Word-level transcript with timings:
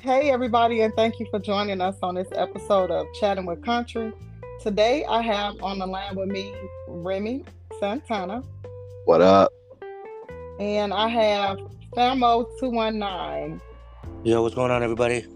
Hey, 0.00 0.30
everybody, 0.30 0.82
and 0.82 0.94
thank 0.94 1.18
you 1.18 1.26
for 1.28 1.40
joining 1.40 1.80
us 1.80 1.96
on 2.04 2.14
this 2.14 2.28
episode 2.36 2.92
of 2.92 3.04
Chatting 3.18 3.46
with 3.46 3.64
Country. 3.64 4.12
Today, 4.60 5.04
I 5.04 5.20
have 5.22 5.60
on 5.60 5.80
the 5.80 5.86
line 5.86 6.14
with 6.14 6.28
me 6.28 6.54
Remy 6.86 7.44
Santana. 7.80 8.44
What 9.06 9.22
up? 9.22 9.52
And 10.60 10.94
I 10.94 11.08
have 11.08 11.58
Famo219. 11.96 13.60
Yo, 14.22 14.40
what's 14.40 14.54
going 14.54 14.70
on, 14.70 14.84
everybody? 14.84 15.26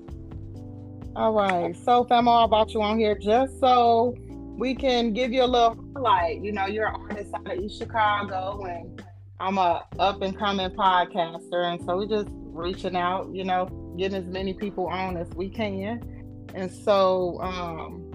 All 1.17 1.33
right. 1.33 1.75
So, 1.85 2.05
Famo, 2.05 2.45
I 2.45 2.47
brought 2.47 2.73
you 2.73 2.83
on 2.83 3.01
here 3.01 3.19
just 3.19 3.59
so 3.59 4.15
we 4.57 4.77
can 4.77 5.13
give 5.13 5.33
you 5.33 5.43
a 5.43 5.45
little 5.45 5.77
highlight. 5.93 6.41
You 6.41 6.53
know, 6.53 6.67
you're 6.67 6.87
an 6.87 7.01
artist 7.01 7.35
out 7.35 7.51
of 7.51 7.59
East 7.59 7.79
Chicago, 7.79 8.63
and 8.65 9.03
I'm 9.41 9.59
a 9.59 9.85
up 9.99 10.23
and 10.23 10.39
coming 10.39 10.71
podcaster. 10.71 11.65
And 11.65 11.85
so, 11.85 11.97
we're 11.97 12.07
just 12.07 12.29
reaching 12.31 12.95
out, 12.95 13.29
you 13.35 13.43
know, 13.43 13.69
getting 13.97 14.17
as 14.17 14.27
many 14.27 14.55
people 14.55 14.87
on 14.87 15.17
as 15.17 15.29
we 15.35 15.49
can. 15.49 16.03
And 16.55 16.71
so, 16.71 17.41
um, 17.41 18.09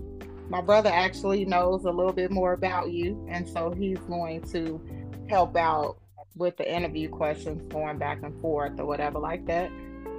my 0.50 0.62
brother 0.62 0.90
actually 0.90 1.44
knows 1.46 1.86
a 1.86 1.92
little 1.92 2.14
bit 2.14 2.32
more 2.32 2.54
about 2.54 2.92
you. 2.92 3.26
And 3.30 3.48
so, 3.48 3.72
he's 3.72 4.00
going 4.00 4.42
to 4.52 4.82
help 5.30 5.56
out 5.56 5.98
with 6.36 6.56
the 6.58 6.72
interview 6.72 7.10
questions 7.10 7.62
going 7.72 7.98
back 7.98 8.24
and 8.24 8.40
forth 8.42 8.80
or 8.80 8.86
whatever 8.86 9.20
like 9.20 9.46
that. 9.48 9.72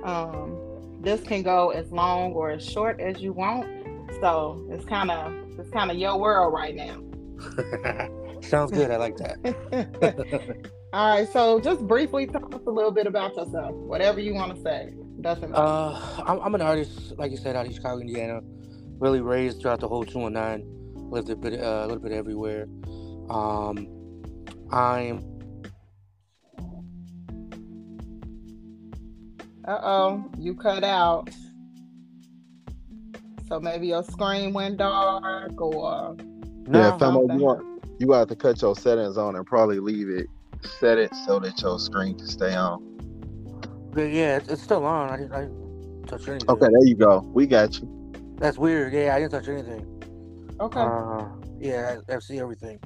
Um, 0.05 0.57
this 1.01 1.23
can 1.23 1.43
go 1.43 1.71
as 1.71 1.91
long 1.93 2.33
or 2.33 2.51
as 2.51 2.69
short 2.69 3.01
as 3.01 3.21
you 3.21 3.33
want. 3.33 3.67
So 4.21 4.67
it's 4.71 4.85
kind 4.85 5.11
of 5.11 5.33
it's 5.59 5.71
kind 5.71 5.91
of 5.91 5.97
your 5.97 6.19
world 6.19 6.53
right 6.53 6.75
now. 6.75 7.03
Sounds 8.43 8.71
good. 8.73 8.91
I 8.91 8.97
like 8.97 9.17
that. 9.19 10.71
All 10.93 11.17
right. 11.17 11.29
So 11.33 11.61
just 11.61 11.87
briefly 11.87 12.27
tell 12.27 12.55
us 12.55 12.63
a 12.67 12.71
little 12.71 12.91
bit 12.91 13.07
about 13.07 13.37
yourself. 13.37 13.73
Whatever 13.73 14.21
you 14.21 14.35
want 14.35 14.57
to 14.57 14.63
say. 14.63 14.95
Doesn't 15.21 15.51
matter. 15.51 15.63
Uh, 15.63 16.23
I'm, 16.27 16.41
I'm 16.41 16.55
an 16.55 16.63
artist, 16.63 17.19
like 17.19 17.31
you 17.31 17.37
said, 17.37 17.57
out 17.57 17.67
of 17.67 17.75
Chicago, 17.75 18.01
Indiana. 18.01 18.41
Really 18.99 19.21
raised 19.21 19.61
throughout 19.61 19.81
the 19.81 19.89
whole 19.89 20.05
219. 20.05 21.11
Lived 21.11 21.31
a 21.31 21.37
bit, 21.37 21.61
uh, 21.61 21.83
a 21.85 21.87
little 21.87 22.03
bit 22.03 22.13
everywhere. 22.13 22.69
Um, 23.29 23.89
I'm 24.71 25.39
Uh 29.69 29.81
oh, 29.83 30.31
you 30.39 30.55
cut 30.55 30.83
out. 30.83 31.29
So 33.49 33.61
maybe 33.61 33.89
your 33.89 34.03
screen 34.03 34.55
went 34.55 34.79
dark 34.79 35.61
or. 35.61 36.17
No, 36.67 36.79
yeah, 36.79 36.97
Famo, 36.99 37.39
you 37.39 37.45
want 37.45 37.83
you 37.99 38.13
have 38.13 38.29
to 38.29 38.37
cut 38.37 38.63
your 38.63 38.75
settings 38.75 39.19
on 39.19 39.37
and 39.37 39.45
probably 39.45 39.79
leave 39.79 40.09
it 40.09 40.27
set 40.67 40.99
it 40.99 41.15
so 41.27 41.39
that 41.41 41.61
your 41.61 41.79
screen 41.79 42.17
can 42.17 42.27
stay 42.27 42.55
on. 42.55 42.83
But 43.93 44.13
yeah, 44.13 44.37
it's, 44.37 44.49
it's 44.49 44.63
still 44.63 44.85
on. 44.85 45.11
I 45.11 45.17
didn't, 45.17 45.33
I 45.33 45.41
didn't 45.43 46.05
touch 46.07 46.29
anything. 46.29 46.49
Okay, 46.49 46.67
there 46.71 46.87
you 46.87 46.95
go. 46.95 47.21
We 47.33 47.47
got 47.47 47.81
you. 47.81 47.89
That's 48.37 48.59
weird. 48.59 48.93
Yeah, 48.93 49.15
I 49.15 49.21
didn't 49.21 49.33
touch 49.33 49.49
anything. 49.49 50.57
Okay. 50.61 50.81
Uh, 50.81 51.25
yeah, 51.59 51.99
I, 52.09 52.15
I 52.15 52.19
see 52.21 52.39
everything. 52.39 52.79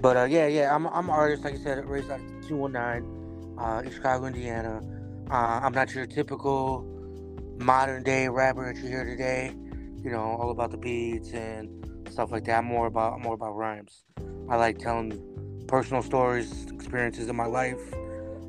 But 0.00 0.16
uh, 0.16 0.24
yeah, 0.24 0.46
yeah, 0.46 0.74
I'm 0.74 0.86
I'm 0.88 1.04
an 1.04 1.14
artist, 1.14 1.44
like 1.44 1.54
I 1.54 1.58
said, 1.58 1.84
raised 1.86 2.10
out 2.10 2.20
of 2.20 2.48
219, 2.48 3.56
uh, 3.58 3.82
in 3.84 3.92
Chicago, 3.92 4.26
Indiana. 4.26 4.80
Uh, 5.30 5.60
I'm 5.62 5.72
not 5.72 5.94
your 5.94 6.06
typical 6.06 6.84
modern 7.58 8.02
day 8.02 8.28
rapper 8.28 8.72
that 8.72 8.82
you 8.82 8.88
hear 8.88 9.04
today. 9.04 9.54
You 10.02 10.10
know, 10.10 10.20
all 10.20 10.50
about 10.50 10.72
the 10.72 10.76
beats 10.76 11.30
and 11.32 11.68
stuff 12.10 12.32
like 12.32 12.44
that. 12.44 12.58
I'm 12.58 12.64
more 12.64 12.86
about 12.86 13.20
more 13.20 13.34
about 13.34 13.54
rhymes. 13.54 14.04
I 14.48 14.56
like 14.56 14.78
telling 14.78 15.12
personal 15.66 16.02
stories, 16.02 16.66
experiences 16.72 17.28
in 17.28 17.36
my 17.36 17.46
life. 17.46 17.80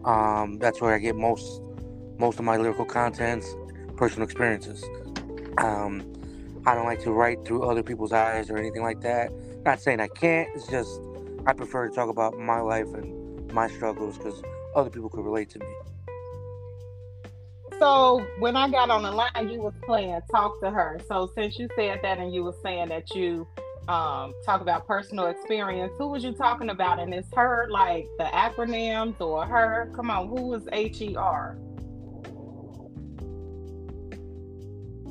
Um, 0.06 0.58
that's 0.60 0.82
where 0.82 0.94
I 0.94 1.00
get 1.00 1.16
most 1.16 1.62
most 2.18 2.40
of 2.40 2.46
my 2.46 2.58
lyrical 2.58 2.86
contents, 2.86 3.56
personal 3.96 4.26
experiences. 4.26 4.84
Um, 5.58 6.04
I 6.66 6.76
don't 6.76 6.86
like 6.86 7.02
to 7.02 7.12
write 7.12 7.46
through 7.46 7.64
other 7.64 7.84
people's 7.84 8.14
eyes 8.14 8.50
or 8.50 8.58
anything 8.58 8.84
like 8.84 9.02
that. 9.02 9.32
Not 9.66 9.82
saying 9.82 10.00
I 10.00 10.08
can't. 10.08 10.50
It's 10.56 10.68
just 10.68 11.02
I 11.46 11.54
prefer 11.54 11.90
to 11.90 11.96
talk 11.96 12.10
about 12.10 12.38
my 12.38 12.60
life 12.60 12.94
and 12.94 13.52
my 13.52 13.68
struggles 13.68 14.18
because 14.18 14.42
other 14.76 14.90
people 14.90 15.10
could 15.10 15.26
relate 15.26 15.50
to 15.52 15.60
me. 15.60 15.66
So 17.80 18.26
when 18.40 18.56
I 18.56 18.70
got 18.70 18.90
on 18.90 19.04
the 19.04 19.12
line, 19.12 19.50
you 19.50 19.60
was 19.60 19.74
playing 19.84 20.20
"Talk 20.32 20.60
to 20.62 20.72
Her." 20.72 21.02
So 21.08 21.30
since 21.36 21.60
you 21.60 21.68
said 21.76 22.00
that, 22.02 22.18
and 22.18 22.34
you 22.34 22.44
were 22.44 22.56
saying 22.64 22.90
that 22.90 23.14
you 23.14 23.48
um, 23.88 24.34
talk 24.46 24.62
about 24.62 24.88
personal 24.88 25.28
experience, 25.28 25.92
who 25.98 26.08
was 26.08 26.24
you 26.24 26.32
talking 26.32 26.70
about? 26.70 27.00
And 27.00 27.14
is 27.14 27.26
her 27.36 27.68
like 27.70 28.08
the 28.18 28.26
acronyms 28.26 29.20
or 29.20 29.46
her? 29.46 29.92
Come 29.96 30.10
on, 30.10 30.28
who 30.30 30.54
is 30.54 30.64
HER? 30.72 31.58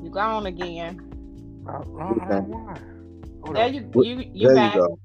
You 0.03 0.11
gone 0.11 0.47
again? 0.47 1.01
I, 1.67 1.71
I 1.71 1.81
don't 1.81 2.29
know 2.29 2.41
why. 2.49 2.79
There 3.53 3.67
up. 3.67 3.73
you 3.73 3.91
you 4.03 4.31
you 4.33 4.49
there 4.49 4.57
back? 4.57 4.75
you 4.75 4.81
go. 4.81 4.99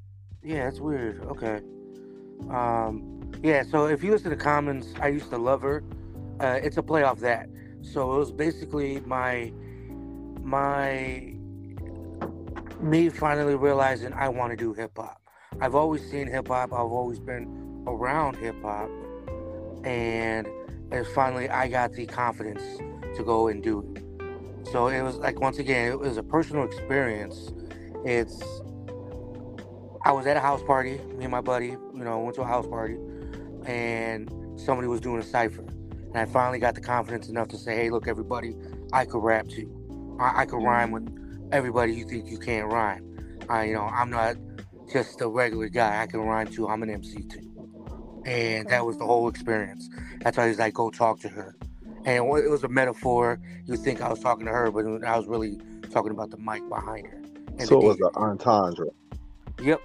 Yeah, 0.43 0.67
it's 0.67 0.79
weird. 0.79 1.23
Okay. 1.25 1.59
Um, 2.49 3.31
yeah, 3.43 3.63
so 3.63 3.87
if 3.87 4.03
you 4.03 4.11
listen 4.11 4.29
to 4.31 4.37
Common's, 4.37 4.93
I 5.01 5.09
used 5.09 5.29
to 5.31 5.37
love 5.37 5.61
her. 5.63 5.83
Uh, 6.39 6.59
it's 6.61 6.77
a 6.77 6.83
play 6.83 7.03
off 7.03 7.19
that. 7.19 7.49
So 7.81 8.15
it 8.15 8.19
was 8.19 8.31
basically 8.31 9.01
my 9.01 9.51
my 10.41 11.33
me 12.79 13.09
finally 13.09 13.55
realizing 13.55 14.13
I 14.13 14.29
want 14.29 14.51
to 14.51 14.57
do 14.57 14.73
hip 14.73 14.91
hop. 14.95 15.21
I've 15.59 15.75
always 15.75 16.09
seen 16.09 16.27
hip 16.27 16.47
hop. 16.47 16.71
I've 16.73 16.91
always 16.91 17.19
been 17.19 17.83
around 17.87 18.35
hip 18.37 18.61
hop, 18.61 18.89
and 19.83 20.47
finally 21.13 21.49
I 21.49 21.67
got 21.67 21.93
the 21.93 22.05
confidence 22.05 22.63
to 23.15 23.23
go 23.23 23.47
and 23.47 23.63
do 23.63 23.93
it. 23.95 24.03
So 24.71 24.87
it 24.87 25.01
was 25.01 25.17
like 25.17 25.39
once 25.39 25.59
again, 25.59 25.91
it 25.91 25.99
was 25.99 26.17
a 26.17 26.23
personal 26.23 26.65
experience. 26.65 27.51
It's 28.05 28.41
I 30.03 30.11
was 30.11 30.25
at 30.27 30.37
a 30.37 30.39
house 30.39 30.63
party, 30.63 30.99
me 31.15 31.23
and 31.25 31.31
my 31.31 31.41
buddy, 31.41 31.67
you 31.67 32.03
know, 32.03 32.19
went 32.19 32.35
to 32.35 32.41
a 32.41 32.45
house 32.45 32.67
party, 32.67 32.97
and 33.65 34.31
somebody 34.55 34.87
was 34.87 35.01
doing 35.01 35.19
a 35.19 35.23
cipher. 35.23 35.61
And 35.61 36.17
I 36.17 36.25
finally 36.25 36.59
got 36.59 36.75
the 36.75 36.81
confidence 36.81 37.27
enough 37.27 37.49
to 37.49 37.57
say, 37.57 37.75
hey, 37.75 37.89
look, 37.89 38.07
everybody, 38.07 38.55
I 38.93 39.05
could 39.05 39.21
rap 39.23 39.47
too. 39.47 40.17
I, 40.19 40.41
I 40.41 40.45
could 40.45 40.63
rhyme 40.63 40.91
with 40.91 41.05
everybody 41.51 41.93
you 41.93 42.05
think 42.05 42.27
you 42.29 42.37
can't 42.37 42.71
rhyme. 42.71 43.03
I, 43.49 43.65
you 43.65 43.73
know, 43.73 43.83
I'm 43.83 44.09
not 44.09 44.35
just 44.91 45.21
a 45.21 45.27
regular 45.27 45.69
guy. 45.69 46.01
I 46.01 46.07
can 46.07 46.21
rhyme 46.21 46.47
too. 46.47 46.67
I'm 46.67 46.83
an 46.83 46.89
MC 46.89 47.23
too. 47.23 47.43
And 48.25 48.67
that 48.69 48.85
was 48.85 48.97
the 48.97 49.05
whole 49.05 49.29
experience. 49.29 49.89
That's 50.19 50.37
why 50.37 50.47
he's 50.47 50.59
like, 50.59 50.73
go 50.73 50.89
talk 50.89 51.19
to 51.21 51.29
her. 51.29 51.55
And 52.05 52.25
it 52.25 52.49
was 52.49 52.63
a 52.63 52.67
metaphor. 52.67 53.39
You 53.65 53.71
would 53.71 53.81
think 53.81 54.01
I 54.01 54.09
was 54.09 54.19
talking 54.19 54.45
to 54.45 54.51
her, 54.51 54.71
but 54.71 54.85
I 55.03 55.17
was 55.17 55.27
really 55.27 55.59
talking 55.91 56.11
about 56.11 56.31
the 56.31 56.37
mic 56.37 56.67
behind 56.69 57.07
her. 57.07 57.21
and 57.57 57.61
So 57.61 57.79
it 57.81 57.83
was 57.83 57.97
DJ. 57.97 58.07
an 58.07 58.23
entendre. 58.23 58.87
Yep. 59.61 59.81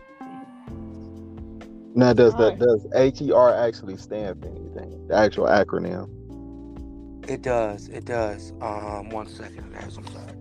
Now, 1.95 2.13
does 2.13 2.35
Alright. 2.35 2.59
that 2.59 2.67
does 2.67 2.87
H 2.95 3.21
E 3.21 3.33
R 3.33 3.55
actually 3.55 3.97
stand 3.97 4.41
for 4.41 4.49
anything? 4.49 5.07
The 5.09 5.15
actual 5.15 5.47
acronym. 5.47 6.09
It 7.29 7.43
does. 7.43 7.89
It 7.89 8.05
does. 8.07 8.53
Um, 8.61 9.11
one 9.11 9.27
second, 9.29 9.73
guys. 9.73 9.97
I'm 9.97 10.07
sorry. 10.09 10.33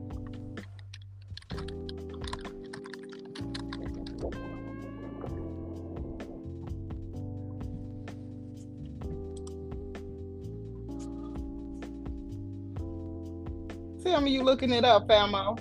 Tell 14.21 14.25
me 14.27 14.33
you 14.33 14.43
looking 14.43 14.71
it 14.71 14.85
up, 14.85 15.07
Famo. 15.07 15.57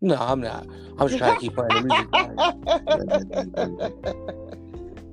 No, 0.00 0.14
I'm 0.14 0.40
not. 0.40 0.68
I'm 1.00 1.08
just 1.08 1.18
trying 1.18 1.34
to 1.34 1.40
keep 1.40 1.54
playing 1.56 1.74
the 1.74 1.82
music. 1.82 2.08
behind 2.12 2.36
me. 2.36 2.44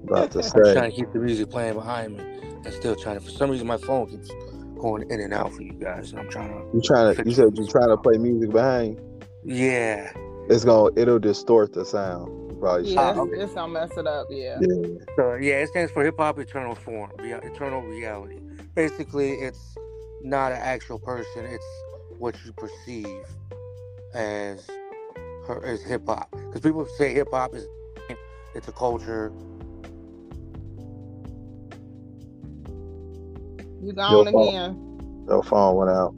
About 0.07 0.29
to 0.33 0.37
I'm 0.37 0.43
say. 0.43 0.73
trying 0.75 0.91
to 0.91 0.95
keep 0.95 1.11
the 1.11 1.17
music 1.17 1.49
playing 1.49 1.73
behind 1.73 2.15
me, 2.15 2.23
and 2.63 2.71
still 2.71 2.95
trying 2.95 3.17
to. 3.17 3.25
For 3.25 3.31
some 3.31 3.49
reason, 3.49 3.65
my 3.65 3.77
phone 3.77 4.05
keeps 4.05 4.29
going 4.79 5.09
in 5.09 5.19
and 5.19 5.33
out 5.33 5.51
for 5.51 5.63
you 5.63 5.73
guys, 5.73 6.11
and 6.11 6.19
I'm 6.19 6.29
trying 6.29 6.49
to. 6.49 6.75
You 6.75 6.81
trying 6.83 7.15
to? 7.15 7.23
You 7.25 7.31
said 7.31 7.57
you're 7.57 7.67
trying 7.67 7.89
to 7.89 7.97
play 7.97 8.19
music 8.19 8.51
behind. 8.51 9.01
Yeah. 9.43 10.13
It's 10.47 10.63
gonna. 10.63 10.91
It'll 10.95 11.17
distort 11.17 11.73
the 11.73 11.85
sound. 11.85 12.51
You 12.51 12.57
probably 12.59 12.93
yeah, 12.93 13.15
should. 13.15 13.33
it's, 13.33 13.45
it's 13.45 13.53
gonna 13.55 13.73
mess 13.73 13.97
it 13.97 14.05
up. 14.05 14.27
Yeah. 14.29 14.59
Yeah. 14.61 14.89
So 15.15 15.33
yeah, 15.33 15.55
it 15.55 15.69
stands 15.69 15.91
for 15.91 16.03
hip 16.05 16.17
hop 16.19 16.37
eternal 16.37 16.75
form, 16.75 17.09
rea- 17.17 17.41
eternal 17.41 17.81
reality. 17.81 18.37
Basically, 18.75 19.31
it's 19.31 19.75
not 20.21 20.51
an 20.51 20.59
actual 20.59 20.99
person; 20.99 21.45
it's 21.45 21.65
what 22.19 22.35
you 22.45 22.53
perceive 22.53 23.25
as 24.13 24.65
her 25.47 25.63
as 25.65 25.81
hip 25.83 26.03
hop. 26.07 26.31
Because 26.31 26.61
people 26.61 26.85
say 26.97 27.13
hip 27.13 27.29
hop 27.31 27.53
is 27.55 27.67
it's 28.55 28.67
a 28.67 28.71
culture. 28.71 29.31
You 33.81 33.93
gone 33.93 34.11
Your 34.11 34.31
fault. 34.31 34.49
again. 34.49 35.25
Your 35.27 35.43
phone 35.43 35.75
went 35.75 35.91
out. 35.91 36.15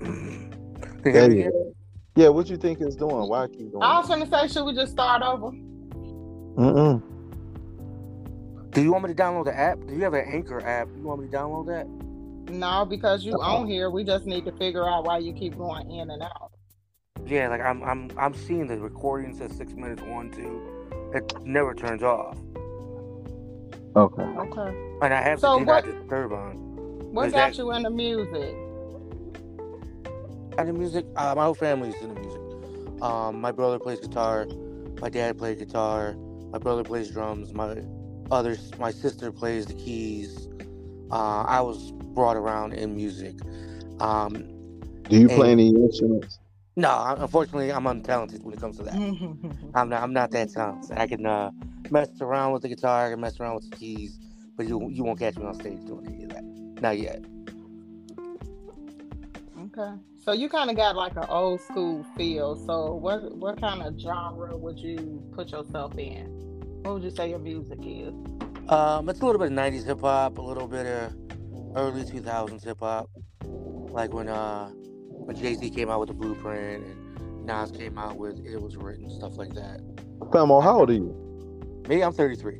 Can 0.00 1.12
you 1.12 1.12
There 1.12 1.22
hear 1.22 1.28
me 1.28 1.36
you 1.36 1.40
again? 1.48 1.52
go. 1.52 1.72
Yeah, 2.16 2.28
what 2.30 2.48
you 2.48 2.56
think 2.56 2.80
it's 2.80 2.96
doing? 2.96 3.28
Why 3.28 3.46
keep 3.46 3.70
going? 3.72 3.82
I 3.82 3.98
was 3.98 4.08
gonna 4.08 4.26
say, 4.26 4.48
should 4.48 4.64
we 4.64 4.74
just 4.74 4.92
start 4.92 5.22
over? 5.22 5.50
Mm-mm. 6.56 7.02
Do 8.70 8.82
you 8.82 8.90
want 8.92 9.04
me 9.04 9.14
to 9.14 9.22
download 9.22 9.44
the 9.44 9.56
app? 9.58 9.78
Do 9.86 9.94
you 9.94 10.02
have 10.04 10.14
an 10.14 10.24
Anchor 10.26 10.60
app? 10.66 10.88
You 10.96 11.02
want 11.02 11.20
me 11.22 11.28
to 11.28 11.36
download 11.36 11.66
that? 11.66 11.86
No, 12.48 12.84
because 12.84 13.24
you 13.24 13.38
own 13.42 13.66
here. 13.66 13.90
We 13.90 14.04
just 14.04 14.24
need 14.26 14.44
to 14.44 14.52
figure 14.52 14.88
out 14.88 15.04
why 15.04 15.18
you 15.18 15.32
keep 15.32 15.56
going 15.56 15.90
in 15.90 16.10
and 16.10 16.22
out. 16.22 16.52
Yeah, 17.26 17.48
like 17.48 17.60
I'm 17.60 17.82
I'm 17.82 18.10
I'm 18.16 18.34
seeing 18.34 18.66
the 18.68 18.78
recording 18.78 19.34
says 19.36 19.52
six 19.56 19.72
minutes 19.72 20.02
one 20.02 20.30
two. 20.30 20.62
It 21.14 21.32
never 21.44 21.74
turns 21.74 22.02
off. 22.02 22.36
Okay. 23.96 24.22
Okay. 24.22 24.76
And 25.02 25.12
I 25.14 25.22
have 25.22 25.40
So 25.40 25.58
to 25.58 25.64
what- 25.64 25.84
the 25.84 25.92
third 26.08 26.32
on. 26.32 26.56
What 27.12 27.28
Is 27.28 27.32
got 27.32 27.52
that- 27.52 27.58
you 27.58 27.72
into 27.72 27.90
music? 27.90 28.54
And 30.58 30.68
the 30.68 30.72
music, 30.72 31.06
uh, 31.16 31.34
my 31.34 31.44
whole 31.44 31.54
family's 31.54 31.94
into 32.02 32.20
music. 32.20 33.02
Um, 33.02 33.40
my 33.40 33.52
brother 33.52 33.78
plays 33.78 34.00
guitar, 34.00 34.46
my 35.00 35.08
dad 35.10 35.36
plays 35.38 35.58
guitar, 35.58 36.14
my 36.50 36.58
brother 36.58 36.82
plays 36.84 37.10
drums, 37.10 37.52
my 37.52 37.82
others, 38.30 38.70
my 38.78 38.90
sister 38.90 39.30
plays 39.32 39.66
the 39.66 39.74
keys. 39.74 40.48
Uh, 41.10 41.42
I 41.42 41.60
was 41.60 41.92
brought 42.16 42.36
around 42.36 42.72
in 42.72 42.96
music. 42.96 43.36
Um, 44.00 44.32
Do 45.08 45.16
you 45.16 45.28
Hey. 45.28 45.36
play 45.36 45.52
any 45.52 45.68
instruments? 45.68 46.40
no, 46.74 47.14
unfortunately, 47.18 47.70
I'm 47.72 47.84
untalented 47.84 48.42
when 48.42 48.54
it 48.54 48.60
comes 48.60 48.76
to 48.78 48.82
that. 48.84 48.94
I'm 49.74 49.88
not. 49.88 50.02
I'm 50.02 50.12
not 50.12 50.32
that 50.32 50.50
talented. 50.50 50.98
I 50.98 51.06
can 51.06 51.24
uh, 51.24 51.50
mess 51.90 52.08
around 52.20 52.52
with 52.52 52.62
the 52.62 52.68
guitar, 52.68 53.06
I 53.06 53.10
can 53.10 53.20
mess 53.20 53.38
around 53.38 53.54
with 53.54 53.70
the 53.70 53.76
keys, 53.76 54.18
but 54.56 54.66
you 54.66 54.88
you 54.90 55.04
won't 55.04 55.18
catch 55.20 55.36
me 55.36 55.44
on 55.44 55.54
stage 55.54 55.84
doing 55.84 56.06
any 56.06 56.24
of 56.24 56.30
that. 56.30 56.42
Not 56.82 56.98
yet. 56.98 57.24
okay. 59.66 59.92
So 60.24 60.32
you 60.32 60.48
kind 60.48 60.70
of 60.70 60.76
got 60.76 60.96
like 60.96 61.14
an 61.16 61.26
old 61.28 61.60
school 61.60 62.04
feel. 62.16 62.56
So 62.66 62.94
what 62.94 63.36
what 63.36 63.60
kind 63.60 63.82
of 63.82 63.98
genre 64.00 64.56
would 64.56 64.78
you 64.78 65.22
put 65.34 65.52
yourself 65.52 65.96
in? 65.98 66.26
What 66.82 66.94
would 66.94 67.04
you 67.04 67.10
say 67.10 67.30
your 67.30 67.38
music 67.38 67.78
is? 67.82 68.12
Um, 68.68 69.08
it's 69.08 69.20
a 69.20 69.24
little 69.24 69.38
bit 69.38 69.52
of 69.52 69.58
'90s 69.58 69.84
hip 69.86 70.00
hop, 70.00 70.38
a 70.38 70.42
little 70.42 70.66
bit 70.66 70.86
of 70.86 71.12
early 71.76 72.02
2000s 72.04 72.64
hip 72.64 72.80
hop, 72.80 73.08
like 73.90 74.12
when 74.12 74.28
uh 74.28 74.68
when 74.70 75.36
Jay 75.36 75.54
Z 75.54 75.70
came 75.70 75.90
out 75.90 76.00
with 76.00 76.08
the 76.08 76.14
Blueprint 76.14 76.84
and 76.84 77.46
Nas 77.46 77.70
came 77.70 77.98
out 77.98 78.16
with 78.16 78.44
It 78.44 78.60
Was 78.60 78.76
Written, 78.76 79.10
stuff 79.10 79.36
like 79.36 79.54
that. 79.54 79.80
Famo, 80.30 80.62
how 80.62 80.80
old 80.80 80.90
are 80.90 80.94
you? 80.94 81.82
Me, 81.88 82.02
I'm 82.02 82.12
33. 82.12 82.58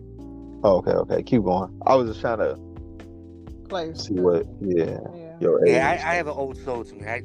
Oh, 0.62 0.76
okay, 0.78 0.92
okay. 0.92 1.22
Keep 1.22 1.42
going. 1.44 1.80
I 1.86 1.94
was 1.96 2.08
just 2.08 2.20
trying 2.20 2.38
to 2.38 2.56
Play. 3.68 3.92
see 3.94 4.14
what, 4.14 4.46
yeah, 4.60 4.98
Yeah. 5.14 5.36
your 5.40 5.64
age. 5.66 5.74
Yeah, 5.74 5.88
I, 5.88 6.12
I 6.12 6.14
have 6.14 6.26
an 6.28 6.34
old 6.34 6.56
soul 6.58 6.84
to 6.84 6.94
me. 6.94 7.06
I, 7.06 7.22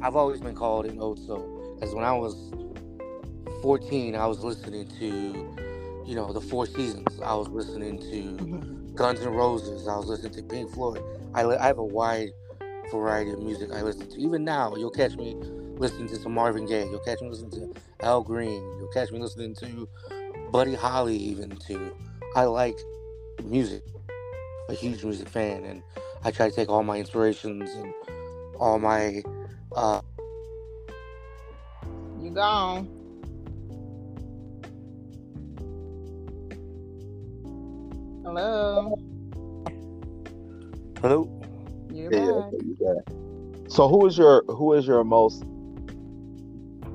I've 0.00 0.16
always 0.16 0.40
been 0.40 0.54
called 0.54 0.86
an 0.86 0.98
old 1.00 1.18
soul. 1.18 1.76
Because 1.78 1.94
when 1.94 2.04
I 2.04 2.12
was 2.12 2.50
14, 3.60 4.14
I 4.16 4.26
was 4.26 4.42
listening 4.42 4.86
to, 4.98 5.06
you 6.06 6.14
know, 6.14 6.32
the 6.32 6.40
Four 6.40 6.66
Seasons. 6.66 7.20
I 7.22 7.34
was 7.34 7.48
listening 7.48 7.98
to 8.10 8.81
Guns 8.94 9.20
N' 9.20 9.28
Roses. 9.32 9.88
I 9.88 9.96
was 9.96 10.06
listening 10.06 10.32
to 10.34 10.42
Pink 10.42 10.70
Floyd. 10.72 11.02
I, 11.34 11.44
li- 11.44 11.56
I 11.56 11.66
have 11.66 11.78
a 11.78 11.84
wide 11.84 12.30
variety 12.90 13.30
of 13.32 13.40
music 13.40 13.70
I 13.72 13.82
listen 13.82 14.08
to. 14.08 14.20
Even 14.20 14.44
now, 14.44 14.74
you'll 14.76 14.90
catch 14.90 15.16
me 15.16 15.34
listening 15.76 16.08
to 16.08 16.16
some 16.16 16.32
Marvin 16.34 16.66
Gaye. 16.66 16.84
You'll 16.90 17.00
catch 17.00 17.20
me 17.20 17.28
listening 17.28 17.52
to 17.52 17.74
Al 18.00 18.22
Green. 18.22 18.62
You'll 18.78 18.92
catch 18.92 19.10
me 19.10 19.18
listening 19.18 19.54
to 19.56 19.88
Buddy 20.50 20.74
Holly, 20.74 21.16
even 21.16 21.56
to. 21.68 21.94
I 22.36 22.44
like 22.44 22.78
music. 23.44 23.82
A 24.68 24.74
huge 24.74 25.02
music 25.04 25.28
fan, 25.28 25.64
and 25.64 25.82
I 26.24 26.30
try 26.30 26.48
to 26.48 26.54
take 26.54 26.68
all 26.68 26.82
my 26.82 26.98
inspirations 26.98 27.70
and 27.74 27.92
all 28.58 28.78
my. 28.78 29.22
Uh, 29.74 30.00
You 32.20 32.30
gone. 32.30 33.01
Hello. 38.24 38.96
hello. 41.00 41.30
You're 41.90 42.10
Yeah, 42.10 42.20
back. 42.22 42.52
okay, 42.52 42.58
you 42.64 42.76
got 42.80 42.96
it. 42.98 43.08
So 43.68 43.88
who 43.88 44.06
is 44.06 44.18
your 44.18 44.44
who 44.48 44.72
is 44.74 44.86
your 44.86 45.04
most 45.04 45.44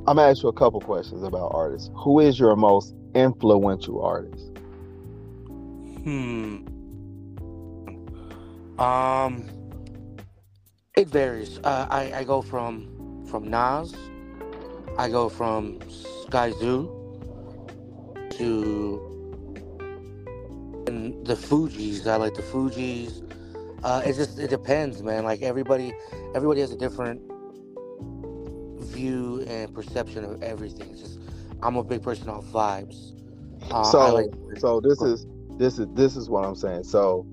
I'm 0.07 0.15
gonna 0.17 0.23
ask 0.29 0.43
you 0.43 0.49
a 0.49 0.53
couple 0.53 0.81
questions 0.81 1.23
about 1.23 1.51
artists. 1.53 1.89
Who 2.03 2.19
is 2.19 2.39
your 2.39 2.55
most 2.55 2.93
influential 3.15 4.01
artist? 4.03 4.51
Hmm. 6.03 6.57
Um. 8.79 9.43
It 10.95 11.07
varies. 11.09 11.59
Uh, 11.63 11.87
I 11.89 12.11
I 12.19 12.23
go 12.23 12.41
from 12.41 12.87
from 13.29 13.49
Nas. 13.49 14.11
I 14.97 15.09
go 15.09 15.29
from 15.29 15.79
Skyzoo 16.29 16.89
to 18.31 19.06
and 20.87 21.25
the 21.25 21.35
Fugees. 21.35 22.07
I 22.07 22.15
like 22.15 22.33
the 22.33 22.41
Fugees. 22.41 23.23
Uh, 23.83 24.01
it 24.05 24.13
just 24.13 24.39
it 24.39 24.49
depends, 24.49 25.03
man. 25.03 25.23
Like 25.23 25.41
everybody, 25.41 25.93
everybody 26.33 26.61
has 26.61 26.71
a 26.71 26.77
different 26.77 27.21
view 28.79 29.45
and 29.47 29.73
perception 29.73 30.23
of 30.23 30.41
everything. 30.41 30.89
It's 30.91 31.01
just 31.01 31.19
I'm 31.61 31.75
a 31.75 31.83
big 31.83 32.01
person 32.01 32.29
on 32.29 32.41
vibes. 32.43 33.13
Uh, 33.71 33.83
so 33.83 34.13
like 34.13 34.59
so 34.59 34.79
this 34.79 35.01
is 35.01 35.27
this 35.57 35.77
is 35.77 35.87
this 35.93 36.15
is 36.15 36.29
what 36.29 36.45
I'm 36.45 36.55
saying. 36.55 36.85
So 36.85 37.25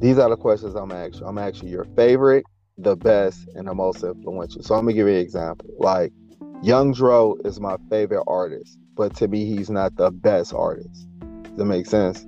these 0.00 0.18
are 0.18 0.28
the 0.28 0.36
questions 0.36 0.74
I'm 0.74 0.92
asking. 0.92 1.26
I'm 1.26 1.38
asking 1.38 1.70
your 1.70 1.84
favorite, 1.96 2.44
the 2.78 2.94
best, 2.94 3.48
and 3.54 3.66
the 3.66 3.74
most 3.74 4.04
influential. 4.04 4.62
So 4.62 4.74
I'm 4.74 4.82
gonna 4.82 4.92
give 4.92 5.08
you 5.08 5.14
an 5.14 5.20
example. 5.20 5.68
Like 5.78 6.12
Young 6.62 6.92
Dro 6.92 7.36
is 7.44 7.58
my 7.58 7.76
favorite 7.90 8.24
artist, 8.26 8.78
but 8.94 9.16
to 9.16 9.28
me 9.28 9.46
he's 9.46 9.70
not 9.70 9.96
the 9.96 10.10
best 10.10 10.54
artist. 10.54 11.08
Does 11.42 11.56
that 11.56 11.64
make 11.64 11.86
sense? 11.86 12.26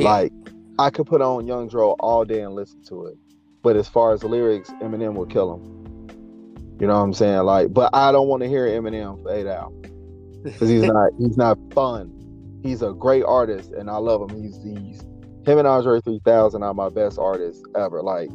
Yeah. 0.00 0.10
Like 0.10 0.32
I 0.78 0.90
could 0.90 1.06
put 1.06 1.20
on 1.20 1.46
Young 1.46 1.68
Dro 1.68 1.92
all 2.00 2.24
day 2.24 2.40
and 2.40 2.54
listen 2.54 2.82
to 2.84 3.06
it. 3.06 3.18
But 3.62 3.76
as 3.76 3.88
far 3.88 4.14
as 4.14 4.20
the 4.20 4.28
lyrics, 4.28 4.70
Eminem 4.80 5.14
will 5.14 5.26
kill 5.26 5.54
him. 5.54 6.78
You 6.80 6.86
know 6.86 6.94
what 6.94 7.00
I'm 7.00 7.12
saying? 7.12 7.42
Like, 7.42 7.74
but 7.74 7.90
I 7.94 8.10
don't 8.10 8.28
want 8.28 8.42
to 8.42 8.48
hear 8.48 8.66
Eminem 8.66 9.22
for 9.22 9.34
eight 9.34 9.46
hours 9.46 9.74
because 10.42 10.70
he's 10.70 10.84
not 10.84 11.10
he's 11.18 11.36
not 11.36 11.58
fun. 11.74 12.16
He's 12.62 12.82
a 12.82 12.92
great 12.92 13.24
artist 13.24 13.72
and 13.72 13.90
I 13.90 13.96
love 13.96 14.30
him. 14.30 14.42
He's 14.42 14.56
he's 14.62 15.00
him 15.46 15.58
and 15.58 15.66
Andre 15.66 16.00
3000 16.00 16.62
are 16.62 16.74
my 16.74 16.88
best 16.88 17.18
artists 17.18 17.62
ever. 17.76 18.02
Like 18.02 18.30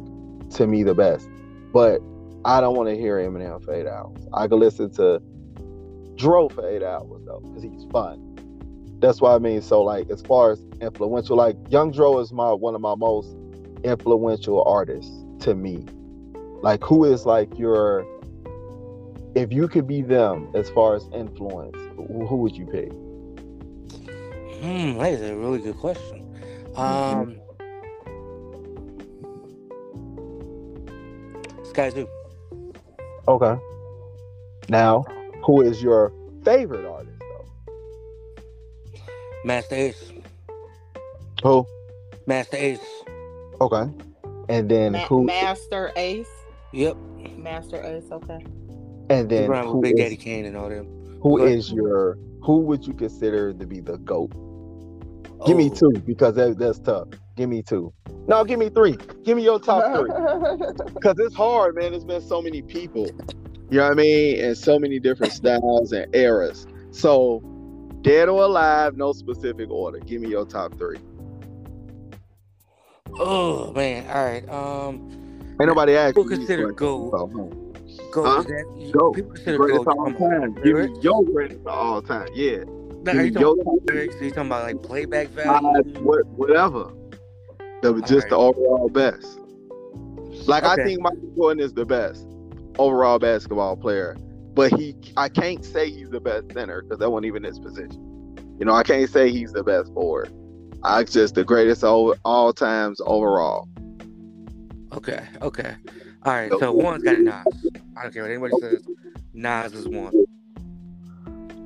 to 0.50 0.66
me, 0.68 0.84
the 0.84 0.94
best. 0.94 1.28
But 1.72 2.00
I 2.44 2.60
don't 2.60 2.76
want 2.76 2.88
to 2.88 2.96
hear 2.96 3.16
Eminem 3.16 3.64
for 3.64 3.74
eight 3.74 3.88
hours. 3.88 4.16
I 4.32 4.46
could 4.46 4.60
listen 4.60 4.90
to 4.94 5.20
Dro 6.14 6.48
for 6.48 6.68
eight 6.68 6.84
hours 6.84 7.22
though 7.26 7.40
because 7.40 7.64
he's 7.64 7.84
fun. 7.90 8.22
That's 9.00 9.20
what 9.20 9.32
I 9.32 9.38
mean. 9.38 9.60
So 9.62 9.82
like 9.82 10.10
as 10.10 10.22
far 10.22 10.52
as 10.52 10.64
influential, 10.80 11.36
like 11.36 11.56
Young 11.68 11.90
Dro 11.92 12.18
is 12.18 12.32
my 12.32 12.52
one 12.52 12.74
of 12.74 12.80
my 12.80 12.94
most 12.94 13.36
influential 13.84 14.62
artists 14.64 15.12
to 15.40 15.54
me. 15.54 15.84
Like 16.62 16.82
who 16.82 17.04
is 17.04 17.26
like 17.26 17.58
your 17.58 18.06
if 19.36 19.52
you 19.52 19.68
could 19.68 19.86
be 19.86 20.00
them 20.00 20.48
as 20.54 20.70
far 20.70 20.96
as 20.96 21.06
influence, 21.12 21.76
who, 21.94 22.36
would 22.36 22.56
you 22.56 22.64
pick? 22.64 22.90
Hmm, 24.60 24.98
that 24.98 25.12
is 25.12 25.20
a 25.20 25.36
really 25.36 25.58
good 25.58 25.76
question. 25.76 26.24
Um, 26.74 27.38
Skyzoo. 31.64 32.08
Okay. 33.28 33.60
Now, 34.70 35.04
who 35.44 35.60
is 35.60 35.82
your 35.82 36.14
favorite 36.42 36.86
artist? 36.86 37.15
Masta 39.46 39.76
Ace. 39.76 40.12
Who? 41.44 41.64
Masta 42.26 42.56
Ace. 42.62 42.80
Okay. 43.60 43.84
And 44.48 44.68
then 44.68 44.92
Ma- 44.92 45.06
who? 45.06 45.22
Masta 45.22 45.92
Ace. 45.94 46.26
Yep. 46.72 46.96
Masta 47.36 47.76
Ace. 47.96 48.10
Okay. 48.10 48.44
and 49.08 49.30
then 49.30 49.48
Around 49.48 49.68
who 49.68 49.74
with 49.76 49.82
Big 49.82 49.98
is- 50.00 50.04
Daddy 50.04 50.16
Kane 50.16 50.46
and 50.46 50.56
all 50.56 50.68
them. 50.68 50.86
who 51.22 51.38
Go 51.38 51.44
ahead. 51.44 51.58
is 51.58 51.70
your? 51.70 52.18
Who 52.42 52.58
would 52.62 52.84
you 52.88 52.92
consider 52.92 53.52
to 53.54 53.66
be 53.66 53.78
the 53.80 53.98
goat? 53.98 54.32
Give 55.46 55.56
me 55.56 55.70
oh. 55.70 55.74
two 55.92 56.00
because 56.00 56.34
that, 56.34 56.58
that's 56.58 56.80
tough. 56.80 57.06
Give 57.36 57.48
me 57.48 57.62
two. 57.62 57.92
No, 58.26 58.42
give 58.44 58.58
me 58.58 58.68
three. 58.68 58.96
Give 59.22 59.36
me 59.36 59.44
your 59.44 59.60
top 59.60 59.84
three. 59.94 60.10
Because 60.94 61.16
it's 61.20 61.36
hard, 61.36 61.76
man. 61.76 61.92
There's 61.92 62.04
been 62.04 62.20
so 62.20 62.42
many 62.42 62.62
people. 62.62 63.06
You 63.70 63.78
know 63.78 63.84
what 63.84 63.92
I 63.92 63.94
mean? 63.94 64.44
And 64.44 64.58
so 64.58 64.76
many 64.80 64.98
different 64.98 65.32
styles 65.32 65.92
and 65.92 66.12
eras. 66.16 66.66
So, 66.90 67.42
dead 68.06 68.28
or 68.28 68.44
alive, 68.44 68.96
no 68.96 69.12
specific 69.12 69.68
order. 69.68 69.98
Give 69.98 70.22
me 70.22 70.28
your 70.28 70.46
top 70.46 70.78
three. 70.78 70.98
Oh 73.18 73.72
man. 73.72 74.08
All 74.08 74.24
right. 74.24 74.48
Um, 74.48 75.10
Ain't 75.60 75.68
nobody 75.68 75.96
asked 75.96 76.14
people 76.14 76.28
consider 76.28 76.70
GOAT. 76.70 77.10
so, 77.10 77.26
huh? 77.26 78.02
GOAT. 78.12 78.24
Huh? 78.24 78.42
That, 78.42 78.92
GOAT. 78.92 79.14
People 79.14 79.32
consider 79.32 79.58
Greatest 79.58 79.88
of 79.88 79.98
all 79.98 80.12
time. 80.12 80.54
Give 80.62 80.76
me 80.76 81.00
your 81.00 81.24
greatest 81.24 81.60
of 81.60 81.66
all 81.66 82.02
time. 82.02 82.28
Yeah. 82.34 82.58
Nah, 83.02 83.12
are 83.12 83.24
you 83.24 83.32
talking 83.32 83.78
lyrics? 83.86 84.16
You 84.20 84.30
talking 84.30 84.46
about 84.46 84.64
like 84.64 84.82
playback 84.82 85.28
uh, 85.28 85.60
value? 85.60 86.00
what, 86.00 86.26
whatever. 86.26 86.92
That 87.82 87.92
was 87.92 88.02
just 88.04 88.28
the 88.28 88.36
overall 88.36 88.88
best. 88.88 89.38
Like 90.46 90.64
I 90.64 90.76
think 90.76 91.00
Michael 91.00 91.32
Jordan 91.36 91.64
is 91.64 91.72
the 91.72 91.84
best 91.84 92.26
overall 92.78 93.18
basketball 93.18 93.76
player, 93.76 94.16
but 94.56 94.72
he 94.72 94.96
I 95.16 95.28
can't 95.28 95.64
say 95.64 95.90
he's 95.90 96.08
the 96.08 96.18
best 96.18 96.50
center 96.52 96.82
because 96.82 96.98
that 96.98 97.10
wasn't 97.10 97.26
even 97.26 97.44
his 97.44 97.60
position. 97.60 98.34
You 98.58 98.64
know, 98.64 98.72
I 98.72 98.82
can't 98.82 99.08
say 99.08 99.30
he's 99.30 99.52
the 99.52 99.62
best 99.62 99.92
forward. 99.92 100.32
I 100.82 101.04
just 101.04 101.34
the 101.34 101.44
greatest 101.44 101.84
all, 101.84 102.16
all 102.24 102.52
times 102.54 103.00
overall. 103.04 103.68
Okay, 104.94 105.26
okay. 105.42 105.76
All 106.24 106.32
right, 106.32 106.50
so 106.58 106.72
one's 106.72 107.02
got 107.02 107.20
Nas. 107.20 107.44
I 107.96 108.02
don't 108.02 108.14
care 108.14 108.22
what 108.22 108.30
anybody 108.30 108.54
says. 108.60 108.82
Nas 109.34 109.74
is 109.74 109.86
one. 109.88 110.14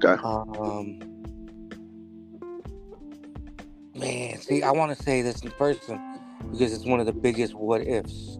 Okay. 0.03 0.21
Um, 0.21 0.99
man, 3.95 4.41
see, 4.41 4.65
I 4.65 4.73
want 4.73 4.97
to 4.97 5.01
say 5.01 5.23
this 5.23 5.43
in 5.43 5.53
person 5.53 6.01
because 6.51 6.73
it's 6.73 6.85
one 6.85 6.99
of 6.99 7.07
the 7.07 7.13
biggest 7.13 7.55
what 7.55 7.87
ifs. 7.87 8.39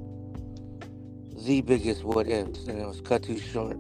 The 1.47 1.61
biggest 1.61 2.03
what 2.03 2.27
ifs, 2.27 2.67
and 2.67 2.81
it 2.81 2.87
was 2.87 3.01
cut 3.01 3.23
too 3.23 3.39
short. 3.39 3.77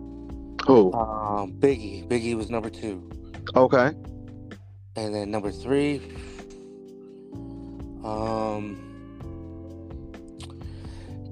Who? 0.70 0.92
Um, 0.92 1.52
Biggie. 1.54 2.06
Biggie 2.06 2.36
was 2.36 2.48
number 2.48 2.70
two, 2.70 3.02
Okay. 3.56 3.86
and 4.94 5.12
then 5.12 5.28
number 5.28 5.50
three. 5.50 6.00
Um, 8.04 8.78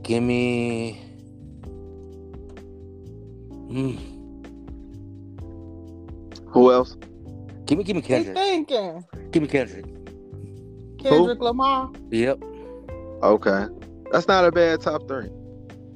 give 0.03 0.25
me. 0.25 1.01
Mm, 3.71 3.97
Who 6.49 6.73
else? 6.73 6.97
give 7.67 7.79
me, 7.79 7.85
give 7.85 7.95
me 7.95 8.03
Kendrick. 8.03 8.37
He's 8.37 8.45
thinking. 8.45 9.05
Give 9.31 9.43
me 9.43 9.49
Kendrick. 9.49 9.85
Kendrick 10.99 11.39
Lamar. 11.41 11.93
Yep. 12.11 12.43
Okay. 13.23 13.67
That's 14.11 14.27
not 14.27 14.45
a 14.45 14.51
bad 14.51 14.81
top 14.81 15.07
three. 15.07 15.31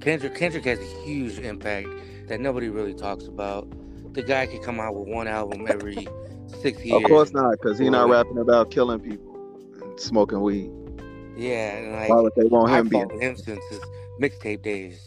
Kendrick 0.01 0.37
Kendrick 0.37 0.65
has 0.65 0.79
a 0.79 1.03
huge 1.05 1.41
impact 1.41 1.89
that 2.29 2.41
nobody 2.41 2.69
really 2.69 2.95
talks 2.95 3.27
about. 3.27 3.69
The 4.15 4.23
guy 4.23 4.47
could 4.47 4.63
come 4.63 4.79
out 4.81 4.95
with 4.95 5.09
one 5.09 5.27
album 5.29 5.67
every 5.69 6.07
six 6.61 6.85
years. 6.85 7.03
Of 7.03 7.09
course 7.09 7.33
not, 7.33 7.53
because 7.53 7.79
he's 7.79 7.91
not 7.91 8.09
rapping 8.11 8.39
about 8.39 8.71
killing 8.71 9.01
people 9.01 9.35
and 9.83 9.99
smoking 10.01 10.41
weed. 10.43 10.71
Yeah, 11.37 11.77
and 11.77 11.93
like 11.93 12.09
Why 12.11 12.21
would 12.21 12.33
they 12.37 12.45
want 12.45 12.71
I 12.71 12.79
him 12.81 12.89
being? 12.89 13.09
followed 13.09 13.23
him 13.23 13.37
since 13.37 13.65
his 13.71 13.81
mixtape 14.21 14.63
days, 14.63 15.01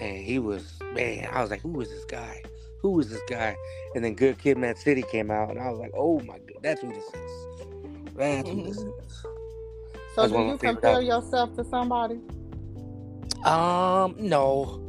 and 0.00 0.16
he 0.16 0.38
was 0.38 0.78
man. 0.94 1.28
I 1.30 1.42
was 1.42 1.50
like, 1.50 1.60
who 1.60 1.78
is 1.80 1.90
this 1.90 2.04
guy? 2.06 2.42
Who 2.80 2.98
is 3.00 3.10
this 3.10 3.20
guy? 3.28 3.56
And 3.94 4.02
then 4.04 4.14
Good 4.14 4.38
Kid, 4.38 4.56
Mad 4.56 4.78
City 4.78 5.02
came 5.02 5.30
out, 5.30 5.50
and 5.50 5.58
I 5.60 5.68
was 5.70 5.78
like, 5.78 5.90
oh 5.94 6.20
my 6.20 6.38
god, 6.38 6.62
that's 6.62 6.80
who 6.80 6.88
this 6.88 7.04
is. 7.04 7.32
That's 8.16 8.48
who 8.48 8.62
this 8.62 8.78
is. 8.78 9.22
So 10.14 10.22
That's 10.22 10.32
do 10.32 10.38
you 10.46 10.56
compare 10.58 10.90
albums. 10.92 11.08
yourself 11.08 11.54
to 11.56 11.64
somebody? 11.64 12.20
Um, 13.44 14.14
no, 14.18 14.80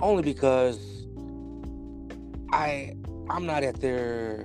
only 0.00 0.22
because 0.22 1.06
I 2.52 2.94
I'm 3.30 3.46
not 3.46 3.62
at 3.62 3.80
their 3.80 4.44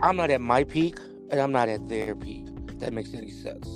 I'm 0.00 0.16
not 0.16 0.30
at 0.30 0.40
my 0.40 0.64
peak 0.64 0.98
and 1.30 1.40
I'm 1.40 1.52
not 1.52 1.68
at 1.68 1.88
their 1.88 2.14
peak. 2.14 2.46
If 2.68 2.80
that 2.80 2.92
makes 2.92 3.14
any 3.14 3.30
sense. 3.30 3.68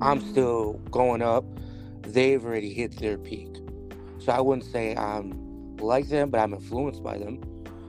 I'm 0.00 0.20
Mhm. 0.20 0.30
still 0.30 0.72
going 0.90 1.22
up. 1.22 1.44
They've 2.02 2.44
already 2.44 2.72
hit 2.72 2.98
their 2.98 3.18
peak. 3.18 3.48
So 4.18 4.32
I 4.32 4.40
wouldn't 4.40 4.66
say 4.66 4.96
I'm 4.96 5.76
like 5.78 6.08
them, 6.08 6.30
but 6.30 6.40
I'm 6.40 6.54
influenced 6.54 7.02
by 7.02 7.18
them. 7.18 7.40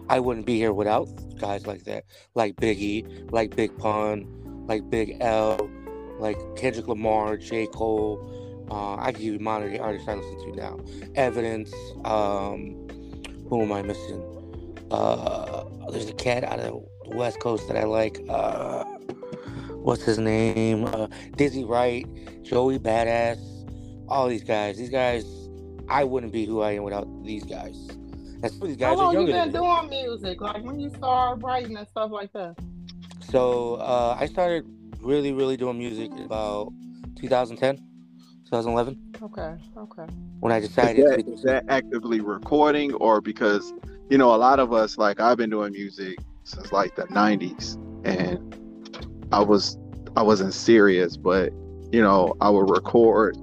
I 0.09 0.19
wouldn't 0.19 0.45
be 0.45 0.57
here 0.57 0.73
without 0.73 1.07
guys 1.39 1.65
like 1.65 1.83
that, 1.85 2.05
like 2.35 2.55
Biggie, 2.57 3.31
like 3.31 3.55
Big 3.55 3.75
Pun, 3.77 4.27
like 4.67 4.87
Big 4.89 5.17
L, 5.21 5.69
like 6.19 6.37
Kendrick 6.55 6.87
Lamar, 6.87 7.37
J. 7.37 7.67
Cole. 7.67 8.19
Uh, 8.70 8.96
I 8.96 9.12
give 9.12 9.22
you 9.22 9.39
modern 9.39 9.79
artists 9.79 10.08
I 10.08 10.15
listen 10.15 10.51
to 10.51 10.55
now. 10.55 10.79
Evidence. 11.15 11.74
Um, 12.05 12.88
who 13.50 13.62
am 13.62 13.72
I 13.72 13.82
missing? 13.82 14.22
Uh, 14.91 15.65
there's 15.89 16.10
a 16.10 16.13
cat 16.13 16.43
out 16.43 16.60
of 16.60 16.84
the 17.03 17.15
West 17.15 17.39
Coast 17.39 17.67
that 17.67 17.77
I 17.77 17.84
like. 17.84 18.20
Uh, 18.29 18.84
what's 19.84 20.03
his 20.03 20.17
name? 20.17 20.86
Uh, 20.86 21.08
Dizzy 21.36 21.63
Wright, 21.63 22.05
Joey 22.43 22.79
Badass. 22.79 23.39
All 24.08 24.27
these 24.27 24.43
guys. 24.43 24.77
These 24.77 24.89
guys. 24.89 25.25
I 25.89 26.03
wouldn't 26.03 26.32
be 26.32 26.46
who 26.46 26.62
I 26.62 26.72
am 26.72 26.84
without 26.84 27.08
these 27.25 27.43
guys. 27.43 27.77
And 28.43 28.51
some 28.51 28.62
of 28.62 28.67
these 28.67 28.77
guys 28.77 28.93
are. 28.93 28.98
How 28.98 29.03
long 29.03 29.15
are 29.15 29.22
you 29.22 29.27
been 29.27 29.48
me. 29.48 29.53
doing 29.53 29.89
music? 29.89 30.41
Like 30.41 30.63
when 30.63 30.79
you 30.79 30.89
started 30.89 31.43
writing 31.43 31.77
and 31.77 31.88
stuff 31.88 32.12
like 32.12 32.32
that? 32.34 32.55
So 33.22 33.75
uh, 33.75 34.17
I 34.20 34.27
started 34.27 34.65
really, 35.01 35.34
really 35.34 35.58
doing 35.58 35.77
music 35.77 36.12
about 36.20 36.72
2010, 37.15 37.84
2011, 38.53 39.15
Okay, 39.24 39.55
okay. 39.77 40.05
when 40.39 40.51
I 40.51 40.60
Is 40.60 40.67
decided 40.67 41.07
to 41.10 41.15
that, 41.15 41.24
be 41.24 41.33
is 41.33 41.41
that 41.43 41.65
actively 41.69 42.22
recording 42.22 42.93
or 42.95 43.19
because 43.22 43.74
you 44.10 44.17
know 44.17 44.33
a 44.33 44.38
lot 44.38 44.60
of 44.60 44.72
us 44.74 44.98
like 44.98 45.19
I've 45.19 45.38
been 45.38 45.50
doing 45.50 45.72
music 45.74 46.19
since 46.43 46.72
like 46.72 46.95
the 46.95 47.03
'90s 47.07 47.75
and 48.05 48.39
I 49.31 49.41
was 49.41 49.77
I 50.15 50.22
wasn't 50.22 50.53
serious, 50.53 51.17
but 51.17 51.51
you 51.91 52.01
know 52.01 52.36
I 52.41 52.50
would 52.50 52.69
record, 52.69 53.36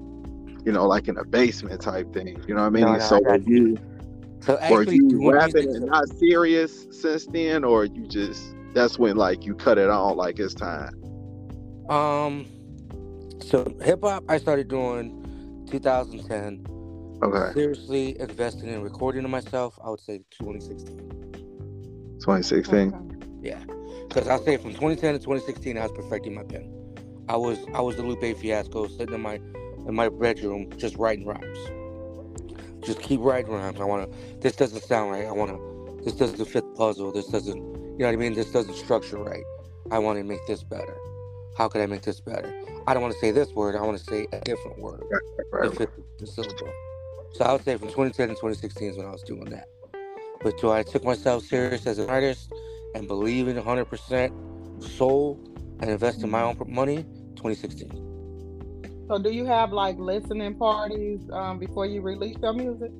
you 0.64 0.72
know, 0.72 0.86
like 0.86 1.08
in 1.08 1.16
a 1.18 1.24
basement 1.24 1.80
type 1.80 2.12
thing. 2.12 2.42
You 2.46 2.54
know 2.54 2.60
what 2.62 2.68
I 2.68 2.70
mean? 2.70 2.86
No, 2.86 2.96
no, 2.96 2.98
so 2.98 3.16
I 3.16 3.20
got 3.20 3.40
were 3.40 3.40
you 3.46 3.78
So 4.40 4.58
were 4.66 4.82
actually 4.82 4.98
you 5.00 5.02
doing 5.08 5.28
rapping 5.28 5.52
music, 5.52 5.70
and 5.72 5.86
not 5.86 6.08
serious 6.18 6.86
since 6.90 7.26
then, 7.26 7.64
or 7.64 7.84
you 7.84 8.06
just 8.06 8.54
that's 8.74 8.98
when 8.98 9.16
like 9.16 9.44
you 9.44 9.54
cut 9.54 9.78
it 9.78 9.90
on 9.90 10.16
like 10.16 10.38
it's 10.38 10.54
time. 10.54 10.90
um, 11.88 12.46
so 13.42 13.66
hip 13.82 14.00
hop 14.02 14.24
I 14.28 14.38
started 14.38 14.68
doing 14.68 15.66
2010. 15.70 16.66
Okay, 17.22 17.52
Seriously 17.52 18.18
investing 18.18 18.68
in 18.68 18.82
recording 18.82 19.24
of 19.24 19.30
myself, 19.30 19.78
I 19.84 19.90
would 19.90 20.00
say 20.00 20.18
2016. 20.30 20.98
2016. 22.20 22.94
okay. 22.94 23.16
Yeah, 23.42 23.58
because 24.08 24.28
I'll 24.28 24.42
say 24.42 24.56
from 24.56 24.70
2010 24.70 25.14
to 25.14 25.18
2016, 25.18 25.76
I 25.78 25.82
was 25.82 25.92
perfecting 25.92 26.34
my 26.34 26.42
pen. 26.44 26.72
I 27.28 27.36
was 27.36 27.58
I 27.74 27.80
was 27.80 27.96
the 27.96 28.02
Lupe 28.02 28.36
Fiasco 28.38 28.88
sitting 28.88 29.14
in 29.14 29.20
my 29.20 29.34
in 29.34 29.94
my 29.94 30.08
bedroom 30.08 30.70
just 30.76 30.96
writing 30.96 31.26
rhymes. 31.26 31.58
Just 32.84 33.00
keep 33.00 33.20
writing 33.20 33.52
rhymes. 33.52 33.80
I 33.80 33.84
want 33.84 34.10
to. 34.10 34.38
This 34.40 34.56
doesn't 34.56 34.82
sound 34.82 35.12
right. 35.12 35.26
I 35.26 35.32
want 35.32 35.50
to. 35.50 36.02
This 36.04 36.14
doesn't 36.14 36.44
fit 36.46 36.64
the 36.64 36.74
puzzle. 36.76 37.12
This 37.12 37.26
doesn't. 37.26 37.56
You 37.56 37.98
know 37.98 38.06
what 38.06 38.12
I 38.12 38.16
mean? 38.16 38.34
This 38.34 38.50
doesn't 38.50 38.74
structure 38.74 39.18
right. 39.18 39.44
I 39.90 39.98
want 39.98 40.18
to 40.18 40.24
make 40.24 40.44
this 40.46 40.64
better. 40.64 40.96
How 41.56 41.68
could 41.68 41.80
I 41.80 41.86
make 41.86 42.02
this 42.02 42.20
better? 42.20 42.52
I 42.86 42.94
don't 42.94 43.02
want 43.02 43.14
to 43.14 43.20
say 43.20 43.30
this 43.30 43.52
word. 43.52 43.76
I 43.76 43.82
want 43.82 43.98
to 43.98 44.04
say 44.04 44.26
a 44.32 44.40
different 44.40 44.78
word 44.78 45.02
to 45.62 45.70
fit 45.70 45.90
the 46.18 46.26
syllable. 46.26 46.72
So 47.32 47.44
I 47.44 47.52
would 47.52 47.64
say 47.64 47.76
from 47.76 47.88
2010 47.88 48.28
to 48.28 48.34
2016 48.34 48.90
is 48.90 48.96
when 48.96 49.06
I 49.06 49.10
was 49.10 49.22
doing 49.22 49.44
that. 49.46 49.68
But 50.42 50.58
do 50.58 50.70
I 50.70 50.82
took 50.82 51.04
myself 51.04 51.44
serious 51.44 51.86
as 51.86 51.98
an 51.98 52.08
artist 52.08 52.52
and 52.94 53.06
believe 53.06 53.48
in 53.48 53.56
100% 53.56 54.82
soul 54.82 55.38
and 55.80 55.90
invest 55.90 56.22
in 56.22 56.30
my 56.30 56.42
own 56.42 56.56
money? 56.66 57.04
2016. 57.36 58.10
So 59.08 59.18
do 59.18 59.30
you 59.30 59.44
have 59.44 59.72
like 59.72 59.98
listening 59.98 60.54
parties 60.54 61.20
um, 61.32 61.58
before 61.58 61.86
you 61.86 62.00
release 62.00 62.36
your 62.42 62.52
music? 62.52 62.92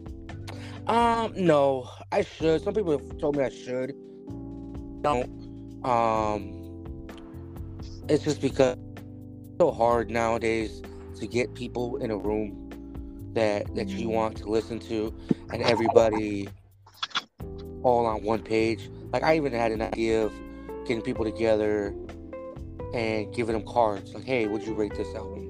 Um, 0.86 1.32
no, 1.36 1.88
I 2.10 2.22
should. 2.22 2.62
Some 2.62 2.74
people 2.74 2.98
have 2.98 3.18
told 3.18 3.36
me 3.36 3.44
I 3.44 3.48
should. 3.48 3.94
Don't. 5.02 5.30
Um, 5.84 6.59
it's 8.10 8.24
just 8.24 8.40
because 8.40 8.76
it's 8.76 9.58
so 9.58 9.70
hard 9.70 10.10
nowadays 10.10 10.82
to 11.18 11.26
get 11.26 11.54
people 11.54 11.96
in 11.96 12.10
a 12.10 12.16
room 12.16 12.70
that 13.34 13.74
that 13.74 13.88
you 13.88 14.08
mm. 14.08 14.12
want 14.12 14.36
to 14.38 14.46
listen 14.48 14.78
to, 14.80 15.14
and 15.52 15.62
everybody 15.62 16.48
all 17.82 18.06
on 18.06 18.22
one 18.22 18.42
page. 18.42 18.90
Like 19.12 19.22
I 19.22 19.36
even 19.36 19.52
had 19.52 19.72
an 19.72 19.82
idea 19.82 20.24
of 20.24 20.32
getting 20.86 21.02
people 21.02 21.24
together 21.24 21.94
and 22.94 23.32
giving 23.34 23.54
them 23.54 23.64
cards. 23.66 24.14
Like, 24.14 24.24
hey, 24.24 24.46
would 24.46 24.62
you 24.62 24.74
rate 24.74 24.94
this 24.94 25.14
album? 25.14 25.46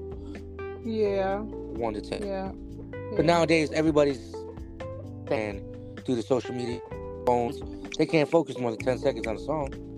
Yeah, 0.83 1.39
One 1.39 1.93
to 1.93 2.01
ten. 2.01 2.25
yeah. 2.25 2.51
But 3.15 3.25
nowadays, 3.25 3.71
everybody's 3.71 4.33
fan 5.27 5.63
through 6.05 6.15
the 6.15 6.23
social 6.23 6.53
media 6.55 6.79
phones. 7.25 7.59
They 7.97 8.05
can't 8.05 8.29
focus 8.29 8.57
more 8.57 8.71
than 8.71 8.79
10 8.79 8.99
seconds 8.99 9.27
on 9.27 9.35
a 9.35 9.39
song. 9.39 9.90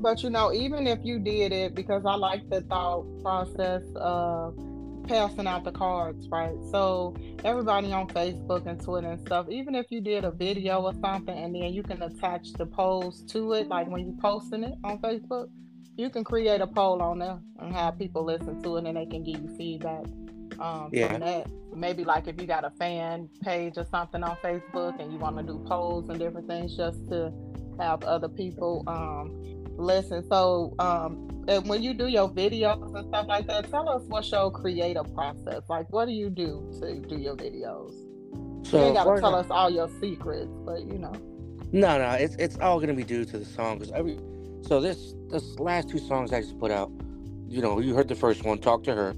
But 0.00 0.22
you 0.22 0.30
know, 0.30 0.52
even 0.52 0.86
if 0.86 0.98
you 1.04 1.18
did 1.18 1.52
it, 1.52 1.74
because 1.74 2.04
I 2.06 2.14
like 2.14 2.48
the 2.48 2.62
thought 2.62 3.04
process 3.22 3.82
of 3.96 4.56
passing 5.06 5.46
out 5.46 5.64
the 5.64 5.72
cards, 5.72 6.28
right? 6.28 6.54
So 6.70 7.14
everybody 7.44 7.92
on 7.92 8.06
Facebook 8.08 8.66
and 8.66 8.80
Twitter 8.82 9.10
and 9.10 9.20
stuff, 9.26 9.48
even 9.50 9.74
if 9.74 9.86
you 9.90 10.00
did 10.00 10.24
a 10.24 10.30
video 10.30 10.80
or 10.82 10.94
something 11.02 11.36
and 11.36 11.54
then 11.54 11.72
you 11.72 11.82
can 11.82 12.00
attach 12.02 12.52
the 12.54 12.66
polls 12.66 13.22
to 13.32 13.52
it, 13.54 13.68
like 13.68 13.88
when 13.88 14.00
you 14.06 14.16
posting 14.20 14.62
it 14.64 14.74
on 14.84 14.98
Facebook, 14.98 15.48
you 15.96 16.08
can 16.10 16.24
create 16.24 16.60
a 16.60 16.66
poll 16.66 17.02
on 17.02 17.18
there 17.18 17.38
and 17.58 17.74
have 17.74 17.98
people 17.98 18.24
listen 18.24 18.62
to 18.62 18.76
it 18.76 18.86
and 18.86 18.96
they 18.96 19.06
can 19.06 19.22
give 19.24 19.42
you 19.42 19.54
feedback 19.56 20.04
um, 20.60 20.90
Yeah. 20.92 21.08
from 21.08 21.20
that. 21.20 21.46
Maybe 21.74 22.04
like 22.04 22.26
if 22.26 22.40
you 22.40 22.46
got 22.46 22.64
a 22.64 22.70
fan 22.70 23.28
page 23.42 23.74
or 23.76 23.84
something 23.90 24.22
on 24.22 24.36
Facebook 24.42 24.98
and 25.00 25.12
you 25.12 25.18
want 25.18 25.36
to 25.38 25.42
do 25.42 25.58
polls 25.66 26.08
and 26.08 26.18
different 26.18 26.46
things 26.48 26.76
just 26.76 27.06
to 27.08 27.32
have 27.78 28.02
other 28.04 28.28
people 28.28 28.84
um, 28.86 29.59
listen. 29.80 30.26
So 30.28 30.74
um, 30.78 31.44
and 31.48 31.68
when 31.68 31.82
you 31.82 31.94
do 31.94 32.06
your 32.06 32.28
videos 32.28 32.94
and 32.94 33.08
stuff 33.08 33.26
like 33.26 33.46
that, 33.48 33.70
tell 33.70 33.88
us 33.88 34.02
what's 34.06 34.30
your 34.30 34.50
creative 34.50 35.12
process. 35.14 35.62
Like, 35.68 35.92
what 35.92 36.06
do 36.06 36.12
you 36.12 36.30
do 36.30 36.70
to 36.80 37.00
do 37.00 37.16
your 37.16 37.36
videos? 37.36 37.94
So, 38.66 38.78
you 38.78 38.84
ain't 38.84 38.94
gotta 38.94 39.20
tell 39.20 39.34
us 39.34 39.46
all 39.50 39.70
your 39.70 39.88
secrets, 40.00 40.50
but 40.64 40.82
you 40.82 40.98
know. 40.98 41.12
no, 41.72 41.98
no, 41.98 42.10
it's 42.12 42.36
it's 42.36 42.58
all 42.58 42.78
gonna 42.78 42.94
be 42.94 43.04
due 43.04 43.24
to 43.24 43.38
the 43.38 43.44
song. 43.44 43.78
Cause 43.78 43.90
every 43.92 44.18
so 44.62 44.80
this 44.80 45.14
this 45.30 45.58
last 45.58 45.88
two 45.88 45.98
songs 45.98 46.32
I 46.32 46.42
just 46.42 46.58
put 46.58 46.70
out, 46.70 46.92
you 47.48 47.62
know, 47.62 47.80
you 47.80 47.94
heard 47.94 48.08
the 48.08 48.14
first 48.14 48.44
one, 48.44 48.58
"Talk 48.58 48.84
to 48.84 48.94
Her," 48.94 49.14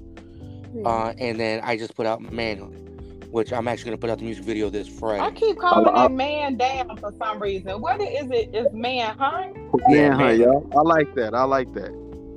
Uh, 0.85 1.13
and 1.19 1.39
then 1.39 1.61
I 1.63 1.77
just 1.77 1.95
put 1.95 2.05
out 2.05 2.21
Manhood, 2.21 2.92
which 3.33 3.51
I'm 3.51 3.67
actually 3.67 3.85
gonna 3.85 3.97
put 3.97 4.11
out 4.11 4.19
the 4.19 4.25
music 4.25 4.45
video 4.45 4.69
this 4.69 4.87
Friday. 4.87 5.19
I 5.23 5.31
keep 5.31 5.57
calling 5.57 5.87
I- 5.87 6.03
I- 6.03 6.05
it 6.05 6.11
man 6.11 6.55
down 6.55 6.95
for 6.97 7.11
some 7.17 7.41
reason. 7.41 7.81
What 7.81 7.99
is 7.99 8.29
it? 8.29 8.53
Is 8.53 8.67
man 8.73 9.17
hunt? 9.17 9.57
Yeah, 9.89 10.09
Man, 10.09 10.11
huh, 10.11 10.17
man. 10.25 10.39
y'all. 10.39 10.69
I 10.77 10.81
like 10.81 11.15
that. 11.15 11.33
I 11.33 11.43
like 11.43 11.73
that. 11.73 11.91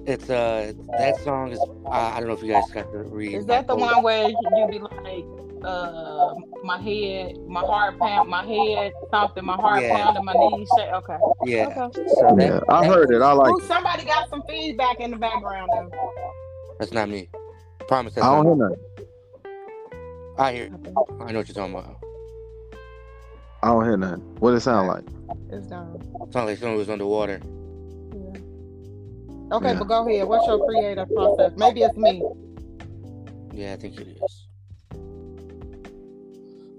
It's 0.06 0.30
uh 0.30 0.72
that 0.96 1.16
song 1.22 1.52
is 1.52 1.60
uh, 1.84 1.90
I 1.90 2.18
don't 2.18 2.28
know 2.28 2.34
if 2.34 2.42
you 2.42 2.50
guys 2.50 2.64
got 2.72 2.90
to 2.92 2.98
read. 3.02 3.34
Is 3.34 3.44
that 3.44 3.66
the 3.66 3.76
my 3.76 3.92
one 3.92 4.04
where 4.04 4.28
you 4.30 4.66
be 4.70 4.78
like, 4.78 5.24
uh, 5.64 6.32
my 6.64 6.78
head, 6.80 7.36
my 7.46 7.60
heart 7.60 7.98
pound, 7.98 8.30
my 8.30 8.46
head 8.46 8.92
something, 9.10 9.44
my 9.44 9.56
heart 9.56 9.82
Yeah. 9.82 10.02
pounding, 10.02 10.24
my 10.24 10.32
knees 10.32 10.68
shake? 10.78 10.92
Okay. 10.94 11.16
Yeah. 11.44 11.74
Okay. 11.76 12.08
So 12.14 12.34
that, 12.36 12.38
Yeah, 12.38 12.60
I 12.70 12.80
that- 12.86 12.90
heard 12.90 13.10
it. 13.10 13.20
I 13.20 13.32
like 13.32 13.52
Ooh, 13.52 13.60
somebody 13.66 14.04
got 14.06 14.30
some 14.30 14.42
feedback 14.48 14.98
in 15.00 15.10
the 15.10 15.18
background. 15.18 15.68
Though. 15.74 15.90
That's 16.78 16.92
not 16.94 17.10
me. 17.10 17.28
Promise 17.86 18.14
that's 18.14 18.26
I 18.26 18.34
don't 18.34 18.46
not 18.46 18.54
hear 18.54 18.54
me. 18.70 18.76
nothing. 18.76 18.95
I 20.38 20.52
hear. 20.52 20.70
I 21.20 21.32
know 21.32 21.38
what 21.38 21.48
you're 21.48 21.54
talking 21.54 21.74
about. 21.74 21.96
I 23.62 23.68
don't 23.68 23.84
hear 23.84 23.96
nothing. 23.96 24.20
What 24.38 24.50
does 24.52 24.62
it 24.62 24.64
sound 24.64 24.88
like? 24.88 25.04
It's 25.50 25.66
done. 25.66 25.94
It 26.26 26.32
sounds 26.32 26.46
like 26.46 26.58
someone 26.58 26.76
was 26.78 26.90
underwater. 26.90 27.40
Yeah. 28.12 29.56
Okay, 29.56 29.68
Yeah. 29.72 29.78
but 29.78 29.88
go 29.88 30.06
ahead. 30.08 30.28
What's 30.28 30.46
your 30.46 30.64
creative 30.66 31.08
process? 31.14 31.52
Maybe 31.56 31.82
it's 31.82 31.96
me. 31.96 32.22
Yeah, 33.52 33.72
I 33.72 33.76
think 33.76 33.98
it 33.98 34.08
is. 34.08 34.46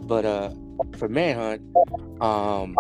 But 0.01 0.25
uh 0.25 0.51
for 0.97 1.09
Manhunt, 1.09 1.61
um 2.21 2.75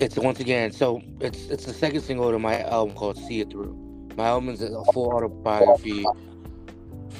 it's 0.00 0.16
once 0.16 0.40
again 0.40 0.70
so 0.72 1.00
it's 1.20 1.46
it's 1.46 1.64
the 1.64 1.72
second 1.72 2.02
single 2.02 2.30
to 2.30 2.38
my 2.38 2.60
album 2.62 2.94
called 2.94 3.16
See 3.16 3.40
It 3.40 3.50
Through. 3.50 3.74
My 4.16 4.26
album 4.26 4.50
is 4.50 4.62
a 4.62 4.84
full 4.92 5.10
autobiography 5.12 6.04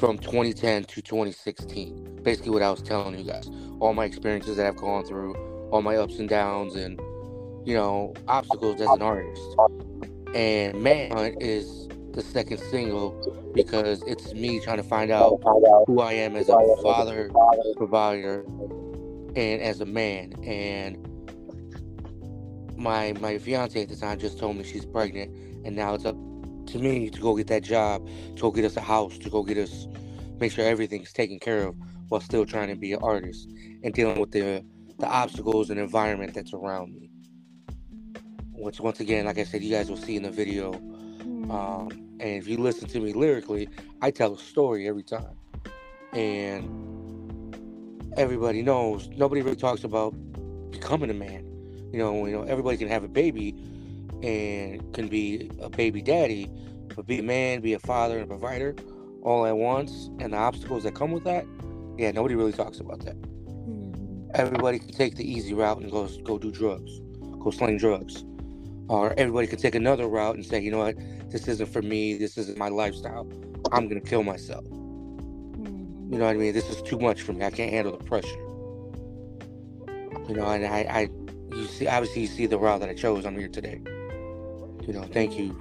from 0.04 0.18
2010 0.18 0.84
to 0.84 1.00
2016. 1.00 2.20
Basically 2.22 2.50
what 2.50 2.60
I 2.60 2.70
was 2.70 2.82
telling 2.82 3.18
you 3.18 3.24
guys. 3.24 3.48
All 3.80 3.94
my 3.94 4.04
experiences 4.04 4.58
that 4.58 4.66
I've 4.66 4.76
gone 4.76 5.02
through, 5.06 5.34
all 5.70 5.80
my 5.80 5.96
ups 5.96 6.18
and 6.18 6.28
downs 6.28 6.74
and 6.74 7.00
you 7.64 7.74
know, 7.74 8.12
obstacles 8.28 8.82
as 8.82 8.88
an 8.88 9.00
artist. 9.00 9.40
And 10.34 10.82
Manhunt 10.82 11.42
is 11.42 11.88
the 12.12 12.20
second 12.20 12.58
single 12.58 13.52
because 13.54 14.02
it's 14.02 14.34
me 14.34 14.60
trying 14.60 14.76
to 14.76 14.82
find 14.82 15.10
out 15.10 15.40
who 15.86 16.02
I 16.02 16.12
am 16.12 16.36
as 16.36 16.50
a 16.50 16.76
father, 16.82 17.30
provider, 17.78 18.44
and 19.34 19.62
as 19.62 19.80
a 19.80 19.86
man. 19.86 20.34
And 20.44 20.98
my 22.76 23.14
my 23.14 23.38
fiance 23.38 23.80
at 23.80 23.88
the 23.88 23.96
time 23.96 24.18
just 24.18 24.38
told 24.38 24.56
me 24.56 24.64
she's 24.64 24.84
pregnant, 24.84 25.34
and 25.64 25.74
now 25.74 25.94
it's 25.94 26.04
up 26.04 26.16
to 26.66 26.78
me 26.78 27.10
to 27.10 27.20
go 27.20 27.36
get 27.36 27.46
that 27.48 27.62
job, 27.62 28.06
to 28.36 28.42
go 28.42 28.50
get 28.50 28.64
us 28.64 28.76
a 28.76 28.80
house, 28.80 29.18
to 29.18 29.30
go 29.30 29.42
get 29.42 29.58
us, 29.58 29.86
make 30.38 30.52
sure 30.52 30.64
everything's 30.64 31.12
taken 31.12 31.38
care 31.38 31.66
of, 31.66 31.76
while 32.08 32.20
still 32.20 32.46
trying 32.46 32.68
to 32.68 32.76
be 32.76 32.92
an 32.92 33.02
artist 33.02 33.48
and 33.82 33.94
dealing 33.94 34.20
with 34.20 34.30
the 34.32 34.64
the 34.98 35.06
obstacles 35.06 35.70
and 35.70 35.80
environment 35.80 36.34
that's 36.34 36.52
around 36.52 36.94
me. 36.94 37.10
Which 38.52 38.80
once 38.80 39.00
again, 39.00 39.24
like 39.24 39.38
I 39.38 39.44
said, 39.44 39.62
you 39.62 39.70
guys 39.70 39.90
will 39.90 39.96
see 39.96 40.16
in 40.16 40.22
the 40.22 40.30
video. 40.30 40.74
Um, 41.50 41.88
and 42.20 42.30
if 42.42 42.46
you 42.46 42.58
listen 42.58 42.88
to 42.88 43.00
me 43.00 43.12
lyrically, 43.12 43.68
I 44.00 44.10
tell 44.10 44.34
a 44.34 44.38
story 44.38 44.86
every 44.88 45.02
time. 45.02 45.36
And 46.12 46.94
everybody 48.16 48.62
knows 48.62 49.08
nobody 49.08 49.42
really 49.42 49.56
talks 49.56 49.82
about 49.82 50.14
becoming 50.70 51.10
a 51.10 51.14
man. 51.14 51.50
You 51.92 51.98
know, 51.98 52.26
you 52.26 52.32
know, 52.32 52.42
everybody 52.42 52.76
can 52.76 52.88
have 52.88 53.04
a 53.04 53.08
baby 53.08 53.52
and 54.24 54.94
can 54.94 55.08
be 55.08 55.50
a 55.60 55.68
baby 55.68 56.00
daddy, 56.00 56.50
but 56.94 57.06
be 57.06 57.18
a 57.18 57.22
man, 57.22 57.60
be 57.60 57.74
a 57.74 57.78
father 57.78 58.18
and 58.18 58.28
provider 58.28 58.74
all 59.22 59.46
at 59.46 59.56
once, 59.56 60.10
and 60.20 60.32
the 60.32 60.36
obstacles 60.36 60.82
that 60.84 60.94
come 60.94 61.12
with 61.12 61.24
that. 61.24 61.46
Yeah, 61.98 62.10
nobody 62.10 62.34
really 62.34 62.52
talks 62.52 62.80
about 62.80 63.04
that. 63.04 63.20
Mm-hmm. 63.20 64.30
Everybody 64.34 64.78
can 64.78 64.92
take 64.92 65.16
the 65.16 65.30
easy 65.30 65.54
route 65.54 65.80
and 65.80 65.90
go 65.90 66.08
go 66.24 66.38
do 66.38 66.50
drugs, 66.50 67.00
go 67.38 67.50
sling 67.50 67.78
drugs, 67.78 68.24
or 68.88 69.14
everybody 69.18 69.46
can 69.46 69.58
take 69.58 69.74
another 69.74 70.08
route 70.08 70.36
and 70.36 70.44
say, 70.44 70.60
you 70.60 70.70
know 70.70 70.78
what, 70.78 70.96
this 71.30 71.48
isn't 71.48 71.68
for 71.72 71.82
me. 71.82 72.14
This 72.16 72.38
isn't 72.38 72.58
my 72.58 72.68
lifestyle. 72.68 73.30
I'm 73.72 73.88
gonna 73.88 74.00
kill 74.00 74.22
myself. 74.22 74.64
Mm-hmm. 74.64 76.12
You 76.12 76.18
know 76.18 76.26
what 76.26 76.34
I 76.34 76.38
mean? 76.38 76.52
This 76.54 76.68
is 76.70 76.82
too 76.82 76.98
much 76.98 77.22
for 77.22 77.32
me. 77.32 77.44
I 77.44 77.50
can't 77.50 77.72
handle 77.72 77.96
the 77.96 78.04
pressure. 78.04 78.40
You 80.28 80.36
know, 80.36 80.46
and 80.46 80.64
I, 80.64 80.78
I, 80.88 81.08
you 81.54 81.66
see, 81.66 81.86
obviously, 81.86 82.22
you 82.22 82.28
see 82.28 82.46
the 82.46 82.58
route 82.58 82.80
that 82.80 82.88
I 82.88 82.94
chose. 82.94 83.26
I'm 83.26 83.38
here 83.38 83.48
today. 83.48 83.80
You 84.86 84.92
know, 84.92 85.02
thank 85.04 85.38
you, 85.38 85.58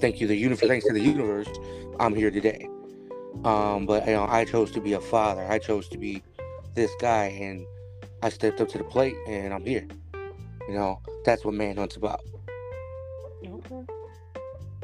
thank 0.00 0.20
you, 0.20 0.26
the 0.26 0.36
universe. 0.36 0.68
Thanks 0.68 0.86
to 0.86 0.92
the 0.92 1.00
universe, 1.00 1.48
I'm 1.98 2.14
here 2.14 2.30
today. 2.30 2.68
Um, 3.44 3.86
but 3.86 4.06
you 4.06 4.12
know, 4.12 4.26
I 4.28 4.44
chose 4.44 4.70
to 4.72 4.80
be 4.80 4.94
a 4.94 5.00
father. 5.00 5.42
I 5.42 5.58
chose 5.58 5.88
to 5.88 5.98
be 5.98 6.22
this 6.74 6.90
guy, 7.00 7.26
and 7.26 7.66
I 8.22 8.28
stepped 8.28 8.60
up 8.60 8.68
to 8.68 8.78
the 8.78 8.84
plate, 8.84 9.16
and 9.28 9.52
I'm 9.52 9.64
here. 9.64 9.86
You 10.68 10.74
know, 10.74 11.00
that's 11.24 11.44
what 11.44 11.54
manhunt's 11.54 11.96
about. 11.96 12.20
Okay. 13.46 13.84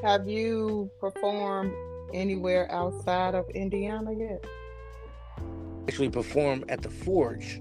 Have 0.02 0.28
you 0.28 0.90
performed 1.00 1.72
anywhere 2.12 2.70
outside 2.70 3.34
of 3.34 3.48
Indiana 3.50 4.12
yet? 4.12 4.44
actually 5.88 6.08
perform 6.08 6.64
at 6.68 6.82
the 6.82 6.90
Forge 6.90 7.60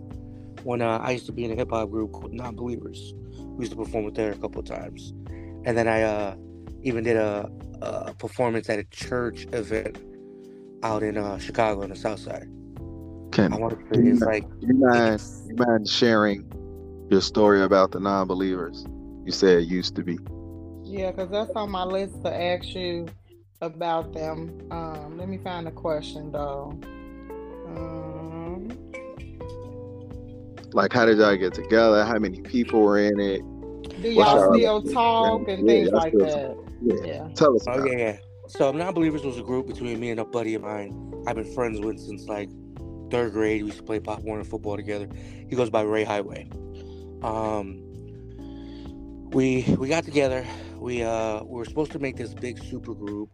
when 0.64 0.82
uh, 0.82 1.00
I 1.00 1.12
used 1.12 1.26
to 1.26 1.32
be 1.32 1.44
in 1.44 1.52
a 1.52 1.56
hip 1.56 1.72
hop 1.72 1.90
group 1.90 2.12
called 2.12 2.34
Non 2.34 2.56
Believers. 2.56 3.14
We 3.40 3.64
used 3.66 3.72
to 3.72 3.78
perform 3.78 4.06
with 4.06 4.16
there 4.16 4.32
a 4.32 4.38
couple 4.38 4.60
of 4.60 4.66
times, 4.66 5.14
and 5.65 5.78
then 5.78 5.88
I 5.88 6.02
uh, 6.02 6.36
even 6.82 7.04
did 7.04 7.17
a, 7.17 7.50
a 7.82 8.13
performance 8.13 8.69
at 8.69 8.80
a 8.80 8.84
church 8.86 9.47
event 9.52 9.97
out 10.84 11.04
in 11.04 11.17
uh, 11.17 11.38
Chicago 11.38 11.84
on 11.84 11.89
the 11.89 11.95
South 11.95 12.19
Side. 12.19 12.47
Can 13.32 13.54
I 13.54 13.58
want 13.58 13.80
to 13.80 13.95
say 13.95 14.08
it's 14.10 14.21
like 14.21 14.43
you 14.60 14.74
mind 14.74 15.21
you 15.47 15.56
mind 15.56 15.88
sharing 15.88 16.52
your 17.10 17.21
story 17.21 17.62
about 17.62 17.91
the 17.91 18.00
non-believers? 18.00 18.86
You 19.26 19.32
said 19.32 19.60
it 19.60 19.67
used 19.67 19.95
to 19.95 20.04
be. 20.04 20.17
Yeah, 20.84 21.12
because 21.12 21.30
that's 21.30 21.52
on 21.56 21.71
my 21.71 21.84
list 21.84 22.21
to 22.24 22.34
ask 22.34 22.76
you 22.76 23.08
about 23.62 24.13
them. 24.13 24.67
Um, 24.71 25.17
let 25.17 25.30
me 25.30 25.38
find 25.38 25.67
a 25.67 25.71
question 25.71 26.32
though. 26.32 26.78
Um, 27.67 28.12
Like, 30.74 30.93
how 30.93 31.06
did 31.06 31.17
y'all 31.17 31.36
get 31.36 31.54
together? 31.54 32.06
How 32.06 32.17
many 32.17 32.41
people 32.41 32.82
were 32.82 32.97
in 32.97 33.19
it? 33.19 33.41
Do 34.02 34.10
y'all 34.12 34.54
still 34.54 34.82
talk 34.82 35.48
and 35.48 35.66
things 35.66 35.92
that's 35.92 36.04
like 36.04 36.14
that? 36.14 36.58
Yeah. 36.82 36.96
Yeah. 37.04 37.28
Tell 37.36 37.56
us 37.56 37.66
oh 37.68 37.74
about 37.74 37.88
yeah, 37.88 37.94
it. 37.94 38.00
yeah. 38.00 38.18
So 38.48 38.72
Non 38.72 38.94
Believers 38.94 39.24
was 39.24 39.38
a 39.38 39.44
group 39.44 39.68
between 39.68 40.00
me 40.00 40.10
and 40.10 40.20
a 40.20 40.26
buddy 40.26 40.56
of 40.56 40.64
mine. 40.64 41.24
I've 41.28 41.36
been 41.36 41.54
friends 41.54 41.80
with 41.80 42.00
since 42.00 42.28
like 42.28 42.50
third 43.10 43.34
grade. 43.34 43.62
We 43.62 43.68
used 43.68 43.80
to 43.80 43.84
play 43.84 44.00
Pop 44.00 44.22
Warner 44.22 44.44
football 44.44 44.76
together. 44.76 45.08
He 45.50 45.56
goes 45.56 45.70
by 45.70 45.82
Ray 45.82 46.04
Highway. 46.04 46.50
Um, 47.22 47.82
we 49.32 49.64
we 49.78 49.88
got 49.88 50.04
together. 50.04 50.46
We 50.78 51.04
uh 51.04 51.44
we 51.44 51.58
were 51.58 51.66
supposed 51.66 51.92
to 51.94 52.00
make 52.00 52.18
this 52.18 52.34
big 52.34 52.62
super 52.64 52.94
group 52.94 53.30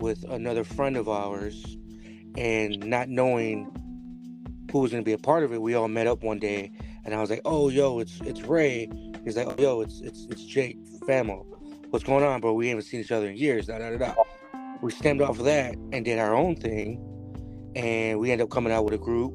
with 0.00 0.24
another 0.30 0.64
friend 0.64 0.96
of 0.96 1.08
ours, 1.08 1.76
and 2.36 2.84
not 2.86 3.08
knowing 3.08 3.70
who 4.72 4.78
was 4.80 4.90
gonna 4.90 5.02
be 5.02 5.12
a 5.12 5.18
part 5.18 5.44
of 5.44 5.52
it, 5.52 5.60
we 5.60 5.74
all 5.74 5.88
met 5.88 6.06
up 6.06 6.22
one 6.22 6.38
day, 6.38 6.72
and 7.04 7.14
I 7.14 7.20
was 7.20 7.30
like, 7.30 7.42
"Oh, 7.44 7.68
yo, 7.68 7.98
it's 7.98 8.20
it's 8.22 8.42
Ray." 8.42 8.88
He's 9.30 9.36
like, 9.36 9.46
"Oh, 9.46 9.62
yo, 9.62 9.80
it's 9.80 10.00
it's 10.00 10.26
it's 10.28 10.42
Jake 10.42 10.76
Famo. 11.06 11.46
What's 11.90 12.04
going 12.04 12.24
on, 12.24 12.40
bro? 12.40 12.52
We 12.52 12.68
haven't 12.68 12.82
seen 12.82 12.98
each 12.98 13.12
other 13.12 13.28
in 13.28 13.36
years." 13.36 13.66
Da 13.68 13.78
da 13.78 13.90
da 13.90 13.96
da. 13.96 14.14
We 14.82 14.90
stemmed 14.90 15.22
off 15.22 15.38
of 15.38 15.44
that 15.44 15.76
and 15.92 16.04
did 16.04 16.18
our 16.18 16.34
own 16.34 16.56
thing, 16.56 16.98
and 17.76 18.18
we 18.18 18.32
ended 18.32 18.46
up 18.46 18.50
coming 18.50 18.72
out 18.72 18.84
with 18.84 18.94
a 18.94 18.98
group, 18.98 19.32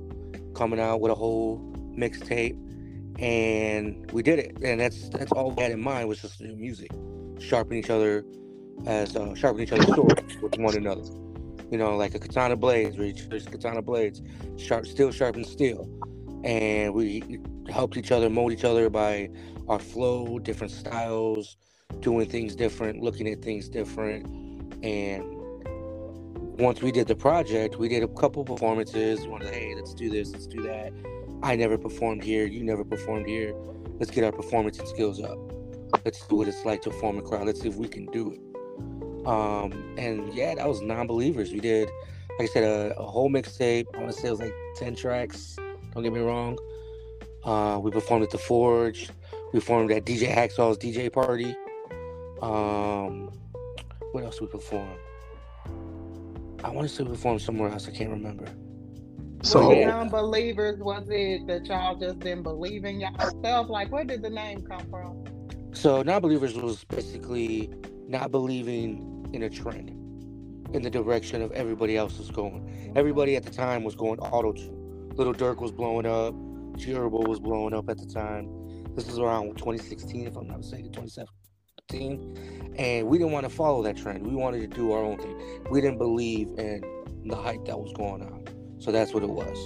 coming 0.53 0.81
out 0.81 0.99
with 0.99 1.13
a 1.13 1.15
whole 1.15 1.59
mixtape, 1.97 2.57
and 3.21 4.11
we 4.11 4.21
did 4.21 4.37
it. 4.37 4.57
And 4.61 4.81
that's 4.81 5.07
that's 5.07 5.31
all 5.31 5.51
we 5.51 5.63
had 5.63 5.71
in 5.71 5.79
mind 5.79 6.09
was 6.09 6.21
just 6.21 6.41
music, 6.41 6.91
sharpen 7.39 7.77
each 7.77 7.89
other 7.89 8.25
as 8.85 9.15
uh, 9.15 9.33
sharpen 9.33 9.61
each 9.61 9.71
other's 9.71 9.95
swords 9.95 10.35
with 10.41 10.57
one 10.57 10.75
another. 10.75 11.03
You 11.71 11.77
know, 11.77 11.95
like 11.95 12.15
a 12.15 12.19
katana 12.19 12.57
blades, 12.57 12.97
where 12.97 13.07
each 13.07 13.23
other's 13.27 13.45
katana 13.45 13.81
blades, 13.81 14.21
sharp, 14.57 14.87
steel 14.87 15.11
sharpens 15.11 15.49
steel, 15.49 15.87
and 16.45 16.93
we 16.93 17.39
helped 17.69 17.97
each 17.97 18.11
other, 18.11 18.29
mold 18.29 18.53
each 18.53 18.63
other 18.63 18.89
by 18.89 19.29
our 19.67 19.79
flow, 19.79 20.39
different 20.39 20.71
styles, 20.71 21.57
doing 21.99 22.29
things 22.29 22.55
different, 22.55 23.01
looking 23.01 23.27
at 23.27 23.41
things 23.41 23.67
different, 23.67 24.25
and 24.83 25.23
once 26.59 26.81
we 26.81 26.91
did 26.91 27.07
the 27.07 27.15
project, 27.15 27.77
we 27.77 27.89
did 27.89 28.03
a 28.03 28.07
couple 28.07 28.45
performances. 28.45 29.25
Of 29.25 29.39
the 29.41 29.49
hey, 29.49 29.73
let's 29.75 29.93
do 29.93 30.09
this, 30.09 30.31
let's 30.31 30.47
do 30.47 30.61
that. 30.61 30.93
I 31.43 31.55
never 31.55 31.77
performed 31.77 32.23
here, 32.23 32.45
you 32.45 32.63
never 32.63 32.85
performed 32.85 33.27
here. 33.27 33.53
Let's 33.99 34.11
get 34.11 34.23
our 34.23 34.31
performance 34.31 34.79
skills 34.85 35.21
up. 35.21 35.37
Let's 36.05 36.19
see 36.19 36.35
what 36.35 36.47
it's 36.47 36.63
like 36.63 36.81
to 36.83 36.91
form 36.91 37.17
a 37.17 37.21
crowd. 37.21 37.47
Let's 37.47 37.61
see 37.61 37.69
if 37.69 37.75
we 37.75 37.87
can 37.87 38.05
do 38.07 38.31
it. 38.31 39.27
Um, 39.27 39.95
and 39.97 40.33
yeah, 40.33 40.55
that 40.55 40.67
was 40.67 40.81
non-believers. 40.81 41.51
We 41.51 41.59
did, 41.59 41.89
like 42.37 42.49
I 42.49 42.53
said, 42.53 42.63
a, 42.63 42.97
a 42.99 43.05
whole 43.05 43.29
mixtape. 43.29 43.85
I 43.95 43.97
want 43.97 44.11
to 44.11 44.21
say 44.21 44.27
it 44.27 44.31
was 44.31 44.39
like 44.39 44.53
ten 44.75 44.95
tracks. 44.95 45.57
Don't 45.95 46.03
get 46.03 46.11
me 46.11 46.19
wrong. 46.19 46.59
Uh, 47.45 47.79
we 47.81 47.89
performed 47.89 48.23
at 48.25 48.29
the 48.29 48.37
Forge. 48.37 49.09
We 49.53 49.59
performed 49.61 49.91
at 49.91 50.03
DJ 50.03 50.27
Hacksaw's 50.27 50.77
DJ 50.77 51.11
party. 51.11 51.55
Um, 52.41 53.31
what 54.11 54.25
else 54.25 54.41
we 54.41 54.47
performed? 54.47 54.99
I 56.65 56.69
want 56.69 56.89
to 56.89 56.93
say 56.93 57.03
we 57.03 57.11
performed 57.11 57.41
somewhere 57.41 57.69
else. 57.69 57.87
I 57.87 57.91
can't 57.91 58.09
remember. 58.09 58.45
So 59.41 59.69
was 59.69 59.77
it 59.77 59.87
unbelievers? 59.89 60.79
Was 60.79 61.07
it 61.09 61.47
that 61.47 61.65
y'all 61.67 61.95
just 61.95 62.19
didn't 62.19 62.43
believe 62.43 62.83
in 62.83 62.99
yourself? 62.99 63.69
Like, 63.69 63.89
where 63.89 64.03
did 64.03 64.21
the 64.21 64.29
name 64.29 64.63
come 64.63 64.89
from? 64.89 65.23
So 65.71 66.01
non-believers 66.01 66.55
was 66.55 66.83
basically 66.83 67.71
not 68.07 68.31
believing 68.31 69.29
in 69.31 69.43
a 69.43 69.49
trend, 69.49 69.91
in 70.73 70.81
the 70.81 70.89
direction 70.89 71.41
of 71.41 71.51
everybody 71.53 71.95
else 71.95 72.17
was 72.17 72.31
going. 72.31 72.91
Everybody 72.97 73.37
at 73.37 73.43
the 73.43 73.51
time 73.51 73.83
was 73.85 73.95
going 73.95 74.19
auto 74.19 74.51
tune. 74.51 74.74
Little 75.15 75.33
Durk 75.33 75.57
was 75.61 75.71
blowing 75.71 76.05
up. 76.05 76.33
Gerbil 76.77 77.27
was 77.27 77.39
blowing 77.39 77.73
up 77.73 77.89
at 77.89 77.97
the 77.97 78.05
time. 78.05 78.49
This 78.95 79.07
was 79.07 79.17
around 79.17 79.57
2016, 79.57 80.27
if 80.27 80.35
I'm 80.35 80.47
not 80.47 80.57
mistaken, 80.57 80.91
2017. 80.91 82.73
And 82.77 83.07
we 83.07 83.17
didn't 83.17 83.31
want 83.31 83.45
to 83.45 83.49
follow 83.49 83.81
that 83.83 83.95
trend. 83.95 84.25
We 84.27 84.35
wanted 84.35 84.59
to 84.61 84.67
do 84.67 84.91
our 84.91 85.01
own 85.01 85.17
thing. 85.17 85.63
We 85.71 85.79
didn't 85.79 85.99
believe 85.99 86.49
in 86.57 86.83
the 87.25 87.35
hype 87.35 87.63
that 87.65 87.79
was 87.79 87.93
going 87.93 88.21
on. 88.23 88.43
So 88.79 88.91
that's 88.91 89.13
what 89.13 89.23
it 89.23 89.29
was. 89.29 89.57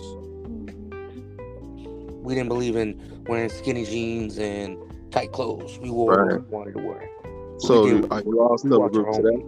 We 2.23 2.35
didn't 2.35 2.49
believe 2.49 2.75
in 2.75 3.23
wearing 3.27 3.49
skinny 3.49 3.85
jeans 3.85 4.37
and 4.37 4.77
tight 5.11 5.31
clothes. 5.31 5.79
We 5.79 5.89
wore 5.89 6.13
Right. 6.13 6.33
what 6.33 6.47
we 6.47 6.53
wanted 6.55 6.73
to 6.75 6.83
wear. 6.87 7.09
so 7.57 7.83
we 7.83 7.89
did- 8.01 8.11
are 8.11 8.21
you 8.21 8.39
all 8.39 8.57
still 8.57 8.85
a 8.85 8.89
group 8.89 9.11
today? 9.13 9.43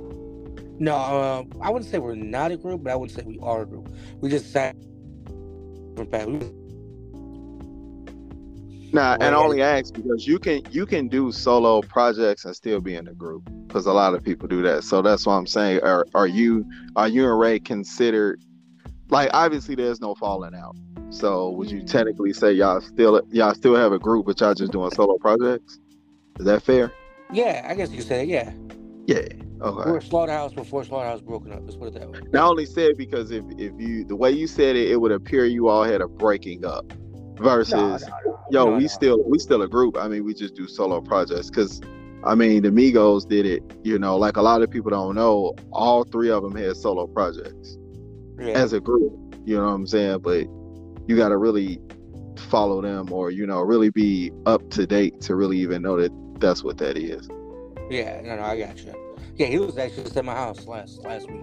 No, 0.79 0.95
uh, 0.95 1.43
I 1.61 1.69
wouldn't 1.69 1.89
say 1.89 1.99
we're 1.99 2.15
not 2.15 2.51
a 2.51 2.57
group, 2.57 2.83
but 2.83 2.91
I 2.91 2.95
wouldn't 2.95 3.15
say 3.17 3.23
we 3.25 3.39
are 3.43 3.61
a 3.61 3.65
group. 3.67 3.87
We 4.19 4.29
just 4.29 4.51
sat 4.51 4.75
We 5.97 6.07
Nah, 8.93 9.17
and 9.21 9.33
only 9.35 9.61
ask 9.61 9.93
because 9.93 10.27
you 10.27 10.37
can 10.37 10.61
you 10.71 10.85
can 10.85 11.07
do 11.07 11.31
solo 11.31 11.81
projects 11.81 12.43
and 12.45 12.55
still 12.55 12.81
be 12.81 12.95
in 12.95 13.07
a 13.07 13.13
group 13.13 13.49
because 13.67 13.85
a 13.85 13.93
lot 13.93 14.13
of 14.13 14.23
people 14.23 14.47
do 14.49 14.61
that. 14.63 14.83
So 14.83 15.01
that's 15.01 15.25
why 15.25 15.37
I'm 15.37 15.47
saying, 15.47 15.81
are 15.81 16.05
are 16.13 16.27
you 16.27 16.65
are 16.97 17.07
you 17.07 17.29
and 17.29 17.39
Ray 17.39 17.59
considered 17.59 18.41
like 19.09 19.29
obviously 19.33 19.75
there's 19.75 20.01
no 20.01 20.13
falling 20.15 20.53
out. 20.55 20.75
So 21.09 21.51
would 21.51 21.71
you 21.71 21.81
Mm. 21.81 21.87
technically 21.91 22.33
say 22.33 22.51
y'all 22.53 22.81
still 22.81 23.21
y'all 23.31 23.53
still 23.53 23.75
have 23.75 23.93
a 23.93 23.99
group, 23.99 24.25
but 24.25 24.39
y'all 24.41 24.53
just 24.53 24.71
doing 24.73 24.91
solo 24.91 25.17
projects? 25.17 25.79
Is 26.39 26.45
that 26.45 26.61
fair? 26.61 26.91
yeah, 27.31 27.65
I 27.69 27.75
guess 27.75 27.91
you 27.91 27.97
could 27.97 28.07
say 28.07 28.25
that. 28.25 28.80
Yeah, 29.15 29.27
we 29.59 29.67
Okay. 29.67 29.91
were 29.91 30.01
Slaughterhouse 30.01 30.53
before 30.53 30.83
Slaughterhouse 30.83 31.21
broken 31.21 31.51
up. 31.51 31.61
Let's 31.63 31.75
put 31.75 31.89
it 31.89 31.93
that 31.99 32.09
way. 32.09 32.19
I 32.33 32.37
only 32.39 32.65
said 32.65 32.97
because 32.97 33.31
if 33.31 33.43
if 33.57 33.71
you 33.77 34.03
the 34.05 34.15
way 34.15 34.31
you 34.31 34.47
said 34.47 34.75
it, 34.75 34.89
it 34.91 34.99
would 35.01 35.11
appear 35.11 35.45
you 35.45 35.67
all 35.67 35.83
had 35.83 36.01
a 36.01 36.07
breaking 36.07 36.65
up 36.65 36.91
versus 37.37 37.73
No, 37.73 37.97
no, 37.97 37.99
no. 38.25 38.71
yo, 38.71 38.77
we 38.77 38.87
still 38.87 39.23
we 39.27 39.37
still 39.39 39.61
a 39.61 39.67
group. 39.67 39.97
I 39.97 40.07
mean, 40.07 40.23
we 40.23 40.33
just 40.33 40.55
do 40.55 40.67
solo 40.67 41.01
projects 41.01 41.49
because 41.49 41.81
I 42.23 42.35
mean 42.35 42.63
the 42.63 42.69
Migos 42.69 43.27
did 43.27 43.45
it. 43.45 43.61
You 43.83 43.99
know, 43.99 44.17
like 44.17 44.37
a 44.37 44.41
lot 44.41 44.61
of 44.61 44.69
people 44.71 44.89
don't 44.91 45.15
know, 45.15 45.53
all 45.71 46.03
three 46.05 46.29
of 46.31 46.41
them 46.43 46.55
had 46.55 46.75
solo 46.77 47.05
projects 47.07 47.77
Yeah. 48.39 48.53
as 48.53 48.73
a 48.73 48.79
group. 48.79 49.13
You 49.45 49.57
know 49.57 49.65
what 49.65 49.71
I'm 49.73 49.87
saying? 49.87 50.19
But 50.19 50.47
you 51.07 51.15
got 51.17 51.29
to 51.29 51.37
really 51.37 51.79
follow 52.37 52.81
them, 52.81 53.11
or 53.11 53.29
you 53.31 53.45
know, 53.45 53.59
really 53.61 53.89
be 53.89 54.31
up 54.45 54.69
to 54.71 54.87
date 54.87 55.19
to 55.21 55.35
really 55.35 55.57
even 55.59 55.81
know 55.81 55.97
that 56.01 56.11
that's 56.39 56.63
what 56.63 56.77
that 56.77 56.97
is. 56.97 57.27
Yeah, 57.89 58.21
no, 58.23 58.37
no, 58.37 58.43
I 58.43 58.57
got 58.57 58.77
you. 58.83 58.93
Yeah, 59.41 59.47
he 59.47 59.57
was 59.57 59.75
actually 59.75 60.03
just 60.03 60.15
at 60.17 60.23
my 60.23 60.35
house 60.35 60.67
last 60.67 60.99
last 60.99 61.27
week. 61.27 61.41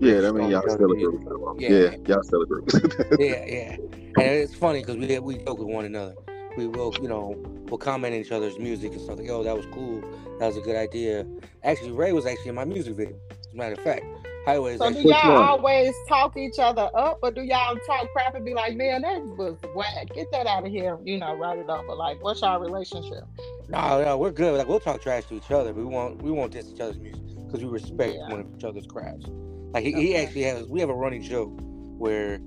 Yeah, 0.00 0.26
I 0.26 0.32
mean, 0.32 0.46
Oh, 0.46 0.48
y'all 0.48 0.64
a 0.68 1.60
yeah. 1.60 1.68
Yeah. 1.68 1.96
Y'all 2.08 2.44
group. 2.44 2.68
yeah, 3.20 3.44
yeah. 3.46 3.76
And 4.16 4.18
it's 4.18 4.52
funny 4.52 4.80
because 4.80 4.96
we 4.96 5.16
we 5.20 5.36
joke 5.36 5.58
with 5.58 5.68
one 5.68 5.84
another. 5.84 6.16
We 6.56 6.66
will, 6.66 6.92
you 7.00 7.06
know, 7.06 7.36
we'll 7.66 7.78
comment 7.78 8.14
on 8.14 8.20
each 8.20 8.32
other's 8.32 8.58
music 8.58 8.94
and 8.94 9.00
stuff 9.00 9.18
like, 9.18 9.28
"Yo, 9.28 9.44
that 9.44 9.56
was 9.56 9.64
cool. 9.66 10.00
That 10.40 10.48
was 10.48 10.56
a 10.56 10.60
good 10.60 10.74
idea." 10.74 11.24
Actually, 11.62 11.92
Ray 11.92 12.12
was 12.12 12.26
actually 12.26 12.48
in 12.48 12.56
my 12.56 12.64
music 12.64 12.96
video. 12.96 13.16
As 13.30 13.52
a 13.52 13.56
matter 13.56 13.74
of 13.74 13.84
fact, 13.84 14.04
Highway 14.44 14.74
is 14.74 14.78
So 14.78 14.90
do 14.90 15.00
y'all 15.08 15.34
one? 15.34 15.42
always 15.42 15.94
talk 16.08 16.36
each 16.36 16.58
other 16.58 16.90
up, 16.94 17.18
or 17.22 17.30
do 17.30 17.42
y'all 17.42 17.76
talk 17.86 18.10
crap 18.12 18.34
and 18.34 18.44
be 18.44 18.54
like, 18.54 18.76
"Man, 18.76 19.02
that 19.02 19.24
was 19.38 19.56
whack. 19.74 20.08
Get 20.14 20.30
that 20.32 20.46
out 20.46 20.66
of 20.66 20.72
here." 20.72 20.98
You 21.02 21.18
know, 21.18 21.34
write 21.36 21.58
it 21.58 21.70
off. 21.70 21.84
But 21.86 21.96
like, 21.96 22.22
what's 22.22 22.42
y'all 22.42 22.60
relationship? 22.60 23.24
No, 23.68 24.04
no, 24.04 24.18
we're 24.18 24.32
good. 24.32 24.58
Like 24.58 24.68
we'll 24.68 24.80
talk 24.80 25.00
trash 25.00 25.24
to 25.26 25.34
each 25.34 25.50
other. 25.50 25.72
We 25.72 25.84
won't 25.84 26.22
we 26.22 26.30
won't 26.30 26.52
diss 26.52 26.70
each 26.70 26.80
other's 26.80 26.98
music 26.98 27.22
because 27.46 27.64
we 27.64 27.70
respect 27.70 28.14
Yeah. 28.16 28.28
one 28.28 28.40
of 28.40 28.46
each 28.56 28.64
other's 28.64 28.86
crafts. 28.86 29.26
Like 29.72 29.84
he, 29.84 29.92
he 29.92 30.16
actually 30.16 30.42
has. 30.42 30.68
We 30.68 30.80
have 30.80 30.90
a 30.90 30.94
running 30.94 31.22
joke 31.22 31.52
where 31.98 32.38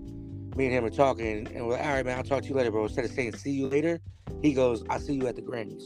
me 0.55 0.65
and 0.65 0.73
him 0.73 0.85
are 0.85 0.89
talking, 0.91 1.47
and 1.53 1.65
we're 1.65 1.73
like, 1.73 1.85
"All 1.85 1.93
right, 1.93 2.05
man, 2.05 2.17
I'll 2.19 2.23
talk 2.23 2.43
to 2.43 2.49
you 2.49 2.55
later, 2.55 2.71
bro." 2.71 2.83
Instead 2.83 3.05
of 3.05 3.11
saying 3.11 3.33
"see 3.35 3.51
you 3.51 3.67
later," 3.67 3.99
he 4.43 4.53
goes, 4.53 4.83
"I'll 4.89 4.99
see 4.99 5.13
you 5.15 5.27
at 5.27 5.35
the 5.35 5.41
Grammys." 5.41 5.83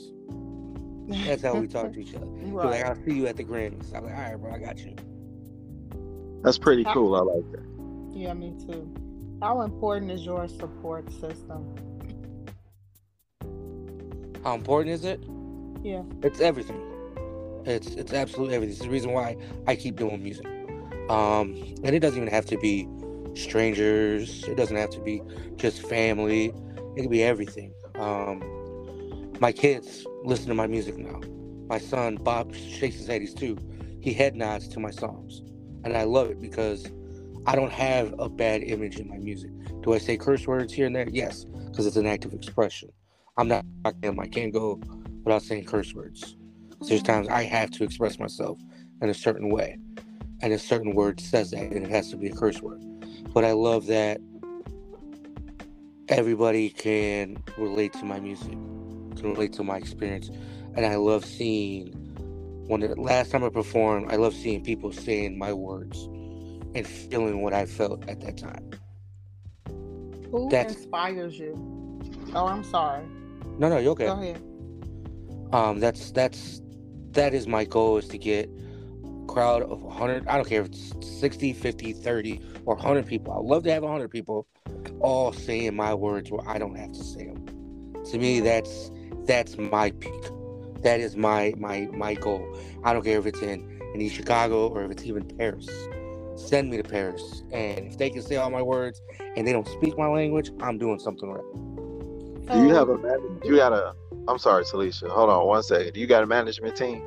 That's 1.25 1.41
how 1.43 1.55
we 1.55 1.67
talk 1.67 1.93
to 1.93 1.99
each 1.99 2.15
other. 2.15 2.27
He's 2.39 2.51
like, 2.53 2.83
"I'll 2.85 2.95
see 3.05 3.13
you 3.15 3.27
at 3.27 3.37
the 3.37 3.43
Grammys." 3.45 3.93
I'm 3.95 4.05
like, 4.05 4.13
"All 4.15 4.21
right, 4.21 4.35
bro, 4.35 4.53
I 4.53 4.59
got 4.59 4.79
you." 4.79 4.95
That's 6.43 6.57
pretty 6.57 6.83
cool. 6.85 7.15
I 7.15 7.19
like 7.19 7.51
that. 7.51 7.63
Yeah, 8.13 8.33
me 8.33 8.53
too. 8.65 8.91
How 9.41 9.61
important 9.61 10.11
is 10.11 10.25
your 10.25 10.47
support 10.47 11.11
system? 11.11 11.75
How 14.43 14.55
important 14.55 14.93
is 14.93 15.05
it? 15.05 15.23
Yeah. 15.83 16.03
It's 16.23 16.39
everything. 16.39 16.81
It's 17.65 17.87
it's 17.87 18.13
absolutely 18.13 18.55
everything. 18.55 18.73
It's 18.73 18.83
the 18.83 18.89
reason 18.89 19.11
why 19.11 19.37
I 19.67 19.75
keep 19.75 19.95
doing 19.95 20.21
music. 20.21 20.45
Um, 21.09 21.55
and 21.83 21.95
it 21.95 21.99
doesn't 21.99 22.17
even 22.17 22.33
have 22.33 22.45
to 22.47 22.57
be 22.57 22.87
strangers. 23.35 24.43
It 24.47 24.55
doesn't 24.55 24.75
have 24.75 24.89
to 24.91 25.01
be 25.01 25.21
just 25.55 25.81
family. 25.87 26.53
It 26.95 27.01
can 27.01 27.09
be 27.09 27.23
everything. 27.23 27.73
Um, 27.95 28.43
my 29.39 29.51
kids 29.51 30.05
listen 30.23 30.47
to 30.47 30.53
my 30.53 30.67
music 30.67 30.97
now. 30.97 31.19
My 31.67 31.77
son 31.77 32.15
Bob 32.15 32.53
shakes 32.53 32.97
his 32.97 33.07
head. 33.07 33.21
He's 33.21 33.33
two. 33.33 33.57
He 34.01 34.13
head 34.13 34.35
nods 34.35 34.67
to 34.69 34.79
my 34.79 34.91
songs, 34.91 35.41
and 35.83 35.97
I 35.97 36.03
love 36.03 36.29
it 36.29 36.39
because 36.39 36.85
I 37.45 37.55
don't 37.55 37.71
have 37.71 38.13
a 38.19 38.29
bad 38.29 38.63
image 38.63 38.99
in 38.99 39.09
my 39.09 39.17
music. 39.17 39.51
Do 39.81 39.93
I 39.93 39.97
say 39.97 40.15
curse 40.15 40.45
words 40.45 40.73
here 40.73 40.85
and 40.85 40.95
there? 40.95 41.09
Yes, 41.09 41.45
because 41.69 41.85
it's 41.87 41.95
an 41.95 42.05
act 42.05 42.25
of 42.25 42.33
expression. 42.33 42.89
I'm 43.37 43.47
not. 43.47 43.65
I 43.85 44.27
can't 44.27 44.53
go 44.53 44.79
without 45.23 45.41
saying 45.41 45.65
curse 45.65 45.93
words. 45.93 46.35
There's 46.81 47.01
mm-hmm. 47.01 47.11
times 47.11 47.27
I 47.29 47.43
have 47.43 47.71
to 47.71 47.83
express 47.83 48.19
myself 48.19 48.59
in 49.01 49.09
a 49.09 49.13
certain 49.13 49.49
way, 49.49 49.77
and 50.41 50.53
a 50.53 50.59
certain 50.59 50.93
word 50.93 51.19
says 51.19 51.51
that, 51.51 51.61
and 51.61 51.85
it 51.85 51.89
has 51.89 52.09
to 52.11 52.17
be 52.17 52.27
a 52.27 52.35
curse 52.35 52.61
word. 52.61 52.81
But 53.33 53.43
I 53.45 53.53
love 53.53 53.87
that 53.87 54.19
everybody 56.09 56.69
can 56.69 57.41
relate 57.57 57.93
to 57.93 58.05
my 58.05 58.19
music, 58.19 58.51
can 58.51 59.33
relate 59.33 59.53
to 59.53 59.63
my 59.63 59.77
experience, 59.77 60.29
and 60.75 60.85
I 60.85 60.95
love 60.95 61.25
seeing. 61.25 61.97
When 62.71 62.79
the 62.79 62.95
last 62.95 63.31
time 63.31 63.43
I 63.43 63.49
performed, 63.49 64.09
I 64.09 64.15
love 64.15 64.33
seeing 64.33 64.63
people 64.63 64.93
saying 64.93 65.37
my 65.37 65.51
words 65.51 66.05
and 66.73 66.87
feeling 66.87 67.41
what 67.41 67.53
I 67.53 67.65
felt 67.65 68.07
at 68.07 68.21
that 68.21 68.37
time. 68.37 68.71
Who 70.31 70.47
That's- 70.49 70.77
inspires 70.77 71.37
you? 71.37 71.53
Oh, 72.33 72.47
I'm 72.47 72.63
sorry. 72.63 73.03
No, 73.59 73.67
no, 73.67 73.77
you're 73.77 73.91
okay. 73.91 74.05
Go 74.05 74.13
ahead. 74.13 74.41
um 75.51 75.81
that's 75.81 76.11
that's 76.13 76.61
that 77.11 77.33
is 77.33 77.45
my 77.45 77.65
goal 77.65 77.97
is 77.97 78.07
to 78.07 78.17
get 78.17 78.49
crowd 79.27 79.63
of 79.63 79.81
100 79.83 80.25
i 80.29 80.37
don't 80.37 80.47
care 80.47 80.61
if 80.61 80.67
it's 80.67 80.93
60 81.19 81.51
50 81.51 81.91
30 81.91 82.39
or 82.65 82.75
100 82.75 83.05
people 83.05 83.33
i'd 83.33 83.43
love 83.43 83.63
to 83.63 83.71
have 83.73 83.83
100 83.83 84.07
people 84.09 84.47
all 85.01 85.33
saying 85.33 85.75
my 85.75 85.93
words 85.93 86.31
where 86.31 86.47
i 86.47 86.57
don't 86.57 86.75
have 86.77 86.93
to 86.93 87.03
say 87.03 87.25
them 87.25 87.45
to 88.09 88.17
me 88.17 88.39
that's 88.39 88.91
that's 89.25 89.57
my 89.57 89.91
peak 89.91 90.23
that 90.83 90.99
is 90.99 91.15
my 91.15 91.53
my 91.57 91.87
my 91.91 92.13
goal 92.13 92.45
i 92.83 92.93
don't 92.93 93.03
care 93.03 93.19
if 93.19 93.25
it's 93.25 93.41
in 93.41 93.81
in 93.93 94.01
East 94.01 94.15
chicago 94.15 94.67
or 94.67 94.83
if 94.83 94.91
it's 94.91 95.03
even 95.03 95.23
paris 95.23 95.67
send 96.35 96.69
me 96.69 96.77
to 96.77 96.83
paris 96.83 97.43
and 97.51 97.87
if 97.87 97.97
they 97.97 98.09
can 98.09 98.21
say 98.21 98.37
all 98.37 98.49
my 98.49 98.61
words 98.61 99.01
and 99.35 99.47
they 99.47 99.51
don't 99.51 99.67
speak 99.67 99.97
my 99.97 100.07
language 100.07 100.51
i'm 100.61 100.77
doing 100.77 100.99
something 100.99 101.29
right 101.29 101.43
Do 102.51 102.67
you 102.67 102.73
have 102.73 102.89
a 102.89 102.93
oh. 102.93 102.97
man- 102.97 103.39
you 103.43 103.55
got 103.57 103.73
a 103.73 103.95
I'm 104.27 104.37
sorry, 104.37 104.63
Talesha. 104.63 105.09
Hold 105.09 105.29
on 105.29 105.47
one 105.47 105.63
second. 105.63 105.93
Do 105.93 105.99
you 105.99 106.07
got 106.07 106.23
a 106.23 106.27
management 106.27 106.75
team? 106.75 107.03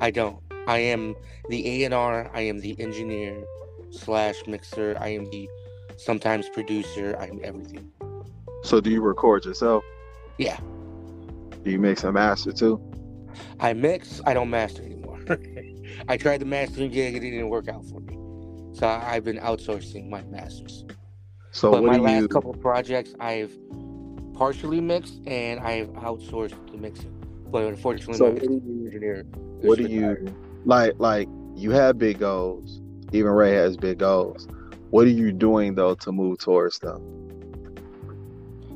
I 0.00 0.10
don't. 0.10 0.38
I 0.66 0.78
am 0.78 1.16
the 1.48 1.66
A 1.66 1.84
and 1.84 1.94
R. 1.94 2.30
I 2.32 2.42
am 2.42 2.60
the 2.60 2.78
engineer 2.80 3.44
slash 3.90 4.36
mixer. 4.46 4.96
I 5.00 5.08
am 5.08 5.28
the 5.30 5.48
sometimes 5.96 6.48
producer. 6.48 7.16
I'm 7.18 7.40
everything. 7.42 7.90
So 8.62 8.80
do 8.80 8.90
you 8.90 9.00
record 9.00 9.44
yourself? 9.44 9.82
Yeah. 10.36 10.58
Do 11.64 11.70
you 11.70 11.78
mix 11.78 12.04
and 12.04 12.14
master 12.14 12.52
too? 12.52 12.80
I 13.60 13.72
mix. 13.72 14.20
I 14.26 14.34
don't 14.34 14.50
master 14.50 14.82
anymore. 14.82 15.18
I 16.08 16.16
tried 16.16 16.40
the 16.40 16.46
mastering 16.46 16.90
gig. 16.90 17.16
It 17.16 17.20
didn't 17.20 17.48
work 17.48 17.68
out 17.68 17.84
for 17.86 18.00
me. 18.00 18.18
So 18.72 18.86
I've 18.86 19.24
been 19.24 19.38
outsourcing 19.38 20.08
my 20.08 20.22
masters. 20.24 20.84
So 21.50 21.72
but 21.72 21.82
my 21.82 21.96
last 21.96 22.22
you 22.22 22.28
couple 22.28 22.52
projects, 22.54 23.14
I've 23.18 23.52
partially 24.34 24.80
mixed 24.80 25.20
and 25.26 25.58
I've 25.60 25.88
outsourced 25.88 26.54
the 26.70 26.78
mixing. 26.78 27.14
But 27.50 27.64
unfortunately, 27.64 28.14
So 28.18 28.26
my 28.26 28.30
what 28.32 28.42
do 28.42 28.48
mixing 28.50 28.84
engineer. 28.86 29.26
what 29.62 29.78
do 29.78 29.84
you 29.84 30.34
like 30.64 30.94
like 30.98 31.28
you 31.54 31.70
have 31.72 31.98
big 31.98 32.18
goals. 32.18 32.80
Even 33.12 33.32
Ray 33.32 33.52
has 33.54 33.76
big 33.76 33.98
goals. 33.98 34.46
What 34.90 35.06
are 35.06 35.10
you 35.10 35.32
doing 35.32 35.74
though 35.74 35.94
to 35.96 36.12
move 36.12 36.38
towards 36.38 36.78
them? 36.78 37.02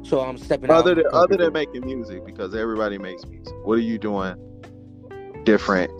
So 0.02 0.20
I'm 0.20 0.36
stepping 0.36 0.70
out. 0.70 0.78
Other 0.78 0.96
than 0.96 1.04
other 1.12 1.36
than 1.36 1.52
making 1.52 1.84
music, 1.84 2.24
because 2.26 2.54
everybody 2.54 2.98
makes 2.98 3.24
music. 3.26 3.54
What 3.64 3.74
are 3.74 3.82
you 3.82 3.98
doing 3.98 4.34
different 5.44 5.90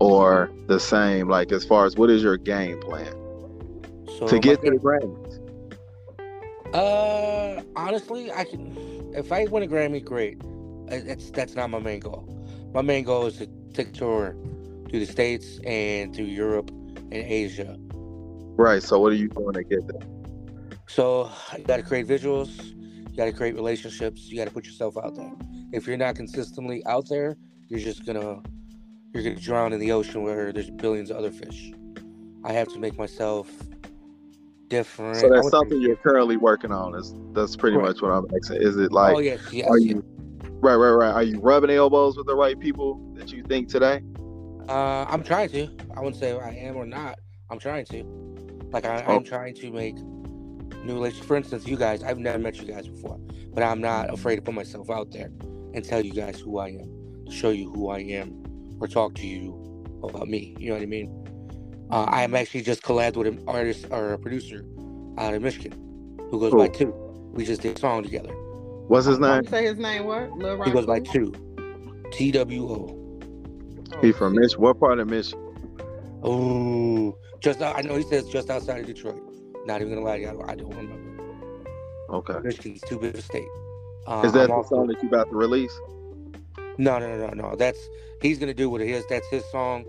or 0.00 0.50
the 0.66 0.80
same? 0.80 1.28
Like 1.28 1.52
as 1.52 1.64
far 1.64 1.86
as 1.86 1.96
what 1.96 2.10
is 2.10 2.22
your 2.22 2.36
game 2.36 2.80
plan? 2.80 3.12
So 4.18 4.26
to 4.26 4.38
get 4.38 4.62
to 4.62 4.70
the 4.70 4.76
Grammys? 4.76 5.36
Uh, 6.74 7.62
honestly, 7.76 8.30
I 8.30 8.44
can. 8.44 9.12
If 9.14 9.32
I 9.32 9.44
win 9.44 9.62
a 9.62 9.66
Grammy, 9.66 10.04
great. 10.04 10.40
That's 10.86 11.30
that's 11.30 11.54
not 11.54 11.70
my 11.70 11.78
main 11.78 12.00
goal. 12.00 12.26
My 12.72 12.82
main 12.82 13.04
goal 13.04 13.26
is 13.26 13.38
to 13.38 13.48
take 13.74 13.88
a 13.88 13.92
tour 13.92 14.36
through 14.88 15.00
the 15.00 15.06
states 15.06 15.58
and 15.64 16.14
to 16.14 16.22
Europe 16.22 16.70
and 16.70 17.14
Asia. 17.14 17.76
Right. 18.56 18.82
So 18.82 19.00
what 19.00 19.12
are 19.12 19.16
you 19.16 19.28
doing 19.28 19.54
to 19.54 19.64
get 19.64 19.86
there? 19.88 20.08
So 20.88 21.30
you 21.56 21.64
got 21.64 21.76
to 21.76 21.82
create 21.82 22.06
visuals. 22.06 22.74
You 23.10 23.16
got 23.16 23.24
to 23.26 23.32
create 23.32 23.54
relationships. 23.54 24.28
You 24.28 24.36
got 24.36 24.46
to 24.46 24.50
put 24.50 24.66
yourself 24.66 24.96
out 24.96 25.14
there. 25.14 25.32
If 25.72 25.86
you're 25.86 25.96
not 25.96 26.16
consistently 26.16 26.84
out 26.86 27.08
there, 27.08 27.36
you're 27.68 27.80
just 27.80 28.04
gonna 28.04 28.42
you're 29.12 29.22
gonna 29.22 29.36
drown 29.36 29.72
in 29.72 29.80
the 29.80 29.92
ocean 29.92 30.22
where 30.22 30.52
there's 30.52 30.70
billions 30.70 31.10
of 31.10 31.16
other 31.16 31.30
fish. 31.30 31.72
I 32.44 32.52
have 32.52 32.68
to 32.68 32.78
make 32.78 32.96
myself 32.96 33.50
different. 34.68 35.16
So 35.16 35.28
that's 35.28 35.50
something 35.50 35.80
you're 35.80 35.96
currently 35.96 36.36
working 36.36 36.72
on. 36.72 36.94
Is 36.94 37.14
that's 37.32 37.56
pretty 37.56 37.76
Right. 37.76 37.88
much 37.88 38.02
what 38.02 38.10
I'm 38.10 38.26
asking. 38.36 38.62
Is 38.62 38.76
it 38.76 38.92
like 38.92 39.16
oh 39.16 39.18
yes, 39.18 39.40
yes. 39.52 39.68
are 39.68 39.78
yes. 39.78 39.94
you 39.96 40.04
right, 40.62 40.76
right, 40.76 40.90
right? 40.92 41.12
Are 41.12 41.22
you 41.22 41.40
rubbing 41.40 41.70
elbows 41.70 42.16
with 42.16 42.26
the 42.26 42.34
right 42.36 42.58
people 42.58 43.00
that 43.14 43.32
you 43.32 43.42
think 43.42 43.68
today? 43.68 44.02
Uh, 44.68 45.04
I'm 45.08 45.22
trying 45.24 45.48
to. 45.50 45.68
I 45.96 46.00
wouldn't 46.00 46.16
say 46.16 46.38
I 46.38 46.50
am 46.50 46.76
or 46.76 46.86
not. 46.86 47.18
I'm 47.50 47.58
trying 47.58 47.84
to. 47.86 48.04
Like 48.72 48.86
I, 48.86 49.02
Oh. 49.06 49.16
I'm 49.16 49.24
trying 49.24 49.54
to 49.56 49.72
make 49.72 49.96
new 50.84 50.94
relationships. 50.94 51.26
For 51.26 51.36
instance, 51.36 51.66
you 51.66 51.76
guys. 51.76 52.02
I've 52.04 52.18
never 52.18 52.38
met 52.38 52.56
you 52.60 52.66
guys 52.72 52.86
before, 52.86 53.18
but 53.52 53.64
I'm 53.64 53.80
not 53.80 54.14
afraid 54.14 54.36
to 54.36 54.42
put 54.42 54.54
myself 54.54 54.88
out 54.88 55.10
there 55.10 55.30
and 55.74 55.84
tell 55.84 56.00
you 56.00 56.12
guys 56.12 56.38
who 56.38 56.58
I 56.58 56.68
am, 56.68 57.30
show 57.30 57.50
you 57.50 57.70
who 57.70 57.88
I 57.90 57.98
am, 58.00 58.39
or 58.80 58.88
talk 58.88 59.14
to 59.16 59.26
you 59.26 59.54
about 60.02 60.28
me. 60.28 60.56
You 60.58 60.68
know 60.70 60.74
what 60.76 60.82
I 60.82 60.86
mean? 60.86 61.16
Uh, 61.90 62.04
I 62.08 62.22
am 62.22 62.34
actually 62.34 62.62
just 62.62 62.82
collabed 62.82 63.16
with 63.16 63.26
an 63.26 63.42
artist 63.46 63.86
or 63.90 64.12
a 64.12 64.18
producer 64.18 64.64
out 65.18 65.34
of 65.34 65.42
Michigan 65.42 65.72
who 66.30 66.40
goes 66.40 66.52
by 66.52 66.68
Two. 66.68 66.92
We 67.32 67.44
just 67.44 67.62
did 67.62 67.76
a 67.76 67.80
song 67.80 68.02
together. 68.02 68.32
What's 68.32 69.06
his 69.06 69.18
name? 69.18 69.44
Say 69.46 69.64
his 69.64 69.78
name 69.78 70.04
what? 70.04 70.32
Lil 70.32 70.62
He 70.64 70.70
goes 70.70 70.86
by 70.86 71.00
Two. 71.00 71.32
T 72.12 72.30
W 72.32 72.68
O. 72.68 72.96
He 74.00 74.12
from 74.12 74.34
Mich. 74.34 74.56
What 74.56 74.80
part 74.80 74.98
of 74.98 75.08
Michigan? 75.08 75.46
Oh, 76.22 77.16
just 77.40 77.62
I 77.62 77.80
know 77.82 77.96
he 77.96 78.02
says 78.02 78.28
just 78.28 78.50
outside 78.50 78.80
of 78.80 78.86
Detroit. 78.86 79.20
Not 79.66 79.80
even 79.80 79.94
gonna 79.94 80.06
lie 80.06 80.16
to 80.16 80.22
you, 80.22 80.28
I 80.28 80.32
don't, 80.32 80.50
I 80.50 80.54
don't 80.54 80.70
remember. 80.70 80.96
Okay. 82.10 82.34
Michigan's 82.42 82.80
too 82.82 82.98
big 82.98 83.14
a 83.14 83.22
state. 83.22 83.46
Uh, 84.06 84.22
Is 84.24 84.32
that 84.32 84.42
I'm 84.42 84.46
the 84.48 84.54
also- 84.54 84.76
song 84.76 84.86
that 84.88 85.02
you 85.02 85.08
about 85.08 85.28
to 85.30 85.36
release? 85.36 85.72
No, 86.78 86.98
no, 86.98 87.16
no, 87.16 87.26
no, 87.28 87.50
no. 87.50 87.56
That's 87.56 87.78
he's 88.22 88.38
gonna 88.38 88.54
do 88.54 88.70
what 88.70 88.80
it 88.80 88.88
is. 88.88 89.04
That's 89.08 89.28
his 89.28 89.44
song. 89.50 89.84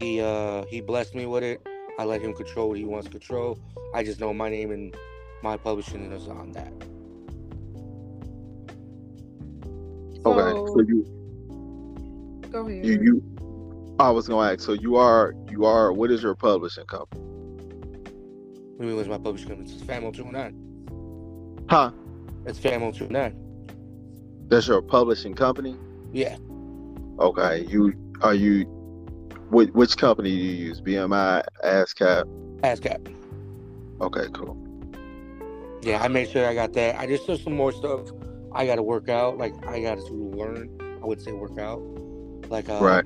He 0.00 0.20
uh 0.20 0.64
he 0.64 0.80
blessed 0.80 1.14
me 1.14 1.26
with 1.26 1.44
it. 1.44 1.66
I 1.98 2.04
let 2.04 2.20
him 2.22 2.34
control 2.34 2.70
what 2.70 2.78
he 2.78 2.84
wants 2.84 3.06
to 3.06 3.10
control. 3.12 3.58
I 3.94 4.02
just 4.02 4.20
know 4.20 4.32
my 4.32 4.48
name 4.48 4.70
and 4.70 4.94
my 5.42 5.56
publishing 5.56 6.10
is 6.12 6.28
on 6.28 6.52
that. 6.52 6.72
Okay. 10.24 10.58
So, 10.66 10.66
So 10.66 10.80
you 10.80 11.06
go 12.50 12.66
ahead. 12.66 12.84
you 12.84 12.92
you 13.02 13.22
I 13.98 14.10
was 14.10 14.28
gonna 14.28 14.52
ask, 14.52 14.60
so 14.60 14.72
you 14.72 14.96
are 14.96 15.34
you 15.50 15.64
are 15.64 15.92
what 15.92 16.10
is 16.10 16.22
your 16.22 16.34
publishing 16.34 16.86
company? 16.86 17.22
What 18.76 18.78
do 18.80 18.84
you 18.84 18.88
mean 18.88 18.96
what's 18.96 19.08
my 19.08 19.18
publishing 19.18 19.48
company? 19.48 19.70
It's 19.70 19.82
Famo 19.84 20.12
209. 20.12 21.66
Huh? 21.68 21.92
It's 22.46 22.58
Famo 22.58 22.92
209. 22.96 23.41
That's 24.52 24.68
your 24.68 24.82
publishing 24.82 25.32
company? 25.34 25.74
Yeah. 26.12 26.36
Okay. 27.18 27.64
You 27.70 27.94
are 28.20 28.34
you 28.34 28.64
which, 29.48 29.70
which 29.70 29.96
company 29.96 30.28
do 30.28 30.36
you 30.36 30.66
use? 30.66 30.78
BMI, 30.78 31.42
ASCAP? 31.64 32.24
ASCAP. 32.60 33.14
Okay, 34.02 34.26
cool. 34.34 34.58
Yeah, 35.80 36.02
I 36.02 36.08
made 36.08 36.28
sure 36.28 36.46
I 36.46 36.52
got 36.54 36.74
that. 36.74 36.98
I 37.00 37.06
just 37.06 37.26
there's 37.26 37.42
some 37.42 37.56
more 37.56 37.72
stuff 37.72 38.00
I 38.52 38.66
got 38.66 38.74
to 38.76 38.82
work 38.82 39.08
out. 39.08 39.38
Like 39.38 39.54
I 39.66 39.80
got 39.80 39.96
to 39.96 40.12
learn. 40.12 40.68
I 41.02 41.06
would 41.06 41.22
say 41.22 41.32
work 41.32 41.56
out. 41.58 41.80
Like 42.50 42.68
uh, 42.68 42.78
Right. 42.78 43.04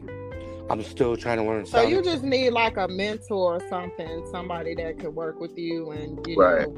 I'm 0.69 0.83
still 0.83 1.17
trying 1.17 1.39
to 1.39 1.45
learn. 1.45 1.65
So 1.65 1.79
sound- 1.79 1.91
you 1.93 2.03
just 2.03 2.25
need 2.25 2.51
like 2.51 2.77
a 2.77 2.89
mentor 2.89 3.55
or 3.59 3.69
something, 3.69 4.27
somebody 4.33 4.75
that 4.75 4.99
could 4.99 5.15
work 5.15 5.39
with 5.39 5.57
you 5.57 5.93
and 5.93 6.27
you 6.27 6.37
Right. 6.37 6.67
know 6.67 6.77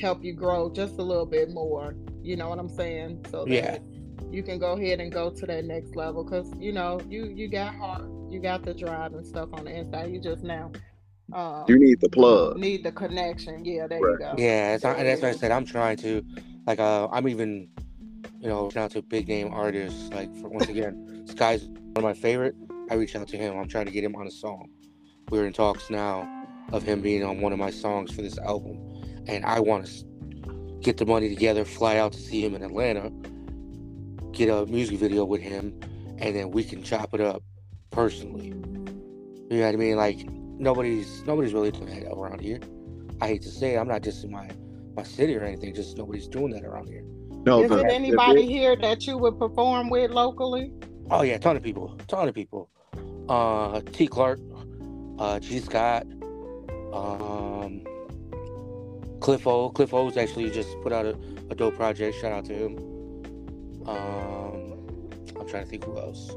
help 0.00 0.24
you 0.24 0.32
grow 0.32 0.70
just 0.70 0.96
a 0.96 1.02
little 1.02 1.26
bit 1.26 1.50
more. 1.50 1.94
You 2.22 2.36
know 2.36 2.48
what 2.48 2.58
I'm 2.58 2.68
saying? 2.70 3.26
So 3.30 3.44
that 3.44 3.50
Yeah. 3.52 3.78
You 4.30 4.42
can 4.42 4.58
go 4.58 4.72
ahead 4.72 5.00
and 5.00 5.10
go 5.12 5.30
to 5.30 5.46
that 5.46 5.64
next 5.64 5.96
level 5.96 6.24
because 6.24 6.52
you 6.58 6.72
know 6.72 7.00
you 7.08 7.26
you 7.26 7.48
got 7.48 7.74
heart, 7.74 8.04
you 8.28 8.40
got 8.40 8.62
the 8.62 8.74
drive 8.74 9.14
and 9.14 9.26
stuff 9.26 9.48
on 9.52 9.64
the 9.64 9.70
inside. 9.70 10.10
You 10.10 10.20
just 10.20 10.44
now 10.44 10.70
um, 11.32 11.64
You 11.68 11.78
need 11.78 12.00
the 12.00 12.08
plug. 12.08 12.56
need 12.56 12.84
the 12.84 12.92
connection. 12.92 13.64
Yeah, 13.64 13.86
there 13.86 13.98
you 13.98 14.18
go. 14.18 14.34
Yeah, 14.38 14.74
it's 14.74 14.84
not, 14.84 14.98
and 14.98 15.06
that's 15.06 15.20
what 15.22 15.28
I 15.28 15.36
said. 15.36 15.50
I'm 15.50 15.64
trying 15.64 15.96
to, 15.98 16.24
like, 16.66 16.78
uh, 16.80 17.08
I'm 17.10 17.28
even, 17.28 17.68
you 18.40 18.48
know, 18.48 18.64
reaching 18.64 18.82
out 18.82 18.90
to 18.92 19.02
big 19.02 19.28
name 19.28 19.52
artists. 19.52 20.10
Like, 20.12 20.34
for 20.36 20.48
once 20.48 20.68
again, 20.68 21.24
Sky's 21.28 21.64
one 21.68 21.98
of 21.98 22.02
my 22.04 22.14
favorite. 22.14 22.54
I 22.90 22.94
reach 22.94 23.14
out 23.14 23.28
to 23.28 23.36
him. 23.36 23.58
I'm 23.58 23.68
trying 23.68 23.86
to 23.86 23.92
get 23.92 24.04
him 24.04 24.16
on 24.16 24.26
a 24.26 24.30
song. 24.30 24.70
We're 25.30 25.46
in 25.46 25.52
talks 25.52 25.90
now 25.90 26.26
of 26.72 26.82
him 26.82 27.02
being 27.02 27.22
on 27.22 27.40
one 27.40 27.52
of 27.52 27.58
my 27.58 27.70
songs 27.70 28.10
for 28.14 28.22
this 28.22 28.38
album, 28.38 28.78
and 29.26 29.44
I 29.44 29.60
want 29.60 29.86
to 29.86 30.04
get 30.80 30.96
the 30.96 31.04
money 31.04 31.28
together, 31.28 31.64
fly 31.64 31.98
out 31.98 32.12
to 32.12 32.18
see 32.18 32.42
him 32.42 32.54
in 32.54 32.62
Atlanta, 32.62 33.12
get 34.38 34.48
a 34.48 34.64
music 34.66 34.98
video 34.98 35.24
with 35.24 35.40
him, 35.42 35.78
and 36.18 36.34
then 36.36 36.52
we 36.52 36.62
can 36.62 36.80
chop 36.82 37.12
it 37.12 37.20
up 37.20 37.42
personally. 37.90 38.46
You 39.50 39.58
know 39.58 39.66
what 39.66 39.74
I 39.74 39.76
mean? 39.76 39.96
Like 39.96 40.30
nobody's 40.30 41.22
nobody's 41.26 41.52
really 41.52 41.72
doing 41.72 41.86
that 41.86 42.12
around 42.12 42.40
here. 42.40 42.60
I 43.20 43.26
hate 43.26 43.42
to 43.42 43.50
say 43.50 43.74
it, 43.74 43.78
I'm 43.78 43.88
not 43.88 44.02
just 44.02 44.22
in 44.24 44.30
my 44.30 44.48
my 44.94 45.02
city 45.02 45.36
or 45.36 45.42
anything. 45.42 45.74
Just 45.74 45.98
nobody's 45.98 46.28
doing 46.28 46.52
that 46.52 46.64
around 46.64 46.88
here. 46.88 47.02
No, 47.44 47.62
Is 47.64 47.70
it 47.70 47.86
anybody 47.86 48.42
it- 48.44 48.48
here 48.48 48.76
that 48.76 49.06
you 49.06 49.18
would 49.18 49.38
perform 49.38 49.90
with 49.90 50.12
locally? 50.12 50.72
Oh 51.10 51.22
yeah, 51.22 51.38
ton 51.38 51.56
of 51.56 51.62
people, 51.62 51.98
ton 52.06 52.28
of 52.28 52.34
people. 52.34 52.70
Uh, 53.28 53.80
T 53.92 54.06
Clark, 54.06 54.38
uh, 55.18 55.40
G 55.40 55.58
Scott, 55.58 56.06
um, 56.92 57.82
Cliff 59.20 59.46
O. 59.46 59.70
Cliff 59.70 59.92
O's 59.94 60.16
actually 60.16 60.50
just 60.50 60.68
put 60.82 60.92
out 60.92 61.06
a, 61.06 61.18
a 61.50 61.54
dope 61.54 61.74
project. 61.74 62.16
Shout 62.20 62.32
out 62.32 62.44
to 62.46 62.54
him. 62.54 62.97
Um, 63.88 65.10
I'm 65.38 65.48
trying 65.48 65.64
to 65.64 65.70
think 65.70 65.84
who 65.84 65.98
else. 65.98 66.30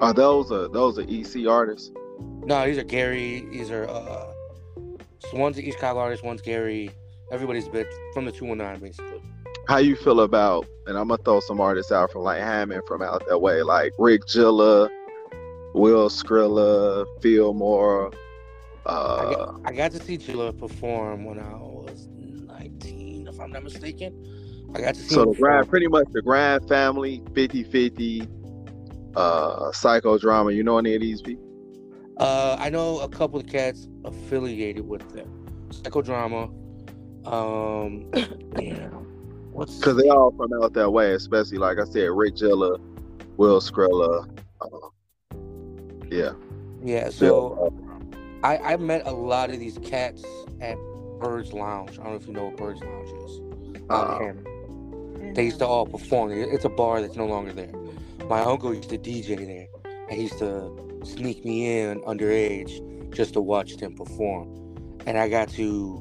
are 0.00 0.12
those 0.12 0.50
are 0.50 0.68
those 0.68 0.98
are 0.98 1.02
EC 1.08 1.46
artists? 1.46 1.92
No, 2.44 2.66
these 2.66 2.78
are 2.78 2.84
Gary. 2.84 3.46
These 3.50 3.70
are 3.70 3.88
uh, 3.88 4.32
so 5.18 5.36
one's 5.36 5.58
an 5.58 5.64
East 5.64 5.76
Chicago 5.78 6.00
artist, 6.00 6.24
one's 6.24 6.42
Gary. 6.42 6.90
Everybody's 7.30 7.66
a 7.66 7.70
bit 7.70 7.86
from 8.14 8.24
the 8.24 8.32
219 8.32 8.80
basically. 8.80 9.22
How 9.68 9.78
you 9.78 9.96
feel 9.96 10.20
about 10.20 10.66
and 10.86 10.96
I'm 10.96 11.08
gonna 11.08 11.22
throw 11.22 11.40
some 11.40 11.60
artists 11.60 11.92
out 11.92 12.10
from 12.12 12.22
like 12.22 12.40
Hammond 12.40 12.82
from 12.86 13.02
out 13.02 13.24
that 13.28 13.38
way, 13.38 13.62
like 13.62 13.92
Rick 13.98 14.26
Gilla, 14.26 14.88
Will 15.74 16.08
Skrilla, 16.08 17.06
Fillmore, 17.20 18.12
I 18.86 18.90
uh 18.90 19.34
got, 19.34 19.60
I 19.64 19.72
got 19.72 19.92
to 19.92 20.02
see 20.02 20.16
Chilla 20.16 20.56
perform 20.56 21.24
when 21.24 21.40
I 21.40 21.54
was 21.54 22.06
19, 22.08 23.26
if 23.28 23.40
I'm 23.40 23.50
not 23.50 23.64
mistaken. 23.64 24.35
I 24.76 24.80
got 24.82 24.94
to 24.94 25.00
see 25.00 25.14
so 25.14 25.24
the 25.24 25.32
grind 25.32 25.70
pretty 25.70 25.88
much 25.88 26.06
the 26.12 26.20
grind 26.20 26.68
family, 26.68 27.22
50-50, 27.32 28.28
uh 29.16 29.70
psychodrama, 29.70 30.54
you 30.54 30.62
know 30.62 30.76
any 30.76 30.94
of 30.94 31.00
these 31.00 31.22
people? 31.22 31.46
Uh, 32.18 32.56
I 32.58 32.68
know 32.68 33.00
a 33.00 33.08
couple 33.08 33.40
of 33.40 33.46
cats 33.46 33.88
affiliated 34.04 34.86
with 34.86 35.08
them. 35.14 35.30
Psychodrama. 35.70 36.50
Um, 37.26 38.10
yeah. 38.60 38.88
What's 39.52 39.78
Because 39.78 39.96
they 39.96 40.10
all 40.10 40.30
from 40.36 40.52
out 40.62 40.74
that 40.74 40.90
way, 40.90 41.12
especially 41.12 41.56
like 41.56 41.78
I 41.78 41.84
said, 41.84 42.10
Rick 42.10 42.36
Gilla, 42.36 42.78
Will 43.38 43.60
Skrilla. 43.60 44.28
Uh, 44.60 45.46
yeah. 46.10 46.32
yeah? 46.82 47.08
So 47.08 47.72
I 48.44 48.58
I 48.58 48.76
met 48.76 49.06
a 49.06 49.12
lot 49.12 49.48
of 49.48 49.58
these 49.58 49.78
cats 49.78 50.22
at 50.60 50.76
Birds 51.18 51.54
Lounge. 51.54 51.98
I 51.98 52.02
don't 52.02 52.10
know 52.10 52.16
if 52.16 52.26
you 52.26 52.34
know 52.34 52.44
what 52.44 52.58
Birds 52.58 52.82
Lounge 52.82 53.08
is. 53.24 53.40
Uh. 53.88 54.34
They 55.36 55.44
used 55.44 55.58
to 55.58 55.66
all 55.66 55.84
perform. 55.84 56.32
It's 56.32 56.64
a 56.64 56.70
bar 56.70 57.02
that's 57.02 57.14
no 57.14 57.26
longer 57.26 57.52
there. 57.52 57.70
My 58.26 58.40
uncle 58.40 58.74
used 58.74 58.88
to 58.88 58.96
DJ 58.96 59.36
there, 59.36 59.66
and 60.08 60.16
he 60.16 60.22
used 60.22 60.38
to 60.38 60.72
sneak 61.04 61.44
me 61.44 61.78
in 61.78 62.00
underage 62.00 63.12
just 63.14 63.34
to 63.34 63.42
watch 63.42 63.76
them 63.76 63.94
perform. 63.94 64.48
And 65.04 65.18
I 65.18 65.28
got 65.28 65.50
to 65.50 66.00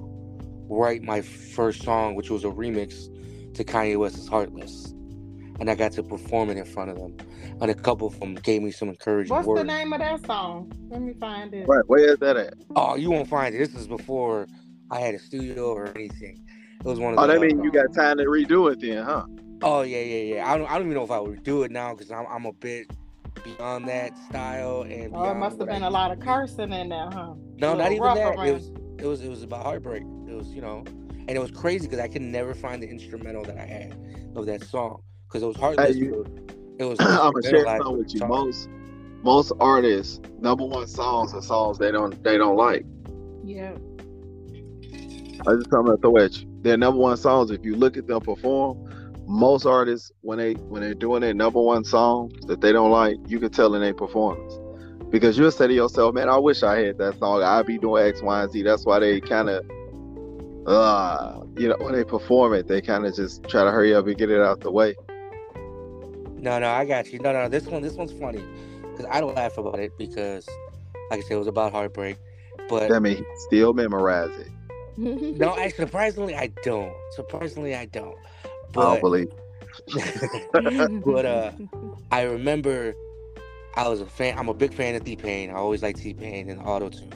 write 0.70 1.04
my 1.04 1.20
first 1.20 1.84
song, 1.84 2.16
which 2.16 2.30
was 2.30 2.46
a 2.46 2.48
remix 2.48 3.10
to 3.56 3.66
Kanye 3.66 4.00
West's 4.00 4.26
"Heartless," 4.26 4.94
and 5.60 5.70
I 5.70 5.76
got 5.76 5.92
to 5.94 6.04
perform 6.04 6.50
it 6.50 6.56
in 6.56 6.64
front 6.64 6.92
of 6.92 6.98
them. 6.98 7.18
And 7.60 7.70
a 7.70 7.76
couple 7.76 8.08
of 8.08 8.18
them 8.22 8.36
gave 8.36 8.62
me 8.62 8.72
some 8.72 8.88
encouraging 8.88 9.36
What's 9.36 9.50
words. 9.50 9.60
the 9.60 9.68
name 9.68 9.92
of 9.92 10.00
that 10.00 10.26
song? 10.26 10.72
Let 10.88 11.02
me 11.02 11.12
find 11.12 11.54
it. 11.54 11.68
right, 11.68 11.84
where 11.88 12.14
is 12.14 12.20
that 12.20 12.38
at? 12.38 12.54
Oh, 12.78 12.96
you 12.96 13.12
won't 13.12 13.28
find 13.28 13.54
it. 13.54 13.58
This 13.58 13.76
is 13.76 13.86
before 13.86 14.48
I 14.90 15.02
had 15.02 15.14
a 15.14 15.20
studio 15.20 15.74
or 15.74 15.90
anything. 15.94 16.42
It 16.80 16.86
was 16.86 17.00
one 17.00 17.14
of 17.14 17.20
Oh, 17.20 17.28
that 17.28 17.40
means 17.40 17.64
you 17.64 17.72
got 17.72 17.94
time 17.94 18.18
to 18.18 18.26
redo 18.26 18.72
it 18.72 18.80
then, 18.80 19.04
huh? 19.04 19.26
Oh 19.62 19.82
yeah, 19.82 20.02
yeah, 20.02 20.36
yeah. 20.36 20.52
I 20.52 20.58
don't, 20.58 20.70
I 20.70 20.74
don't 20.74 20.84
even 20.84 20.94
know 20.96 21.04
if 21.04 21.12
I 21.12 21.20
would 21.20 21.44
do 21.44 21.64
it 21.64 21.72
now 21.72 21.94
because 21.94 22.12
I'm, 22.12 22.26
I'm 22.30 22.46
a 22.46 22.54
bit 22.54 22.92
beyond 23.44 23.88
that 23.88 24.18
style 24.30 24.84
and. 24.84 25.14
Oh, 25.16 25.32
it 25.32 25.36
must 25.36 25.60
have 25.60 25.68
been 25.70 25.84
a 25.84 25.90
lot 25.90 26.12
of 26.12 26.20
cursing 26.20 26.74
in 26.74 26.90
there, 26.90 27.10
huh? 27.12 27.34
No, 27.58 27.76
not 27.76 27.92
even 27.92 28.04
that. 28.04 28.36
around. 28.36 28.48
It 28.48 28.54
was 28.54 28.72
It 29.00 29.06
was 29.06 29.22
it 29.22 29.30
was 29.30 29.44
about 29.44 29.64
heartbreak. 29.64 30.04
It 30.28 30.36
was 30.36 30.48
you 30.50 30.62
know, 30.62 30.84
and 31.10 31.32
it 31.32 31.40
was 31.40 31.52
crazy 31.52 31.88
because 31.88 32.00
I 32.00 32.08
could 32.08 32.22
never 32.22 32.54
find 32.54 32.84
the 32.84 32.88
instrumental 32.88 33.44
that 33.46 33.58
I 33.58 33.66
had 33.66 33.98
of 34.36 34.46
that 34.48 34.64
song 34.64 35.02
because 35.28 35.42
it 35.42 35.48
was 35.48 35.56
heartless. 35.58 35.96
Hey, 35.96 36.00
you- 36.00 36.26
it 36.78 36.84
was. 36.84 37.00
I'm 37.00 37.32
gonna 37.34 37.42
share 37.42 37.66
instrumentalized 37.66 37.78
something 37.78 37.98
with 37.98 38.14
you. 38.14 38.20
song. 38.20 38.30
Most 38.30 38.70
most 39.24 39.52
artists 39.60 40.20
number 40.40 40.66
one 40.66 40.86
songs 40.86 41.34
are 41.34 41.42
songs 41.42 41.78
they 41.80 41.92
don't 41.92 42.22
they 42.24 42.38
don't 42.38 42.58
like. 42.58 42.86
Yeah. 43.44 43.76
I 45.48 45.56
just 45.56 45.70
tell 45.70 45.84
them 45.84 45.98
throw 45.98 46.18
at 46.18 46.38
you. 46.42 46.55
Their 46.66 46.78
number 46.78 47.00
one 47.00 47.16
songs. 47.16 47.52
If 47.52 47.64
you 47.64 47.76
look 47.76 47.96
at 47.96 48.08
them 48.08 48.22
perform, 48.22 48.90
most 49.28 49.68
artists 49.68 50.12
when 50.22 50.40
they 50.40 50.54
when 50.54 50.82
they're 50.82 50.96
doing 50.96 51.22
their 51.22 51.36
number 51.36 51.62
one 51.62 51.84
song 51.84 52.32
that 52.48 52.60
they 52.60 52.72
don't 52.72 52.90
like, 52.90 53.18
you 53.28 53.40
can 53.40 53.52
tell 53.52 53.76
in 53.76 53.82
their 53.82 53.94
performance. 53.94 54.58
Because 55.12 55.38
you'll 55.38 55.52
say 55.52 55.68
to 55.68 55.74
yourself, 55.76 56.16
man, 56.16 56.28
I 56.28 56.40
wish 56.40 56.64
I 56.64 56.80
had 56.80 56.98
that 56.98 57.20
song. 57.20 57.44
I'd 57.44 57.68
be 57.68 57.78
doing 57.78 58.08
X, 58.08 58.24
Y, 58.24 58.42
and 58.42 58.52
Z. 58.52 58.64
That's 58.64 58.84
why 58.84 58.98
they 58.98 59.22
kind 59.22 59.48
of, 59.48 59.64
uh, 60.66 61.44
you 61.56 61.70
know, 61.70 61.76
when 61.82 61.94
they 61.94 62.04
perform 62.04 62.56
it, 62.56 62.68
they 62.68 62.82
kind 62.82 63.06
of 63.06 63.16
just 63.16 63.44
try 63.44 63.64
to 63.64 63.70
hurry 63.70 63.94
up 63.94 64.08
and 64.08 64.18
get 64.18 64.32
it 64.32 64.42
out 64.42 64.62
the 64.62 64.72
way. 64.72 64.96
No, 66.34 66.58
no, 66.58 66.72
I 66.72 66.84
got 66.84 67.14
you. 67.14 67.20
No, 67.20 67.32
no, 67.32 67.48
this 67.48 67.68
one, 67.68 67.84
this 67.84 67.94
one's 67.94 68.12
funny 68.14 68.44
because 68.90 69.06
I 69.12 69.22
don't 69.22 69.36
laugh 69.36 69.60
about 69.60 69.78
it 69.78 69.96
because, 70.00 70.48
like 71.12 71.20
I 71.20 71.22
said, 71.22 71.34
it 71.34 71.38
was 71.38 71.48
about 71.48 71.74
heartbreak. 71.74 72.18
But 72.68 72.90
That 72.90 73.02
means 73.02 73.24
still 73.38 73.74
memorize 73.74 74.36
it. 74.40 74.50
No, 74.98 75.58
actually, 75.58 75.86
surprisingly, 75.86 76.36
I 76.36 76.48
don't. 76.64 76.94
Surprisingly, 77.12 77.76
I 77.76 77.86
don't. 77.86 78.18
I 78.78 78.86
don't 78.86 79.00
But 79.00 79.02
believe. 79.02 79.28
But, 81.06 81.26
uh, 81.26 81.52
I 82.12 82.24
remember 82.24 82.94
I 83.76 83.88
was 83.90 84.02
a 84.02 84.06
fan. 84.06 84.38
I'm 84.38 84.50
a 84.50 84.54
big 84.54 84.74
fan 84.74 84.96
of 84.96 85.04
T 85.04 85.16
Pain. 85.16 85.50
I 85.50 85.54
always 85.54 85.84
liked 85.84 86.00
T 86.00 86.14
Pain 86.14 86.50
and 86.50 86.62
auto 86.62 86.90
tune. 86.90 87.12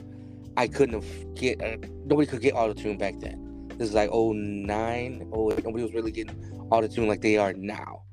I 0.57 0.67
couldn't 0.67 1.01
have 1.01 1.35
get 1.35 1.61
uh, 1.61 1.77
nobody 2.05 2.27
could 2.27 2.41
get 2.41 2.53
auto 2.55 2.73
tune 2.73 2.97
back 2.97 3.19
then. 3.19 3.67
This 3.77 3.89
is 3.89 3.95
like 3.95 4.09
09, 4.11 5.21
08. 5.33 5.63
Nobody 5.63 5.83
was 5.83 5.93
really 5.93 6.11
getting 6.11 6.35
auto 6.69 6.87
tune 6.87 7.07
like 7.07 7.21
they 7.21 7.37
are 7.37 7.53
now. 7.53 8.03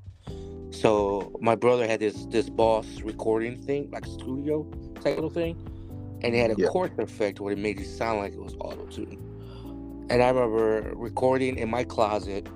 So 0.71 1.37
my 1.41 1.55
brother 1.55 1.87
had 1.87 1.99
this 1.99 2.25
this 2.27 2.49
boss 2.49 2.85
recording 3.01 3.61
thing, 3.61 3.89
like 3.91 4.05
studio 4.05 4.65
type 5.01 5.17
of 5.17 5.33
thing, 5.33 5.57
and 6.23 6.33
it 6.33 6.37
had 6.39 6.51
a 6.51 6.55
Yeah. 6.55 6.67
chord 6.67 6.97
effect 6.99 7.39
where 7.39 7.53
it 7.53 7.59
made 7.59 7.79
it 7.79 7.87
sound 7.87 8.19
like 8.19 8.33
it 8.33 8.41
was 8.41 8.55
auto 8.61 8.85
tune. 8.85 9.36
And 10.09 10.23
I 10.23 10.29
remember 10.29 10.93
recording 10.95 11.57
in 11.57 11.69
my 11.69 11.83
closet, 11.83 12.47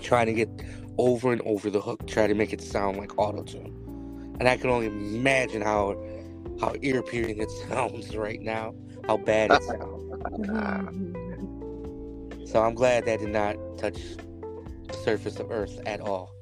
trying 0.00 0.26
to 0.26 0.32
get 0.32 0.48
over 0.96 1.30
and 1.32 1.42
over 1.42 1.68
the 1.68 1.80
hook, 1.80 2.06
trying 2.06 2.28
to 2.28 2.34
make 2.34 2.52
it 2.52 2.60
sound 2.62 2.96
like 2.96 3.18
auto 3.18 3.42
tune. 3.42 4.36
And 4.40 4.48
I 4.48 4.56
can 4.56 4.70
only 4.70 4.86
imagine 4.86 5.60
how 5.60 6.02
how 6.60 6.74
ear 6.82 7.02
piercing 7.02 7.40
it 7.40 7.50
sounds 7.68 8.16
right 8.16 8.40
now, 8.40 8.74
how 9.06 9.18
bad 9.18 9.50
it 9.50 9.62
sounds. 9.62 10.00
So 12.50 12.62
I'm 12.62 12.74
glad 12.74 13.04
that 13.04 13.20
did 13.20 13.28
not 13.28 13.56
touch 13.78 13.98
the 14.88 14.94
surface 15.04 15.38
of 15.38 15.50
Earth 15.50 15.78
at 15.86 16.00
all. 16.00 16.34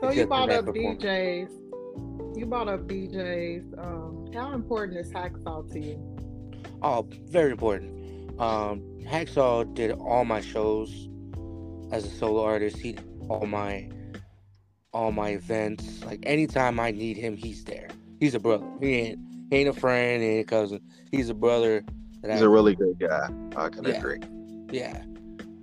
So 0.00 0.10
you 0.10 0.22
Except 0.22 0.22
for 0.22 0.26
brought 0.26 0.48
that 0.50 0.68
up. 0.68 0.74
DJs. 0.74 1.50
You 2.36 2.46
bought 2.46 2.68
up 2.68 2.86
DJs. 2.86 3.78
Um, 3.78 4.30
how 4.32 4.52
important 4.52 4.98
is 4.98 5.10
Hacksaw 5.10 5.72
to 5.72 5.80
you? 5.80 5.98
Oh, 6.82 7.08
very 7.24 7.50
important. 7.50 7.97
Um, 8.38 8.80
Hacksaw 9.04 9.74
did 9.74 9.92
all 9.92 10.24
my 10.24 10.40
shows 10.40 11.08
as 11.90 12.04
a 12.04 12.10
solo 12.10 12.44
artist. 12.44 12.78
He 12.78 12.92
did 12.92 13.04
all 13.28 13.46
my 13.46 13.88
all 14.92 15.12
my 15.12 15.30
events. 15.30 16.04
Like 16.04 16.20
anytime 16.24 16.80
I 16.80 16.90
need 16.90 17.16
him, 17.16 17.36
he's 17.36 17.64
there. 17.64 17.88
He's 18.20 18.34
a 18.34 18.40
brother. 18.40 18.66
He 18.80 18.94
ain't 18.94 19.18
he 19.50 19.56
ain't 19.56 19.68
a 19.68 19.72
friend, 19.72 20.22
he 20.22 20.28
ain't 20.28 20.46
a 20.46 20.48
cousin. 20.48 20.80
He's 21.10 21.30
a 21.30 21.34
brother. 21.34 21.84
That 22.22 22.32
He's 22.32 22.42
I, 22.42 22.44
a 22.44 22.48
really 22.48 22.74
good 22.74 22.98
guy. 22.98 23.28
I 23.56 23.68
can 23.68 23.84
Yeah. 23.86 23.98
agree. 23.98 24.18
Yeah. 24.70 25.02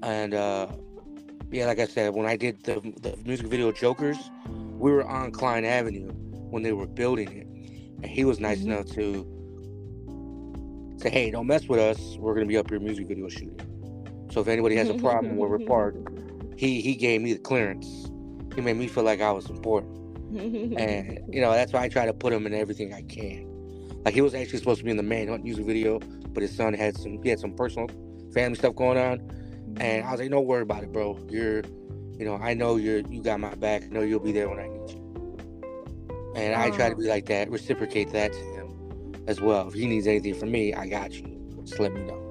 And 0.03 0.33
uh 0.33 0.67
yeah, 1.51 1.67
like 1.67 1.79
I 1.79 1.85
said, 1.85 2.13
when 2.13 2.25
I 2.25 2.35
did 2.35 2.63
the 2.63 2.79
the 3.01 3.17
music 3.25 3.47
video 3.47 3.71
Jokers, 3.71 4.31
we 4.47 4.91
were 4.91 5.07
on 5.07 5.31
Cline 5.31 5.65
Avenue 5.65 6.11
when 6.49 6.63
they 6.63 6.73
were 6.73 6.87
building 6.87 7.31
it. 7.31 7.47
And 8.03 8.05
he 8.05 8.25
was 8.25 8.39
nice 8.39 8.61
Mhm. 8.61 8.65
enough 8.65 8.85
to 8.87 9.25
say, 11.05 11.11
Hey, 11.11 11.31
don't 11.31 11.47
mess 11.47 11.67
with 11.67 11.79
us. 11.79 12.17
We're 12.17 12.33
gonna 12.33 12.45
be 12.45 12.57
up 12.57 12.69
here 12.69 12.79
music 12.79 13.07
video 13.07 13.29
shooting. 13.29 13.59
So 14.31 14.41
if 14.41 14.47
anybody 14.47 14.75
has 14.75 14.89
a 14.89 14.95
problem 14.95 15.37
where 15.37 15.49
we're 15.49 15.59
parked, 15.59 16.09
he 16.57 16.81
he 16.81 16.95
gave 16.95 17.21
me 17.21 17.33
the 17.33 17.39
clearance. 17.39 18.09
He 18.55 18.61
made 18.61 18.77
me 18.77 18.87
feel 18.87 19.03
like 19.03 19.21
I 19.21 19.31
was 19.31 19.49
important. 19.49 19.91
And 20.79 21.19
you 21.33 21.41
know, 21.41 21.51
that's 21.51 21.73
why 21.73 21.83
I 21.83 21.89
try 21.89 22.05
to 22.05 22.13
put 22.13 22.33
him 22.33 22.45
in 22.45 22.53
everything 22.53 22.93
I 22.93 23.03
can. 23.03 23.45
Like 24.03 24.13
he 24.13 24.21
was 24.21 24.33
actually 24.33 24.59
supposed 24.59 24.79
to 24.79 24.85
be 24.85 24.91
in 24.91 24.97
the 24.97 25.03
Manhunt 25.03 25.43
music 25.43 25.65
video, 25.65 25.99
but 25.99 26.41
his 26.41 26.55
son 26.55 26.73
had 26.73 26.97
some 26.97 27.21
he 27.21 27.29
had 27.29 27.39
some 27.39 27.53
personal 27.53 27.87
family 28.33 28.57
stuff 28.57 28.75
going 28.75 28.97
on. 28.97 29.19
And 29.77 30.05
I 30.05 30.11
was 30.11 30.19
like, 30.19 30.29
"Don't 30.29 30.45
worry 30.45 30.61
about 30.61 30.83
it, 30.83 30.91
bro. 30.91 31.19
You're, 31.29 31.63
you 32.17 32.25
know, 32.25 32.35
I 32.35 32.53
know 32.53 32.77
you're 32.77 33.01
you 33.09 33.21
got 33.21 33.39
my 33.39 33.53
back. 33.55 33.83
I 33.83 33.87
know 33.87 34.01
you'll 34.01 34.19
be 34.19 34.31
there 34.31 34.49
when 34.49 34.59
I 34.59 34.67
need 34.67 34.89
you." 34.89 35.01
And 36.35 36.55
I 36.55 36.69
try 36.69 36.89
to 36.89 36.95
be 36.95 37.07
like 37.07 37.25
that, 37.27 37.49
reciprocate 37.49 38.11
that 38.11 38.33
to 38.33 38.39
him 38.39 38.64
as 39.27 39.41
well. 39.41 39.67
If 39.67 39.73
he 39.73 39.85
needs 39.85 40.07
anything 40.07 40.35
from 40.35 40.51
me, 40.51 40.73
I 40.73 40.87
got 40.87 41.13
you. 41.13 41.25
Just 41.63 41.79
let 41.79 41.93
me 41.93 42.01
know. 42.01 42.21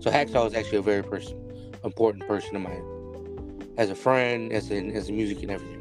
So 0.00 0.10
Hacksaw 0.10 0.48
is 0.48 0.54
actually 0.54 0.78
a 0.78 0.82
very 0.82 1.02
person, 1.02 1.38
important 1.84 2.26
person 2.26 2.56
of 2.56 2.62
mine, 2.62 3.64
as 3.76 3.90
a 3.90 3.94
friend, 3.94 4.52
as 4.52 4.70
in 4.70 4.90
as 4.92 5.08
a 5.08 5.12
music 5.12 5.42
and 5.42 5.52
everything. 5.52 5.78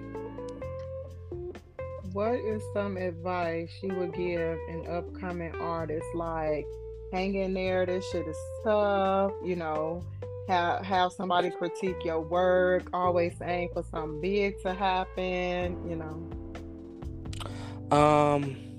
What 2.13 2.36
is 2.36 2.62
some 2.73 2.97
advice 2.97 3.71
you 3.82 3.95
would 3.95 4.13
give 4.13 4.58
an 4.69 4.86
upcoming 4.88 5.56
artist? 5.56 6.06
Like, 6.13 6.65
hang 7.13 7.36
in 7.36 7.54
there. 7.54 7.86
This 7.86 8.06
shit 8.12 8.27
is 8.27 8.38
tough. 8.63 9.32
You 9.43 9.56
know, 9.56 10.04
have 10.47 10.86
have 10.86 11.13
somebody 11.13 11.49
critique 11.49 12.04
your 12.04 12.21
work. 12.21 12.84
Always 12.93 13.34
aim 13.41 13.69
for 13.73 13.84
something 13.89 14.21
big 14.21 14.62
to 14.62 14.73
happen. 14.73 15.89
You 15.89 15.95
know. 15.95 17.97
Um, 17.97 18.70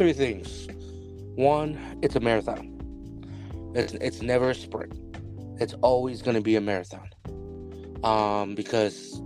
three 0.00 0.14
things. 0.14 0.66
One, 1.36 1.78
it's 2.00 2.16
a 2.16 2.20
marathon. 2.20 2.66
It's 3.74 3.92
it's 3.92 4.22
never 4.22 4.48
a 4.48 4.54
sprint. 4.54 4.94
It's 5.60 5.74
always 5.82 6.22
going 6.22 6.36
to 6.36 6.40
be 6.40 6.56
a 6.56 6.60
marathon. 6.62 7.10
Um, 8.02 8.54
because 8.54 9.20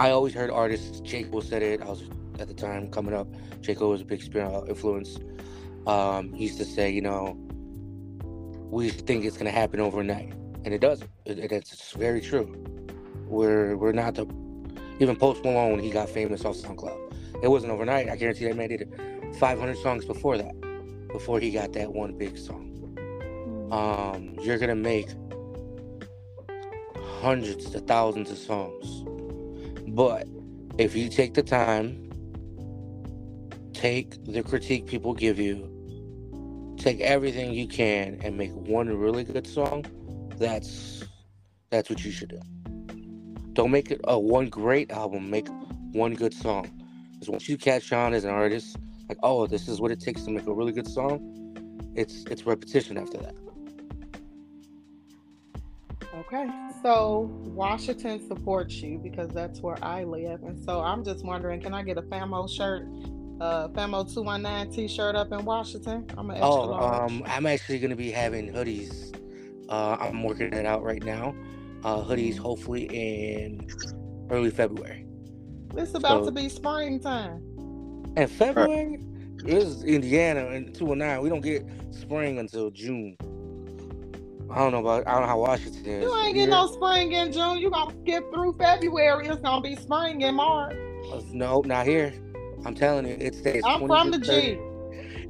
I 0.00 0.10
always 0.10 0.34
heard 0.34 0.50
artists. 0.50 1.00
Cole 1.30 1.40
said 1.40 1.62
it. 1.62 1.82
I 1.82 1.84
was 1.84 2.02
at 2.40 2.48
the 2.48 2.54
time 2.54 2.90
coming 2.90 3.14
up. 3.14 3.28
J 3.60 3.76
Cole 3.76 3.90
was 3.90 4.00
a 4.00 4.04
big 4.04 4.20
influence. 4.68 5.20
Um, 5.86 6.32
he 6.32 6.46
used 6.46 6.58
to 6.58 6.64
say, 6.64 6.90
you 6.90 7.00
know, 7.02 7.36
we 8.72 8.90
think 8.90 9.24
it's 9.24 9.36
going 9.36 9.46
to 9.52 9.52
happen 9.52 9.78
overnight, 9.78 10.32
and 10.64 10.74
it 10.74 10.80
doesn't. 10.80 11.08
It, 11.26 11.38
it- 11.38 11.52
it's 11.52 11.92
very 11.92 12.20
true. 12.20 12.46
We're 13.28 13.76
we're 13.76 13.92
not 13.92 14.16
the 14.16 14.26
even 14.98 15.14
Post 15.14 15.44
Malone 15.44 15.78
he 15.78 15.90
got 15.90 16.08
famous 16.08 16.44
off 16.44 16.56
SoundCloud. 16.56 17.44
It 17.44 17.48
wasn't 17.48 17.70
overnight. 17.72 18.08
I 18.08 18.16
guarantee 18.16 18.46
that 18.46 18.56
man 18.56 18.68
did 18.70 19.00
500 19.38 19.76
songs 19.78 20.04
before 20.04 20.36
that, 20.38 20.54
before 21.12 21.40
he 21.40 21.50
got 21.50 21.72
that 21.74 21.92
one 21.92 22.16
big 22.16 22.36
song. 22.36 22.66
Um, 23.70 24.36
you're 24.40 24.58
gonna 24.58 24.74
make 24.74 25.08
hundreds 27.20 27.70
to 27.70 27.80
thousands 27.80 28.30
of 28.30 28.38
songs, 28.38 29.04
but 29.88 30.26
if 30.78 30.96
you 30.96 31.08
take 31.08 31.34
the 31.34 31.42
time, 31.42 32.10
take 33.72 34.24
the 34.24 34.42
critique 34.42 34.86
people 34.86 35.14
give 35.14 35.38
you, 35.38 36.74
take 36.78 37.00
everything 37.00 37.52
you 37.52 37.68
can, 37.68 38.18
and 38.22 38.36
make 38.36 38.52
one 38.52 38.88
really 38.88 39.24
good 39.24 39.46
song, 39.46 39.84
that's 40.36 41.04
that's 41.70 41.88
what 41.88 42.04
you 42.04 42.10
should 42.10 42.30
do. 42.30 42.40
Don't 43.52 43.70
make 43.70 43.90
it 43.90 44.00
a 44.04 44.18
one 44.18 44.48
great 44.48 44.90
album. 44.90 45.30
Make 45.30 45.48
one 45.92 46.14
good 46.14 46.34
song. 46.34 46.70
Because 47.12 47.28
once 47.28 47.48
you 47.48 47.58
catch 47.58 47.92
on 47.92 48.14
as 48.14 48.24
an 48.24 48.30
artist, 48.30 48.76
like, 49.10 49.18
oh, 49.24 49.44
this 49.46 49.66
is 49.66 49.80
what 49.80 49.90
it 49.90 49.98
takes 50.00 50.22
to 50.22 50.30
make 50.30 50.46
a 50.46 50.52
really 50.52 50.70
good 50.72 50.86
song, 50.86 51.18
it's 51.96 52.24
it's 52.30 52.46
repetition 52.46 52.96
after 52.96 53.18
that. 53.18 53.34
Okay, 56.14 56.48
so 56.82 57.28
Washington 57.44 58.24
supports 58.28 58.74
you 58.76 58.98
because 58.98 59.30
that's 59.30 59.60
where 59.60 59.82
I 59.84 60.04
live, 60.04 60.42
and 60.44 60.56
so 60.64 60.80
I'm 60.80 61.04
just 61.04 61.24
wondering, 61.24 61.60
can 61.60 61.74
I 61.74 61.82
get 61.82 61.98
a 61.98 62.02
Famo 62.02 62.48
shirt, 62.48 62.82
uh, 63.40 63.68
Famo 63.68 64.12
two 64.12 64.22
one 64.22 64.42
nine 64.42 64.70
T-shirt 64.70 65.16
up 65.16 65.32
in 65.32 65.44
Washington? 65.44 66.06
I'm 66.16 66.30
an 66.30 66.36
extra 66.36 66.48
Oh, 66.48 66.66
large. 66.66 67.10
um, 67.10 67.22
I'm 67.26 67.46
actually 67.46 67.80
gonna 67.80 67.96
be 67.96 68.12
having 68.12 68.52
hoodies. 68.52 69.12
Uh, 69.68 69.96
I'm 70.00 70.22
working 70.22 70.52
it 70.52 70.66
out 70.66 70.84
right 70.84 71.02
now. 71.04 71.34
Uh, 71.84 72.02
hoodies 72.04 72.36
hopefully 72.38 72.84
in 72.84 73.66
early 74.30 74.50
February. 74.50 75.06
it's 75.76 75.94
about 75.94 76.20
so- 76.20 76.26
to 76.26 76.32
be 76.32 76.48
springtime. 76.48 77.42
And 78.16 78.30
February 78.30 78.98
this 79.44 79.64
is 79.64 79.84
Indiana 79.84 80.48
and 80.48 80.74
209. 80.74 81.22
We 81.22 81.28
don't 81.30 81.40
get 81.40 81.64
spring 81.90 82.38
until 82.38 82.70
June. 82.70 83.16
I 84.50 84.58
don't 84.58 84.72
know 84.72 84.80
about 84.80 85.06
I 85.06 85.12
don't 85.12 85.22
know 85.22 85.28
how 85.28 85.38
Washington 85.40 85.86
is. 85.86 86.02
You 86.02 86.14
ain't 86.14 86.24
Here- 86.26 86.34
getting 86.34 86.50
no 86.50 86.66
spring 86.66 87.12
in 87.12 87.32
June. 87.32 87.58
You 87.58 87.70
gonna 87.70 87.94
skip 88.02 88.24
through 88.32 88.54
February. 88.58 89.28
It's 89.28 89.40
gonna 89.40 89.62
be 89.62 89.76
spring 89.76 90.22
in 90.22 90.34
March. 90.34 90.76
Uh, 91.10 91.22
No, 91.32 91.62
not 91.64 91.86
here. 91.86 92.12
I'm 92.66 92.74
telling 92.74 93.06
you, 93.06 93.16
it 93.18 93.34
stays. 93.34 93.62
I'm 93.64 93.86
20 93.86 93.88
from 93.88 94.12
to 94.12 94.18
the 94.18 94.24
30 94.26 94.40
G. 94.42 94.58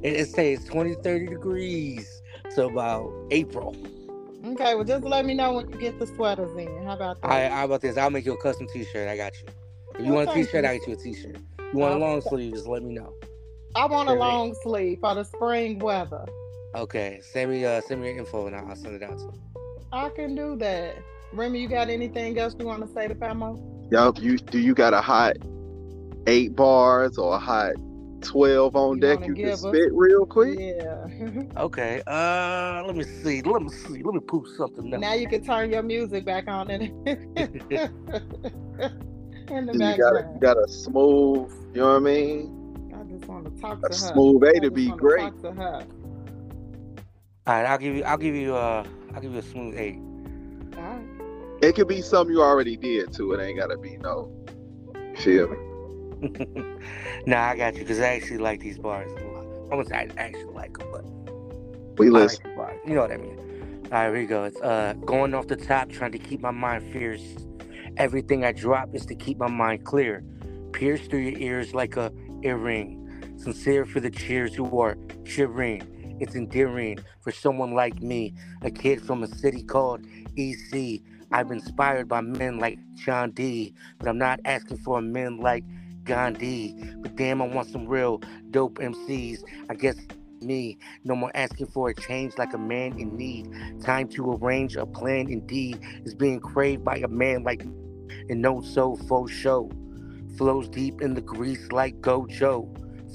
It, 0.03 0.13
it 0.13 0.27
stays 0.27 0.65
20, 0.65 0.95
30 0.95 1.27
degrees 1.27 2.21
till 2.53 2.67
about 2.67 3.13
April. 3.31 3.75
Okay, 4.43 4.73
well, 4.73 4.83
just 4.83 5.05
let 5.05 5.25
me 5.25 5.35
know 5.35 5.53
when 5.53 5.69
you 5.69 5.77
get 5.77 5.99
the 5.99 6.07
sweaters 6.07 6.51
in. 6.57 6.83
How 6.83 6.93
about 6.95 7.21
that? 7.21 7.31
I 7.31 7.47
how 7.47 7.65
about 7.65 7.81
this? 7.81 7.95
I'll 7.95 8.09
make 8.09 8.25
you 8.25 8.33
a 8.33 8.41
custom 8.41 8.67
T-shirt. 8.67 9.07
I 9.07 9.15
got 9.15 9.33
you. 9.39 9.47
If 9.99 10.05
you 10.05 10.11
want 10.11 10.29
a 10.29 10.33
thank 10.33 10.47
T-shirt, 10.47 10.63
you. 10.63 10.69
I 10.69 10.77
get 10.79 10.87
you 10.87 10.93
a 10.93 10.97
T-shirt. 10.97 11.37
You 11.73 11.79
want 11.79 11.93
a 11.93 11.97
long 11.97 12.21
sleeve? 12.21 12.53
Just 12.53 12.67
let 12.67 12.83
me 12.83 12.93
know. 12.93 13.13
I 13.75 13.85
want 13.85 14.09
a 14.09 14.13
long 14.13 14.53
sleeve 14.63 14.99
for 14.99 15.15
the 15.15 15.23
spring 15.23 15.79
weather. 15.79 16.25
Okay, 16.75 17.19
send 17.21 17.51
me 17.51 17.63
uh 17.65 17.79
send 17.81 18.01
me 18.01 18.09
your 18.09 18.17
info 18.17 18.47
and 18.47 18.55
I'll 18.55 18.75
send 18.75 18.95
it 18.95 19.03
out 19.03 19.17
to 19.17 19.23
you. 19.23 19.33
I 19.93 20.09
can 20.09 20.35
do 20.35 20.57
that. 20.57 20.95
Remy, 21.33 21.61
you 21.61 21.69
got 21.69 21.89
anything 21.89 22.37
else 22.37 22.55
you 22.59 22.65
want 22.65 22.85
to 22.85 22.93
say 22.93 23.07
to 23.07 23.15
Famo? 23.15 23.57
Yup, 23.91 24.21
you 24.21 24.37
do 24.37 24.59
you 24.59 24.73
got 24.73 24.93
a 24.93 25.01
hot 25.01 25.33
eight 26.27 26.55
bars 26.55 27.17
or 27.17 27.35
a 27.35 27.39
hot 27.39 27.73
twelve 28.21 28.75
on 28.75 28.95
You 28.97 29.01
deck 29.01 29.25
you 29.27 29.33
can 29.35 29.49
us- 29.49 29.61
spit 29.61 29.93
real 29.93 30.25
quick? 30.25 30.59
Yeah. 30.59 31.07
Okay. 31.57 32.01
Uh, 32.07 32.83
let 32.85 32.95
me 32.95 33.03
see. 33.03 33.41
Let 33.41 33.61
me 33.61 33.69
see. 33.69 34.01
Let 34.03 34.13
me 34.13 34.19
poop 34.21 34.45
something. 34.57 34.93
Up. 34.93 34.99
now 34.99 35.13
you 35.13 35.27
can 35.27 35.43
turn 35.43 35.71
your 35.71 35.83
music 35.83 36.25
back 36.25 36.47
on 36.47 36.69
in, 36.71 36.91
in 39.51 39.65
the 39.65 39.73
You 39.73 39.97
got, 39.97 40.15
a, 40.15 40.29
you 40.33 40.39
got 40.39 40.57
a 40.57 40.67
smooth, 40.67 41.51
you 41.73 41.81
know 41.81 41.89
what 41.89 41.95
I 41.95 41.99
mean? 41.99 42.91
I 42.97 43.03
just 43.03 43.25
want 43.25 43.45
to 43.45 43.61
talk 43.61 43.79
A 43.83 43.89
to 43.89 43.95
her. 43.95 44.13
smooth 44.13 44.43
A 44.43 44.59
to 44.59 44.71
be 44.71 44.89
great. 44.91 45.31
To. 45.41 45.47
All 47.47 47.55
right, 47.55 47.65
I'll 47.65 47.77
give 47.77 47.95
you. 47.95 48.03
I'll 48.03 48.17
give 48.17 48.35
you. 48.35 48.55
Uh, 48.55 48.85
I'll 49.13 49.21
give 49.21 49.33
you 49.33 49.39
a 49.39 49.43
smooth 49.43 49.75
A. 49.75 49.99
All 50.77 50.83
right. 50.83 51.63
It 51.63 51.75
could 51.75 51.87
be 51.87 52.01
something 52.01 52.35
you 52.35 52.41
already 52.41 52.77
did 52.77 53.13
too. 53.13 53.33
It 53.33 53.43
ain't 53.43 53.57
gotta 53.59 53.77
be 53.77 53.97
no. 53.97 54.31
You 54.95 55.15
feel 55.17 55.47
me? 55.49 55.57
nah, 57.25 57.49
I 57.49 57.57
got 57.57 57.73
you 57.75 57.81
because 57.81 57.99
I 57.99 58.15
actually 58.15 58.37
like 58.37 58.59
these 58.61 58.77
bars. 58.77 59.11
a 59.11 59.25
lot. 59.25 59.45
Almost, 59.71 59.91
I 59.91 60.07
actually 60.17 60.53
like 60.53 60.77
them, 60.77 60.87
but 60.91 61.03
We 61.97 62.07
I 62.07 62.09
like 62.11 62.21
listen. 62.23 62.41
You 62.85 62.93
know 62.95 63.01
what 63.01 63.11
I 63.11 63.17
mean? 63.17 63.37
All 63.85 63.91
right, 63.91 64.03
here 64.05 64.13
we 64.21 64.25
go. 64.25 64.43
It's 64.45 64.61
uh 64.61 64.93
going 65.05 65.33
off 65.33 65.47
the 65.47 65.55
top, 65.55 65.89
trying 65.89 66.11
to 66.11 66.19
keep 66.19 66.41
my 66.41 66.51
mind 66.51 66.91
fierce. 66.93 67.23
Everything 67.97 68.43
I 68.45 68.51
drop 68.51 68.95
is 68.95 69.05
to 69.07 69.15
keep 69.15 69.37
my 69.37 69.49
mind 69.49 69.85
clear. 69.85 70.23
Pierce 70.71 71.05
through 71.07 71.19
your 71.19 71.39
ears 71.39 71.73
like 71.73 71.97
a 71.97 72.11
earring. 72.43 72.97
Sincere 73.37 73.85
for 73.85 73.99
the 73.99 74.09
cheers 74.09 74.55
who 74.55 74.79
are 74.79 74.97
shivering. 75.23 76.17
It's 76.19 76.35
endearing 76.35 76.99
for 77.21 77.31
someone 77.31 77.73
like 77.73 78.01
me, 78.01 78.33
a 78.61 78.71
kid 78.71 79.01
from 79.01 79.23
a 79.23 79.27
city 79.27 79.63
called 79.63 80.05
EC. 80.37 81.01
I've 81.31 81.47
been 81.47 81.59
inspired 81.59 82.07
by 82.07 82.21
men 82.21 82.59
like 82.59 82.77
John 82.95 83.31
D, 83.31 83.73
but 83.97 84.07
I'm 84.07 84.17
not 84.17 84.39
asking 84.45 84.77
for 84.77 85.01
men 85.01 85.37
like 85.39 85.63
Gandhi. 86.03 86.75
But 86.97 87.15
damn, 87.15 87.41
I 87.41 87.47
want 87.47 87.69
some 87.69 87.87
real 87.87 88.21
dope 88.51 88.79
MCs. 88.79 89.39
I 89.69 89.75
guess 89.75 89.95
me. 90.41 90.77
No 91.03 91.15
more 91.15 91.31
asking 91.35 91.67
for 91.67 91.89
a 91.89 91.93
change 91.95 92.37
like 92.37 92.53
a 92.53 92.57
man 92.57 92.97
in 92.99 93.15
need. 93.15 93.49
Time 93.81 94.07
to 94.09 94.33
arrange 94.33 94.75
a 94.75 94.85
plan 94.85 95.29
indeed 95.29 95.79
is 96.05 96.13
being 96.15 96.39
craved 96.39 96.83
by 96.83 96.97
a 96.97 97.07
man 97.07 97.43
like. 97.43 97.61
And 98.29 98.41
no 98.41 98.61
so 98.61 98.95
faux 98.95 99.31
show. 99.31 99.71
Flows 100.37 100.69
deep 100.69 101.01
in 101.01 101.13
the 101.13 101.21
grease 101.21 101.71
like 101.71 101.99
Gojo. 102.01 102.67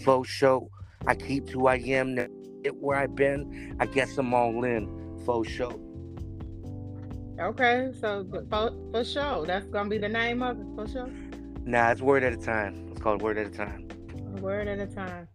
Faux 0.05 0.29
show. 0.29 0.71
I 1.07 1.15
keep 1.15 1.49
who 1.51 1.67
I 1.67 1.77
am 1.77 2.15
now. 2.15 2.27
Get 2.63 2.77
where 2.77 2.99
I've 2.99 3.15
been. 3.15 3.77
I 3.81 3.87
guess 3.87 4.17
I'm 4.19 4.35
all 4.35 4.65
in. 4.65 5.23
Faux 5.25 5.49
show. 5.49 5.81
Okay, 7.39 7.93
so 8.01 8.27
for, 8.51 8.73
for 8.93 9.05
sure, 9.05 9.45
that's 9.47 9.67
gonna 9.67 9.91
be 9.91 9.99
the 9.99 10.09
name 10.09 10.43
of 10.43 10.59
it. 10.59 10.67
For 10.75 10.89
sure, 10.89 11.11
Nah, 11.65 11.91
it's 11.91 12.01
word 12.01 12.23
at 12.23 12.33
a 12.33 12.37
time. 12.37 12.89
It's 12.91 13.01
called 13.01 13.21
word 13.23 13.37
at 13.39 13.47
a 13.47 13.51
time. 13.51 13.89
a 14.37 14.41
word 14.41 14.69
at 14.69 14.79
a 14.79 14.87
time. 14.87 15.29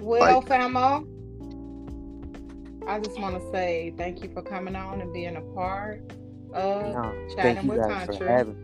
Well, 0.00 0.42
Famo, 0.42 1.06
I 2.88 3.00
just 3.00 3.18
want 3.18 3.40
to 3.40 3.50
say 3.50 3.92
thank 3.96 4.22
you 4.22 4.30
for 4.32 4.42
coming 4.42 4.76
on 4.76 5.00
and 5.00 5.12
being 5.12 5.36
a 5.36 5.40
part 5.40 6.00
of 6.52 6.94
No, 6.94 7.28
Chatting 7.34 7.36
thank 7.36 7.62
you 7.64 7.70
with 7.70 7.80
Country. 7.80 8.54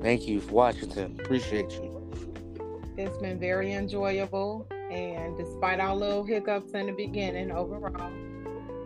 Thank 0.00 0.26
you 0.26 0.40
for 0.40 0.52
Washington. 0.52 1.18
Appreciate 1.20 1.70
you. 1.72 1.98
It's 2.96 3.16
been 3.18 3.38
very 3.38 3.72
enjoyable, 3.72 4.66
and 4.90 5.36
despite 5.36 5.80
our 5.80 5.96
little 5.96 6.24
hiccups 6.24 6.72
in 6.72 6.86
the 6.86 6.92
beginning, 6.92 7.50
overall, 7.50 8.12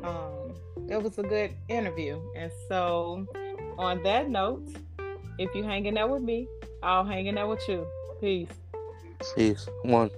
um, 0.03 0.55
it 0.89 1.03
was 1.03 1.19
a 1.19 1.23
good 1.23 1.53
interview. 1.69 2.21
And 2.37 2.51
so, 2.69 3.27
on 3.79 4.03
that 4.05 4.31
note, 4.31 4.67
if 5.39 5.55
you're 5.55 5.65
hanging 5.65 5.99
out 5.99 6.11
with 6.11 6.23
me, 6.23 6.49
I'll 6.83 7.05
hanging 7.05 7.37
out 7.37 7.51
with 7.51 7.69
you. 7.69 7.87
Peace. 8.21 8.49
Peace. 9.35 9.69
One. 9.83 10.11